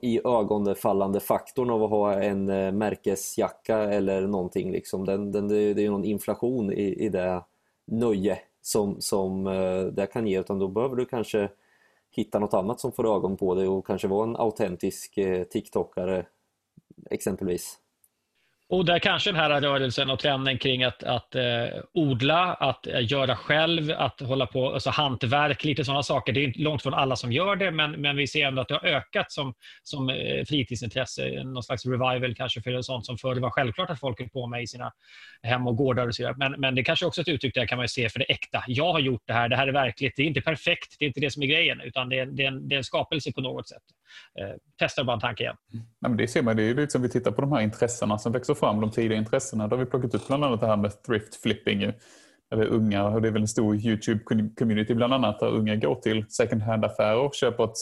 i 0.01 0.21
ögonfallande 0.25 1.19
faktorn 1.19 1.69
av 1.69 1.83
att 1.83 1.89
ha 1.89 2.13
en 2.13 2.49
eh, 2.49 2.71
märkesjacka 2.71 3.77
eller 3.77 4.27
någonting, 4.27 4.71
liksom, 4.71 5.05
den, 5.05 5.31
den, 5.31 5.47
det 5.47 5.57
är 5.57 5.79
ju 5.79 5.89
någon 5.89 6.05
inflation 6.05 6.73
i, 6.73 7.05
i 7.05 7.09
det 7.09 7.43
nöje 7.85 8.39
som, 8.61 9.01
som 9.01 9.43
det 9.93 10.07
kan 10.07 10.27
ge 10.27 10.39
utan 10.39 10.59
då 10.59 10.67
behöver 10.67 10.95
du 10.95 11.05
kanske 11.05 11.49
hitta 12.11 12.39
något 12.39 12.53
annat 12.53 12.79
som 12.79 12.91
får 12.91 13.15
ögon 13.15 13.37
på 13.37 13.55
dig 13.55 13.67
och 13.67 13.87
kanske 13.87 14.07
vara 14.07 14.23
en 14.23 14.35
autentisk 14.35 15.19
TikTokare 15.49 16.25
exempelvis. 17.09 17.77
Och 18.71 18.85
där 18.85 18.99
kanske 18.99 19.29
den 19.29 19.39
här 19.39 19.61
rörelsen 19.61 20.09
och 20.09 20.19
trenden 20.19 20.57
kring 20.57 20.83
att, 20.83 21.03
att 21.03 21.35
eh, 21.35 21.43
odla, 21.93 22.53
att 22.53 22.87
eh, 22.87 23.11
göra 23.11 23.35
själv, 23.35 23.91
att 23.97 24.19
hålla 24.19 24.45
på, 24.45 24.73
alltså 24.73 24.89
hantverk, 24.89 25.63
lite 25.63 25.85
sådana 25.85 26.03
saker. 26.03 26.33
Det 26.33 26.43
är 26.43 26.53
långt 26.55 26.83
från 26.83 26.93
alla 26.93 27.15
som 27.15 27.31
gör 27.31 27.55
det, 27.55 27.71
men, 27.71 27.91
men 27.91 28.15
vi 28.15 28.27
ser 28.27 28.47
ändå 28.47 28.61
att 28.61 28.67
det 28.67 28.73
har 28.73 28.85
ökat 28.85 29.31
som, 29.31 29.53
som 29.83 30.09
eh, 30.09 30.45
fritidsintresse. 30.45 31.43
Någon 31.43 31.63
slags 31.63 31.85
revival 31.85 32.35
kanske 32.35 32.61
för 32.61 32.81
sånt 32.81 33.05
som 33.05 33.17
förr 33.17 33.35
var 33.35 33.49
självklart 33.49 33.89
att 33.89 33.99
folk 33.99 34.19
höll 34.19 34.29
på 34.29 34.47
med 34.47 34.63
i 34.63 34.67
sina 34.67 34.91
hem 35.43 35.67
och 35.67 35.75
gårdar. 35.75 36.07
Och 36.07 36.15
så 36.15 36.23
vidare. 36.23 36.35
Men, 36.37 36.61
men 36.61 36.75
det 36.75 36.83
kanske 36.83 37.05
också 37.05 37.21
är 37.21 37.23
ett 37.23 37.27
uttryck 37.27 37.53
där 37.53 37.65
kan 37.65 37.77
man 37.77 37.89
se 37.89 38.09
för 38.09 38.19
det 38.19 38.31
äkta. 38.31 38.63
Jag 38.67 38.93
har 38.93 38.99
gjort 38.99 39.23
det 39.25 39.33
här, 39.33 39.49
det 39.49 39.55
här 39.55 39.67
är 39.67 39.73
verkligt. 39.73 40.13
Det 40.15 40.21
är 40.21 40.27
inte 40.27 40.41
perfekt, 40.41 40.95
det 40.99 41.05
är 41.05 41.07
inte 41.07 41.19
det 41.19 41.31
som 41.31 41.43
är 41.43 41.47
grejen, 41.47 41.81
utan 41.81 42.09
det 42.09 42.19
är, 42.19 42.25
det 42.25 42.43
är, 42.43 42.47
en, 42.47 42.67
det 42.67 42.75
är 42.75 42.77
en 42.77 42.83
skapelse 42.83 43.31
på 43.31 43.41
något 43.41 43.67
sätt. 43.67 43.83
Eh, 44.39 44.55
testar 44.79 45.03
bara 45.03 45.13
en 45.13 45.19
tanke 45.19 45.43
igen. 45.43 45.55
Mm. 45.73 45.85
Nej, 45.99 46.09
men 46.09 46.17
det 46.17 46.27
ser 46.27 46.41
man, 46.41 46.57
det 46.57 46.63
är 46.63 46.75
lite 46.75 46.91
som 46.91 47.01
vi 47.01 47.09
tittar 47.09 47.31
på 47.31 47.41
de 47.41 47.51
här 47.51 47.61
intressena 47.61 48.17
som 48.17 48.31
växer 48.31 48.53
fram, 48.59 48.81
de 48.81 48.91
tidiga 48.91 49.17
intressena. 49.17 49.67
Då 49.67 49.75
har 49.75 49.83
vi 49.83 49.89
plockat 49.89 50.15
ut 50.15 50.27
bland 50.27 50.45
annat 50.45 50.59
det 50.59 50.67
här 50.67 50.77
med 50.77 51.03
thrift 51.03 51.35
flipping. 51.35 51.93
Eller 52.51 52.65
unga, 52.65 53.07
och 53.07 53.21
det 53.21 53.27
är 53.27 53.31
väl 53.31 53.41
en 53.41 53.47
stor 53.47 53.75
YouTube-community 53.75 54.93
bland 54.93 55.13
annat, 55.13 55.39
där 55.39 55.47
unga 55.47 55.75
går 55.75 55.95
till 55.95 56.25
second 56.29 56.61
hand-affärer 56.61 57.19
och 57.19 57.33
köper 57.33 57.63
ett 57.63 57.77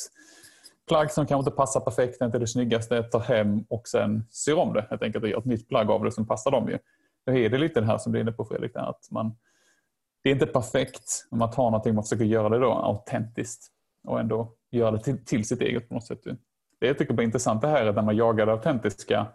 plagg 0.87 1.11
som 1.11 1.25
kanske 1.25 1.49
inte 1.49 1.57
passar 1.57 1.79
perfekt, 1.79 2.21
inte 2.21 2.39
det 2.39 2.47
snyggaste, 2.47 3.03
tar 3.03 3.19
hem 3.19 3.65
och 3.69 3.87
sen 3.87 4.25
syr 4.29 4.53
om 4.53 4.73
det 4.73 4.85
helt 4.89 5.03
enkelt 5.03 5.23
och 5.23 5.29
gör 5.29 5.37
ett 5.37 5.45
nytt 5.45 5.69
plagg 5.69 5.91
av 5.91 6.03
det 6.03 6.11
som 6.11 6.27
passar 6.27 6.51
dem. 6.51 6.69
Ju. 6.69 6.77
Då 7.25 7.33
är 7.33 7.49
det 7.49 7.57
lite 7.57 7.79
det 7.79 7.85
här 7.85 7.97
som 7.97 8.11
du 8.11 8.19
är 8.19 8.21
inne 8.21 8.31
på 8.31 8.45
Fredrik, 8.45 8.71
att 8.75 9.07
man, 9.11 9.35
det 10.23 10.29
är 10.29 10.33
inte 10.33 10.45
perfekt, 10.45 11.27
men 11.31 11.39
man 11.39 11.51
tar 11.51 11.63
någonting 11.63 11.89
och 11.89 11.95
man 11.95 12.03
försöker 12.03 12.25
göra 12.25 12.49
det 12.49 12.59
då 12.59 12.71
autentiskt 12.73 13.67
och 14.03 14.19
ändå 14.19 14.53
göra 14.71 14.91
det 14.91 14.99
till, 14.99 15.25
till 15.25 15.45
sitt 15.45 15.61
eget 15.61 15.89
på 15.89 15.93
något 15.93 16.05
sätt. 16.05 16.23
Det 16.79 16.87
jag 16.87 16.97
tycker 16.97 17.13
är 17.13 17.21
intressant 17.21 17.61
det 17.61 17.67
här 17.67 17.85
är 17.85 17.89
att 17.89 17.95
när 17.95 18.03
man 18.03 18.17
jagar 18.17 18.45
det 18.45 18.51
autentiska 18.51 19.27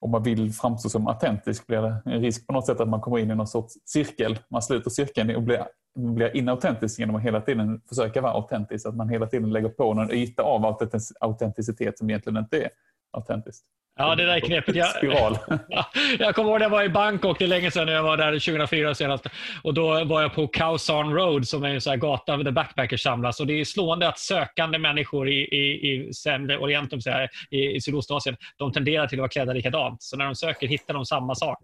om 0.00 0.10
man 0.10 0.22
vill 0.22 0.52
framstå 0.52 0.88
som 0.88 1.06
autentisk 1.06 1.66
blir 1.66 1.82
det 1.82 2.02
en 2.04 2.20
risk 2.20 2.46
på 2.46 2.52
något 2.52 2.66
sätt 2.66 2.80
att 2.80 2.88
man 2.88 3.00
kommer 3.00 3.18
in 3.18 3.30
i 3.30 3.34
någon 3.34 3.46
sorts 3.46 3.74
cirkel. 3.84 4.38
Man 4.50 4.62
sluter 4.62 4.90
cirkeln 4.90 5.36
och 5.36 5.42
blir, 5.42 5.66
blir 5.96 6.36
inautentisk 6.36 6.98
genom 6.98 7.16
att 7.16 7.22
hela 7.22 7.40
tiden 7.40 7.80
försöka 7.88 8.20
vara 8.20 8.32
autentisk. 8.32 8.86
Att 8.86 8.96
man 8.96 9.08
hela 9.08 9.26
tiden 9.26 9.52
lägger 9.52 9.68
på 9.68 9.94
någon 9.94 10.10
yta 10.10 10.42
av 10.42 10.78
autenticitet 11.20 11.98
som 11.98 12.10
egentligen 12.10 12.36
inte 12.36 12.62
är 12.62 12.70
autentiskt. 13.12 13.66
Ja, 14.00 14.14
det 14.14 14.26
där 14.26 14.40
knepet. 14.40 14.76
Jag, 14.76 14.88
Spiral. 14.88 15.38
jag 16.18 16.34
kommer 16.34 16.50
ihåg 16.50 16.58
när 16.58 16.66
jag 16.66 16.70
var 16.70 16.82
i 16.82 16.88
Bangkok, 16.88 17.38
det 17.38 17.44
är 17.44 17.48
länge 17.48 17.70
sedan, 17.70 17.88
jag 17.88 18.02
var 18.02 18.16
där 18.16 18.32
2004 18.32 18.94
senast. 18.94 19.26
Och 19.62 19.74
då 19.74 20.04
var 20.04 20.22
jag 20.22 20.34
på 20.34 20.48
Khao 20.48 20.78
Road 21.12 21.48
som 21.48 21.64
är 21.64 21.68
en 21.68 21.80
sån 21.80 21.98
gata 21.98 22.36
där 22.36 22.50
backpackers 22.50 23.02
samlas. 23.02 23.40
Och 23.40 23.46
det 23.46 23.60
är 23.60 23.64
slående 23.64 24.08
att 24.08 24.18
sökande 24.18 24.78
människor 24.78 25.28
i, 25.28 25.32
i, 25.32 25.92
i 25.92 26.14
sämre 26.14 26.58
Orientum, 26.58 27.00
så 27.00 27.10
här, 27.10 27.28
i, 27.50 27.76
i 27.76 27.80
Sydostasien, 27.80 28.36
de 28.56 28.72
tenderar 28.72 29.06
till 29.06 29.18
att 29.18 29.20
vara 29.20 29.28
klädda 29.28 29.52
likadant. 29.52 30.02
Så 30.02 30.16
när 30.16 30.24
de 30.24 30.34
söker 30.34 30.68
hittar 30.68 30.94
de 30.94 31.06
samma 31.06 31.34
sak. 31.34 31.58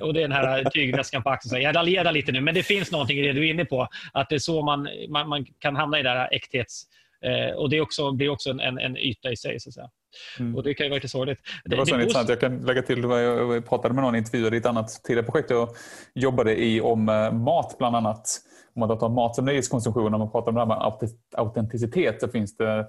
Och 0.00 0.14
det 0.14 0.20
är 0.20 0.28
den 0.28 0.32
här 0.32 0.64
tygväskan 0.64 1.22
på 1.22 1.30
axeln. 1.30 1.62
Jag 1.62 1.76
raljerar 1.76 2.12
lite 2.12 2.32
nu, 2.32 2.40
men 2.40 2.54
det 2.54 2.62
finns 2.62 2.92
någonting 2.92 3.18
i 3.18 3.22
det 3.22 3.32
du 3.32 3.46
är 3.46 3.50
inne 3.50 3.64
på. 3.64 3.88
Att 4.12 4.28
det 4.28 4.34
är 4.34 4.38
så 4.38 4.62
man, 4.62 4.88
man, 5.08 5.28
man 5.28 5.46
kan 5.58 5.76
hamna 5.76 6.00
i 6.00 6.02
det 6.02 6.08
här 6.08 6.28
äkthets... 6.32 6.86
Eh, 7.24 7.56
och 7.56 7.70
det 7.70 7.80
också, 7.80 8.12
blir 8.12 8.28
också 8.28 8.50
en, 8.50 8.78
en, 8.78 8.96
yta 8.96 9.30
i 9.30 9.36
sig. 9.36 9.60
Så. 9.60 9.90
Mm. 10.38 10.56
Och 10.56 10.62
det 10.62 10.74
kan 10.74 10.86
ju 10.86 10.90
vara 10.90 10.96
lite 10.96 11.08
sorgligt. 11.08 11.38
Det 11.64 11.76
var 11.76 11.84
så 11.84 11.96
det 11.96 12.02
intressant. 12.02 12.28
Jag 12.28 12.40
kan 12.40 12.58
lägga 12.58 12.82
till, 12.82 13.02
jag 13.02 13.68
pratade 13.68 13.94
med 13.94 14.04
någon 14.04 14.14
intervjuade 14.14 14.56
i 14.56 14.58
ett 14.58 14.66
annat 14.66 15.00
tidigare 15.04 15.26
projekt 15.26 15.50
jag 15.50 15.68
jobbade 16.14 16.62
i 16.62 16.80
om 16.80 17.08
eh, 17.08 17.32
mat 17.32 17.78
bland 17.78 17.96
annat. 17.96 18.40
Om 18.74 18.80
man 18.80 18.98
tar 18.98 19.08
mat 19.08 19.36
som 19.36 19.44
nöjeskonsumtion, 19.44 20.14
om 20.14 20.20
man 20.20 20.30
pratar 20.30 20.48
om 20.48 20.54
det 20.54 20.60
här 20.60 20.66
med 20.66 21.10
autenticitet 21.36 22.20
så 22.20 22.28
finns 22.28 22.56
det 22.56 22.86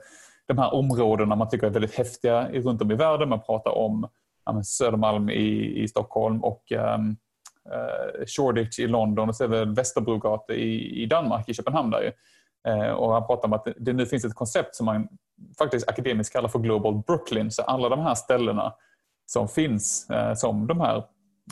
de 0.48 0.58
här 0.58 0.74
områdena 0.74 1.36
man 1.36 1.50
tycker 1.50 1.67
är 1.67 1.72
väldigt 1.72 1.96
häftiga 1.96 2.48
runt 2.52 2.82
om 2.82 2.91
i 2.91 2.96
världen. 2.96 3.30
Man 3.30 3.41
pratar 3.41 3.72
om 3.72 4.10
ja, 4.46 4.63
Södermalm 4.63 5.30
i, 5.30 5.82
i 5.84 5.88
Stockholm 5.88 6.44
och 6.44 6.72
um, 6.72 7.17
uh, 7.70 8.26
Shoreditch 8.26 8.80
i 8.80 8.88
London 8.88 9.30
och 9.30 9.36
så 9.36 9.44
är 9.44 9.48
det 9.48 9.65
Västerbrogate 9.65 10.54
i, 10.54 11.04
i 11.04 11.06
Danmark, 11.06 11.50
i 11.50 11.54
Köpenhamn. 11.54 11.91
Där. 11.91 12.04
Uh, 12.06 12.12
Eh, 12.67 12.91
och 12.91 13.13
han 13.13 13.28
pratar 13.28 13.47
om 13.47 13.54
att 13.54 13.67
det 13.78 13.93
nu 13.93 14.06
finns 14.06 14.26
ett 14.26 14.36
koncept 14.36 14.76
som 14.76 14.86
man 14.86 15.08
faktiskt 15.58 15.89
akademiskt 15.89 16.34
kallar 16.34 16.50
för 16.50 16.60
Global 16.60 17.04
Brooklyn. 17.08 17.52
Så 17.52 17.62
alla 17.62 17.89
de 17.89 18.00
här 18.00 18.15
ställena 18.15 18.74
som 19.26 19.47
finns, 19.47 20.10
eh, 20.10 20.34
som 20.34 20.67
de 20.67 20.82
här 20.82 21.04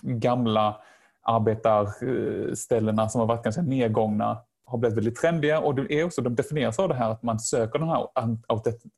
gamla 0.01 0.81
arbetarställena 1.21 3.09
som 3.09 3.19
har 3.19 3.27
varit 3.27 3.43
ganska 3.43 3.61
nedgångna 3.61 4.37
har 4.65 4.77
blivit 4.77 4.97
väldigt 4.97 5.15
trendiga 5.15 5.59
och 5.59 5.75
det 5.75 5.93
är 5.93 6.03
också, 6.03 6.21
de 6.21 6.35
definieras 6.35 6.79
av 6.79 6.89
det 6.89 6.95
här 6.95 7.09
att 7.09 7.23
man 7.23 7.39
söker 7.39 7.79
den 7.79 7.89
här 7.89 8.07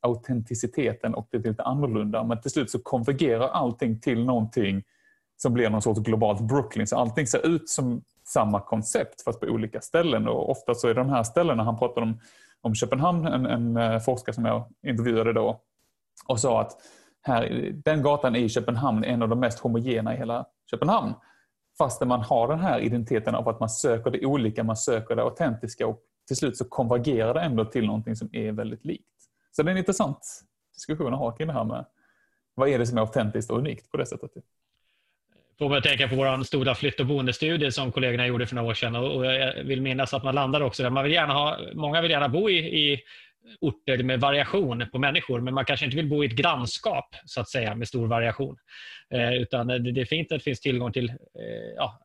autenticiteten 0.00 1.14
och 1.14 1.28
det 1.30 1.36
är 1.36 1.42
lite 1.42 1.62
annorlunda. 1.62 2.24
Men 2.24 2.40
till 2.40 2.50
slut 2.50 2.70
så 2.70 2.78
konvergerar 2.78 3.48
allting 3.48 4.00
till 4.00 4.24
någonting 4.24 4.82
som 5.36 5.52
blir 5.52 5.70
någon 5.70 5.82
sorts 5.82 6.00
globalt 6.00 6.40
Brooklyn. 6.40 6.86
Så 6.86 6.96
allting 6.96 7.26
ser 7.26 7.46
ut 7.46 7.68
som 7.68 8.02
samma 8.32 8.60
koncept 8.60 9.22
fast 9.22 9.40
på 9.40 9.46
olika 9.46 9.80
ställen 9.80 10.28
och 10.28 10.50
ofta 10.50 10.74
så 10.74 10.88
är 10.88 10.94
de 10.94 11.08
här 11.08 11.22
ställena, 11.22 11.62
han 11.62 11.78
pratade 11.78 12.06
om, 12.06 12.20
om 12.60 12.74
Köpenhamn, 12.74 13.26
en, 13.26 13.46
en 13.46 13.76
eh, 13.76 13.98
forskare 13.98 14.34
som 14.34 14.44
jag 14.44 14.64
intervjuade 14.86 15.32
då 15.32 15.60
och 16.26 16.40
sa 16.40 16.60
att 16.60 16.76
här, 17.22 17.70
den 17.84 18.02
gatan 18.02 18.36
i 18.36 18.48
Köpenhamn 18.48 19.04
är 19.04 19.08
en 19.08 19.22
av 19.22 19.28
de 19.28 19.40
mest 19.40 19.58
homogena 19.58 20.14
i 20.14 20.16
hela 20.16 20.46
Köpenhamn. 20.70 21.14
Fastän 21.78 22.08
man 22.08 22.20
har 22.20 22.48
den 22.48 22.60
här 22.60 22.80
identiteten 22.80 23.34
av 23.34 23.48
att 23.48 23.60
man 23.60 23.70
söker 23.70 24.10
det 24.10 24.26
olika, 24.26 24.64
man 24.64 24.76
söker 24.76 25.16
det 25.16 25.22
autentiska 25.22 25.86
och 25.86 26.00
till 26.26 26.36
slut 26.36 26.56
så 26.56 26.64
konvergerar 26.64 27.34
det 27.34 27.40
ändå 27.40 27.64
till 27.64 27.86
någonting 27.86 28.16
som 28.16 28.28
är 28.32 28.52
väldigt 28.52 28.84
likt. 28.84 29.08
Så 29.50 29.62
det 29.62 29.70
är 29.70 29.72
en 29.72 29.78
intressant 29.78 30.18
diskussion 30.74 31.12
att 31.12 31.18
ha 31.18 31.32
kring 31.32 31.46
det 31.46 31.52
här 31.52 31.64
med 31.64 31.86
vad 32.54 32.68
är 32.68 32.78
det 32.78 32.86
som 32.86 32.98
är 32.98 33.02
autentiskt 33.02 33.50
och 33.50 33.58
unikt 33.58 33.90
på 33.90 33.96
det 33.96 34.06
sättet. 34.06 34.30
Får 35.62 35.68
mig 35.68 35.78
att 35.78 35.84
tänka 35.84 36.08
på 36.08 36.14
vår 36.14 36.44
stora 36.44 36.74
flytt 36.74 37.00
och 37.00 37.06
boendestudie 37.06 37.72
som 37.72 37.92
kollegorna 37.92 38.26
gjorde 38.26 38.46
för 38.46 38.54
några 38.54 38.68
år 38.68 38.74
sedan 38.74 38.96
och 38.96 39.26
jag 39.26 39.64
vill 39.64 39.82
minnas 39.82 40.14
att 40.14 40.24
man 40.24 40.34
landade 40.34 40.64
också 40.64 40.82
där. 40.82 40.90
Man 40.90 41.04
vill 41.04 41.12
gärna 41.12 41.32
ha, 41.32 41.58
många 41.74 42.02
vill 42.02 42.10
gärna 42.10 42.28
bo 42.28 42.50
i, 42.50 42.56
i 42.56 43.00
orter 43.60 44.02
med 44.02 44.20
variation 44.20 44.84
på 44.92 44.98
människor, 44.98 45.40
men 45.40 45.54
man 45.54 45.64
kanske 45.64 45.86
inte 45.86 45.96
vill 45.96 46.08
bo 46.08 46.24
i 46.24 46.26
ett 46.26 46.32
grannskap 46.32 47.14
så 47.24 47.40
att 47.40 47.48
säga 47.48 47.74
med 47.74 47.88
stor 47.88 48.06
variation. 48.06 48.56
Eh, 49.14 49.34
utan 49.34 49.66
det, 49.66 49.92
det 49.92 50.00
är 50.00 50.04
fint 50.04 50.32
att 50.32 50.38
det 50.38 50.44
finns 50.44 50.60
tillgång 50.60 50.92
till 50.92 51.08
eh, 51.08 51.16
ja, 51.76 52.00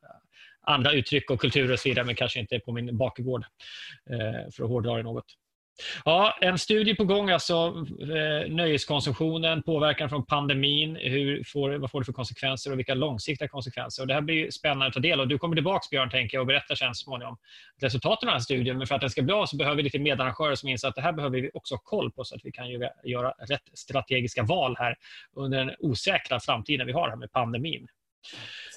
andra 0.61 0.91
uttryck 0.91 1.31
och 1.31 1.41
kulturer 1.41 1.73
och 1.73 1.79
så 1.79 1.89
vidare, 1.89 2.05
men 2.05 2.15
kanske 2.15 2.39
inte 2.39 2.59
på 2.59 2.71
min 2.71 2.97
bakgård, 2.97 3.43
eh, 4.09 4.51
för 4.55 4.63
att 4.63 4.69
hårdra 4.69 4.97
det 4.97 5.03
något. 5.03 5.25
Ja, 6.05 6.37
en 6.41 6.57
studie 6.57 6.95
på 6.95 7.03
gång, 7.03 7.29
alltså 7.29 7.85
eh, 8.01 8.51
nöjeskonsumtionen, 8.51 9.63
påverkan 9.63 10.09
från 10.09 10.25
pandemin, 10.25 10.95
hur 10.95 11.43
får, 11.43 11.77
vad 11.77 11.91
får 11.91 11.99
det 11.99 12.05
för 12.05 12.13
konsekvenser 12.13 12.71
och 12.71 12.79
vilka 12.79 12.93
långsiktiga 12.93 13.47
konsekvenser. 13.47 14.03
Och 14.03 14.07
det 14.07 14.13
här 14.13 14.21
blir 14.21 14.51
spännande 14.51 14.85
att 14.85 14.93
ta 14.93 14.99
del 14.99 15.19
av. 15.19 15.27
Du 15.27 15.37
kommer 15.37 15.55
tillbaka 15.55 15.87
Björn 15.91 16.09
tänker 16.09 16.37
jag, 16.37 16.41
och 16.41 16.47
berättar 16.47 16.75
sen 16.75 16.95
småningom 16.95 17.37
resultaten 17.81 18.29
av 18.29 18.31
den 18.31 18.33
här 18.33 18.43
studien. 18.43 18.77
Men 18.77 18.87
för 18.87 18.95
att 18.95 19.01
den 19.01 19.09
ska 19.09 19.21
bli 19.21 19.33
av 19.33 19.45
så 19.45 19.55
behöver 19.55 19.77
vi 19.77 19.83
lite 19.83 19.99
medarrangörer 19.99 20.55
som 20.55 20.69
inser 20.69 20.87
att 20.87 20.95
det 20.95 21.01
här 21.01 21.13
behöver 21.13 21.41
vi 21.41 21.51
också 21.53 21.75
ha 21.75 21.79
koll 21.79 22.11
på 22.11 22.23
så 22.23 22.35
att 22.35 22.41
vi 22.43 22.51
kan 22.51 22.69
göra, 22.69 22.89
göra 23.03 23.31
rätt 23.31 23.69
strategiska 23.73 24.43
val 24.43 24.75
här 24.79 24.95
under 25.35 25.57
den 25.57 25.75
osäkra 25.79 26.39
framtiden 26.39 26.87
vi 26.87 26.93
har 26.93 27.09
här 27.09 27.15
med 27.15 27.31
pandemin. 27.31 27.87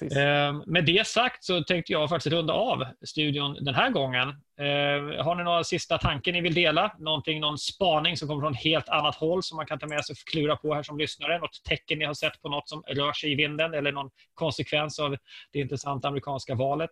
Eh, 0.01 0.61
med 0.65 0.85
det 0.85 1.07
sagt 1.07 1.43
så 1.43 1.63
tänkte 1.63 1.91
jag 1.93 2.09
faktiskt 2.09 2.33
runda 2.33 2.53
av 2.53 2.85
studion 3.05 3.57
den 3.61 3.75
här 3.75 3.89
gången. 3.89 4.29
Eh, 4.59 5.23
har 5.23 5.35
ni 5.35 5.43
några 5.43 5.63
sista 5.63 5.97
tankar 5.97 6.31
ni 6.31 6.41
vill 6.41 6.53
dela? 6.53 6.95
Någonting, 6.99 7.39
någon 7.39 7.57
spaning 7.57 8.17
som 8.17 8.27
kommer 8.27 8.41
från 8.41 8.53
ett 8.53 8.63
helt 8.63 8.89
annat 8.89 9.15
håll 9.15 9.43
som 9.43 9.55
man 9.55 9.65
kan 9.65 9.79
ta 9.79 9.87
med 9.87 10.05
sig 10.05 10.13
och 10.13 10.17
klura 10.17 10.55
på 10.55 10.73
här 10.73 10.83
som 10.83 10.97
lyssnare? 10.97 11.39
Något 11.39 11.63
tecken 11.63 11.99
ni 11.99 12.05
har 12.05 12.13
sett 12.13 12.41
på 12.41 12.49
något 12.49 12.69
som 12.69 12.83
rör 12.87 13.13
sig 13.13 13.31
i 13.31 13.35
vinden 13.35 13.73
eller 13.73 13.91
någon 13.91 14.09
konsekvens 14.33 14.99
av 14.99 15.17
det 15.51 15.59
intressanta 15.59 16.07
amerikanska 16.07 16.55
valet? 16.55 16.91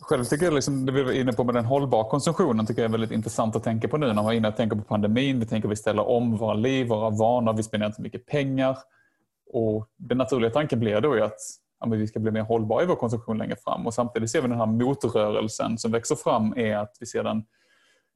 Själv 0.00 0.24
tycker 0.24 0.44
jag, 0.44 0.54
liksom, 0.54 0.86
det 0.86 0.92
vi 0.92 1.02
var 1.02 1.12
inne 1.12 1.32
på 1.32 1.44
med 1.44 1.54
den 1.54 1.64
hållbara 1.64 2.04
konsumtionen, 2.04 2.66
tycker 2.66 2.82
jag 2.82 2.88
är 2.88 2.92
väldigt 2.92 3.10
intressant 3.10 3.56
att 3.56 3.64
tänka 3.64 3.88
på 3.88 3.96
nu 3.96 4.06
när 4.06 4.14
man 4.14 4.26
är 4.26 4.32
inne 4.32 4.48
och 4.48 4.56
tänker 4.56 4.76
på 4.76 4.82
pandemin. 4.82 5.40
Vi 5.40 5.46
tänker 5.46 5.68
att 5.68 5.72
vi 5.72 5.76
ställer 5.76 6.08
om 6.08 6.36
våra 6.36 6.54
liv, 6.54 6.86
våra 6.86 7.10
vanor, 7.10 7.52
vi 7.52 7.62
spenderar 7.62 7.86
inte 7.86 7.96
så 7.96 8.02
mycket 8.02 8.26
pengar. 8.26 8.78
Och 9.52 9.88
Den 9.96 10.18
naturliga 10.18 10.50
tanken 10.50 10.80
blir 10.80 11.00
då 11.00 11.24
att 11.24 11.38
ja, 11.80 11.86
vi 11.86 12.06
ska 12.06 12.20
bli 12.20 12.30
mer 12.30 12.42
hållbara 12.42 12.82
i 12.82 12.86
vår 12.86 12.96
konsumtion 12.96 13.38
längre 13.38 13.56
fram. 13.56 13.86
Och 13.86 13.94
samtidigt 13.94 14.30
ser 14.30 14.42
vi 14.42 14.48
den 14.48 14.58
här 14.58 14.66
motrörelsen 14.66 15.78
som 15.78 15.92
växer 15.92 16.16
fram 16.16 16.54
är 16.56 16.76
att 16.76 16.96
vi 17.00 17.06
ser 17.06 17.24
den, 17.24 17.44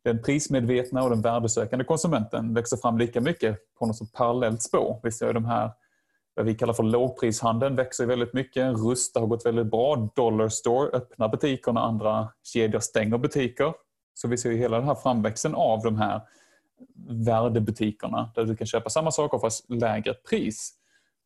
den 0.05 0.23
prismedvetna 0.23 1.03
och 1.03 1.11
den 1.11 1.23
värdesökande 1.23 1.85
konsumenten 1.85 2.55
växer 2.55 2.77
fram 2.77 2.99
lika 2.99 3.21
mycket 3.21 3.59
på 3.79 3.87
något 3.87 4.13
parallellt 4.13 4.63
spår. 4.63 5.01
Vi 5.03 5.13
ser 5.13 5.33
de 5.33 5.45
här 5.45 5.71
vad 6.35 6.47
vi 6.47 6.55
kallar 6.55 6.75
för 6.75 6.83
lågprishandeln 6.83 7.77
växer 7.77 8.07
väldigt 8.07 8.33
mycket. 8.33 8.79
Rusta 8.79 9.21
har 9.21 9.27
gått 9.27 9.47
väldigt 9.47 9.67
bra. 9.67 10.09
Dollar 10.17 10.49
Store 10.49 10.91
öppnar 10.91 11.29
butiker 11.29 11.73
när 11.73 11.81
andra 11.81 12.29
kedjor 12.43 12.81
stänger 12.81 13.19
butiker. 13.19 13.75
Så 14.15 14.29
vi 14.29 14.39
ser 14.39 14.51
ju 14.51 14.57
hela 14.57 14.77
den 14.77 14.87
här 14.87 14.95
framväxten 14.95 15.55
av 15.55 15.83
de 15.83 15.97
här 15.97 16.21
värdebutikerna 17.09 18.31
där 18.35 18.45
du 18.45 18.57
kan 18.57 18.67
köpa 18.67 18.91
samma 18.91 19.11
saker 19.11 19.39
fast 19.39 19.71
lägre 19.71 20.15
pris. 20.15 20.75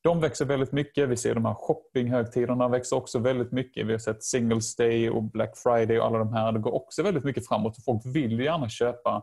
De 0.06 0.20
växer 0.20 0.44
väldigt 0.44 0.72
mycket. 0.72 1.08
Vi 1.08 1.16
ser 1.16 1.34
de 1.34 1.44
här 1.44 1.54
shoppinghögtiderna 1.54 2.68
växer 2.68 2.96
också 2.96 3.18
väldigt 3.18 3.52
mycket. 3.52 3.86
Vi 3.86 3.92
har 3.92 3.98
sett 3.98 4.22
Singles 4.22 4.76
Day 4.76 5.10
och 5.10 5.22
Black 5.22 5.56
Friday 5.56 5.98
och 5.98 6.06
alla 6.06 6.18
de 6.18 6.32
här. 6.32 6.52
Det 6.52 6.58
går 6.58 6.74
också 6.74 7.02
väldigt 7.02 7.24
mycket 7.24 7.48
framåt. 7.48 7.84
Folk 7.84 8.02
vill 8.04 8.40
gärna 8.40 8.68
köpa 8.68 9.22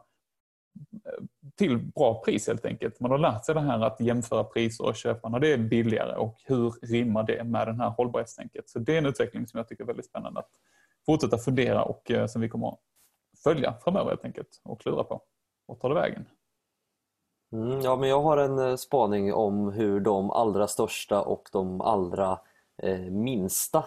eh, 1.05 1.23
till 1.55 1.77
bra 1.77 2.21
pris 2.25 2.47
helt 2.47 2.65
enkelt. 2.65 2.99
Man 2.99 3.11
har 3.11 3.17
lärt 3.17 3.45
sig 3.45 3.55
det 3.55 3.61
här 3.61 3.79
att 3.79 3.99
jämföra 3.99 4.43
priser 4.43 4.85
och 4.85 4.95
köpa 4.95 5.29
när 5.29 5.39
det 5.39 5.53
är 5.53 5.57
billigare 5.57 6.15
och 6.15 6.35
hur 6.45 6.71
rimmar 6.81 7.23
det 7.23 7.43
med 7.43 7.67
den 7.67 7.79
här 7.79 7.89
hållbarhetstänket. 7.89 8.69
Så 8.69 8.79
det 8.79 8.93
är 8.93 8.97
en 8.97 9.05
utveckling 9.05 9.47
som 9.47 9.57
jag 9.57 9.67
tycker 9.67 9.83
är 9.83 9.87
väldigt 9.87 10.05
spännande 10.05 10.39
att 10.39 10.51
fortsätta 11.05 11.37
fundera 11.37 11.83
och 11.83 12.11
eh, 12.11 12.27
som 12.27 12.41
vi 12.41 12.49
kommer 12.49 12.67
att 12.67 12.79
följa 13.43 13.73
framöver 13.83 14.09
helt 14.09 14.25
enkelt 14.25 14.61
och 14.63 14.81
klura 14.81 15.03
på. 15.03 15.21
Och 15.67 15.79
ta 15.79 15.89
det 15.89 15.95
vägen. 15.95 16.25
Mm, 17.53 17.81
ja, 17.81 17.95
men 17.95 18.09
jag 18.09 18.21
har 18.21 18.37
en 18.37 18.59
eh, 18.59 18.75
spaning 18.75 19.33
om 19.33 19.71
hur 19.71 19.99
de 19.99 20.31
allra 20.31 20.67
största 20.67 21.21
och 21.21 21.49
de 21.51 21.81
allra 21.81 22.39
eh, 22.77 22.99
minsta 22.99 23.85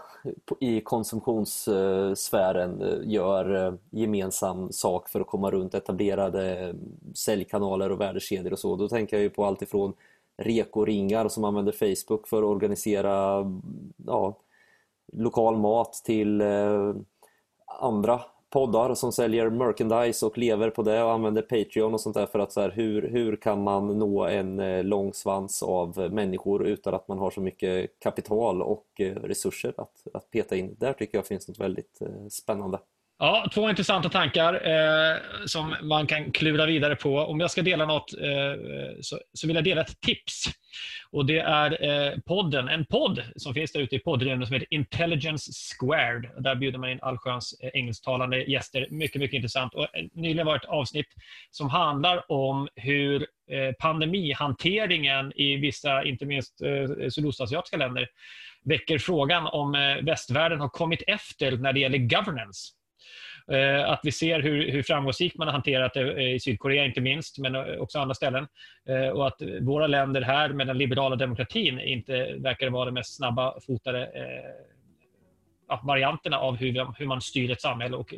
i 0.61 0.81
konsumtionssfären 0.81 2.83
eh, 2.83 2.99
gör 3.03 3.67
eh, 3.67 3.75
gemensam 3.91 4.73
sak 4.73 5.09
för 5.09 5.21
att 5.21 5.27
komma 5.27 5.51
runt 5.51 5.75
etablerade 5.75 6.59
mm, 6.59 6.79
säljkanaler 7.15 7.93
och 7.93 8.01
värdekedjor 8.01 8.53
och 8.53 8.59
så. 8.59 8.77
Då 8.77 8.89
tänker 8.89 9.17
jag 9.17 9.23
ju 9.23 9.31
på 9.31 9.45
allt 9.45 9.63
ifrån 9.63 9.95
rekoringar 10.37 11.29
som 11.29 11.45
använder 11.45 11.73
Facebook 11.73 12.29
för 12.29 12.39
att 12.39 12.49
organisera 12.49 13.37
mm, 13.37 13.63
ja, 14.07 14.37
lokal 15.13 15.57
mat 15.57 15.93
till 15.93 16.41
eh, 16.41 16.95
andra 17.81 18.21
poddar 18.51 18.95
som 18.95 19.13
säljer 19.13 19.51
merchandise 19.51 20.27
och 20.27 20.39
lever 20.39 20.71
på 20.71 20.83
det 20.83 21.03
och 21.03 21.13
använder 21.13 21.43
Patreon 21.43 21.95
och 21.95 22.01
sånt 22.01 22.17
där 22.17 22.27
för 22.27 22.39
att 22.39 22.53
så 22.53 22.61
här, 22.61 22.71
hur, 22.71 23.09
hur 23.09 23.37
kan 23.37 23.63
man 23.63 23.99
nå 23.99 24.25
en 24.25 24.61
eh, 24.61 24.85
lång 24.85 25.13
svans 25.13 25.63
av 25.63 26.11
människor 26.13 26.67
utan 26.67 26.95
att 26.95 27.09
man 27.09 27.19
har 27.19 27.31
så 27.31 27.41
mycket 27.41 27.91
kapital 27.99 28.63
och 28.63 28.87
eh, 28.99 29.15
resurser 29.15 29.75
att, 29.77 30.07
att 30.15 30.31
peta 30.31 30.57
in. 30.57 30.77
Där 30.79 30.93
tycker 30.93 31.19
jag 31.19 31.27
finns 31.27 31.49
något 31.49 31.61
väldigt 31.61 32.03
eh, 32.03 32.29
spännande. 32.31 32.79
Ja, 33.19 33.49
två 33.55 33.71
intressanta 33.71 34.09
tankar 34.09 34.55
eh, 34.55 35.17
som 35.47 35.75
man 35.83 36.07
kan 36.07 36.33
klura 36.33 36.67
vidare 36.67 36.97
på. 36.97 37.19
Om 37.19 37.41
jag 37.41 37.51
ska 37.51 37.63
dela 37.63 37.87
något 37.87 38.13
eh, 38.13 38.61
så, 39.01 39.19
så, 39.33 39.47
vill 39.47 39.57
jag 39.57 39.65
dela 39.65 39.81
ett 39.81 40.01
tips. 40.01 40.45
Och 41.11 41.27
Det 41.27 41.39
är 41.39 41.85
eh, 41.85 42.19
podden, 42.27 42.69
en 42.69 42.85
podd 42.85 43.23
som 43.37 43.55
finns 43.55 43.73
där 43.73 43.81
ute 43.81 43.97
i 43.97 43.99
poddrummet 43.99 44.49
som 44.49 44.55
heter 44.55 44.75
Intelligence 44.75 45.53
Squared. 45.53 46.31
Där 46.39 46.55
bjuder 46.55 46.79
man 46.79 46.91
in 46.91 46.99
allsköns 47.03 47.61
eh, 47.61 47.71
engelsktalande 47.75 48.43
gäster. 48.43 48.87
Mycket, 48.91 49.21
mycket 49.21 49.37
intressant. 49.37 49.75
Och 49.75 49.83
eh, 49.83 50.05
nyligen 50.13 50.47
var 50.47 50.57
ett 50.57 50.65
avsnitt 50.65 51.09
som 51.51 51.71
handlar 51.71 52.33
om 52.33 52.69
hur 52.75 53.27
eh, 53.51 53.73
pandemihanteringen 53.79 55.33
i 55.37 55.57
vissa, 55.57 56.05
inte 56.05 56.27
minst 56.27 56.63
eh, 56.63 57.09
sydostasiatiska 57.09 57.77
länder, 57.77 58.09
väcker 58.65 58.99
frågan 58.99 59.47
om 59.47 59.75
eh, 59.75 60.05
västvärlden 60.05 60.61
har 60.61 60.69
kommit 60.69 61.03
efter 61.07 61.57
när 61.57 61.73
det 61.73 61.81
gäller 61.81 61.99
governance. 61.99 62.73
Eh, 63.53 63.91
att 63.91 64.01
vi 64.03 64.13
ser 64.13 64.41
hur, 64.41 64.71
hur 64.71 64.83
framgångsrikt 64.83 65.39
man 65.39 65.49
har 65.49 65.53
hanterat 65.53 65.95
det 65.95 66.13
eh, 66.13 66.35
i 66.35 66.41
Sydkorea 66.41 66.85
inte 66.85 67.01
minst, 67.01 67.39
men 67.39 67.55
eh, 67.55 67.63
också 67.63 67.99
andra 67.99 68.15
ställen. 68.15 68.47
Och 69.15 69.27
att 69.27 69.43
våra 69.61 69.87
länder 69.87 70.23
här 70.23 70.49
med 70.49 70.67
den 70.67 70.79
liberala 70.79 71.17
demokratin 71.17 71.81
inte 71.81 72.35
verkar 72.39 72.71
vara 72.71 72.85
de 72.85 72.95
mest 72.95 73.17
snabba 73.17 73.61
fotade 73.61 74.09
varianterna 75.83 76.39
av 76.39 76.57
hur, 76.57 76.99
hur 76.99 77.07
man 77.07 77.21
styr 77.21 77.51
ett 77.51 77.61
samhälle 77.61 77.97
och 77.97 78.15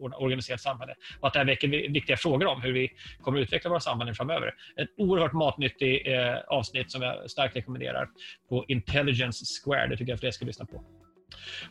organiserat 0.00 0.60
samhälle. 0.60 0.94
Och 1.20 1.26
att 1.26 1.32
det 1.32 1.38
här 1.38 1.46
väcker 1.46 1.68
viktiga 1.68 2.16
frågor 2.16 2.46
om 2.46 2.62
hur 2.62 2.72
vi 2.72 2.90
kommer 3.20 3.38
att 3.38 3.42
utveckla 3.42 3.70
våra 3.70 3.80
samhällen 3.80 4.14
framöver. 4.14 4.54
Ett 4.76 4.88
oerhört 4.96 5.32
matnyttigt 5.32 6.08
eh, 6.08 6.36
avsnitt 6.48 6.90
som 6.90 7.02
jag 7.02 7.30
starkt 7.30 7.56
rekommenderar 7.56 8.08
på 8.48 8.64
Intelligence 8.68 9.44
Square. 9.64 9.86
Det 9.86 9.96
tycker 9.96 10.12
jag 10.12 10.20
fler 10.20 10.30
ska 10.30 10.46
lyssna 10.46 10.66
på. 10.66 10.84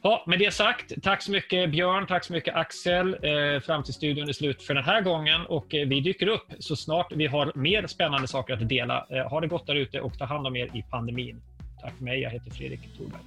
Ja, 0.02 0.24
med 0.28 0.40
det 0.40 0.54
sagt, 0.54 0.94
tack 1.04 1.22
så 1.22 1.32
mycket 1.32 1.72
Björn, 1.72 2.08
tack 2.08 2.24
så 2.24 2.34
mycket 2.34 2.56
Axel. 2.56 3.14
Eh, 3.14 3.60
Framtidsstudion 3.62 4.30
är 4.30 4.34
slut 4.34 4.64
för 4.64 4.74
den 4.74 4.84
här 4.84 5.02
gången 5.02 5.46
och 5.46 5.76
eh, 5.76 5.88
vi 5.88 6.00
dyker 6.00 6.28
upp 6.28 6.54
så 6.60 6.76
snart 6.76 7.12
vi 7.16 7.28
har 7.28 7.52
mer 7.56 7.88
spännande 7.88 8.28
saker 8.28 8.54
att 8.54 8.70
dela. 8.70 9.06
Eh, 9.10 9.30
ha 9.30 9.42
det 9.42 9.48
gott 9.48 9.68
där 9.68 9.76
ute 9.76 10.02
och 10.02 10.18
ta 10.18 10.26
hand 10.26 10.48
om 10.48 10.56
er 10.56 10.66
i 10.74 10.84
pandemin. 10.90 11.42
Tack 11.82 11.98
för 11.98 12.04
mig, 12.04 12.20
jag 12.20 12.30
heter 12.30 12.52
Fredrik 12.52 12.98
Thorberg. 12.98 13.22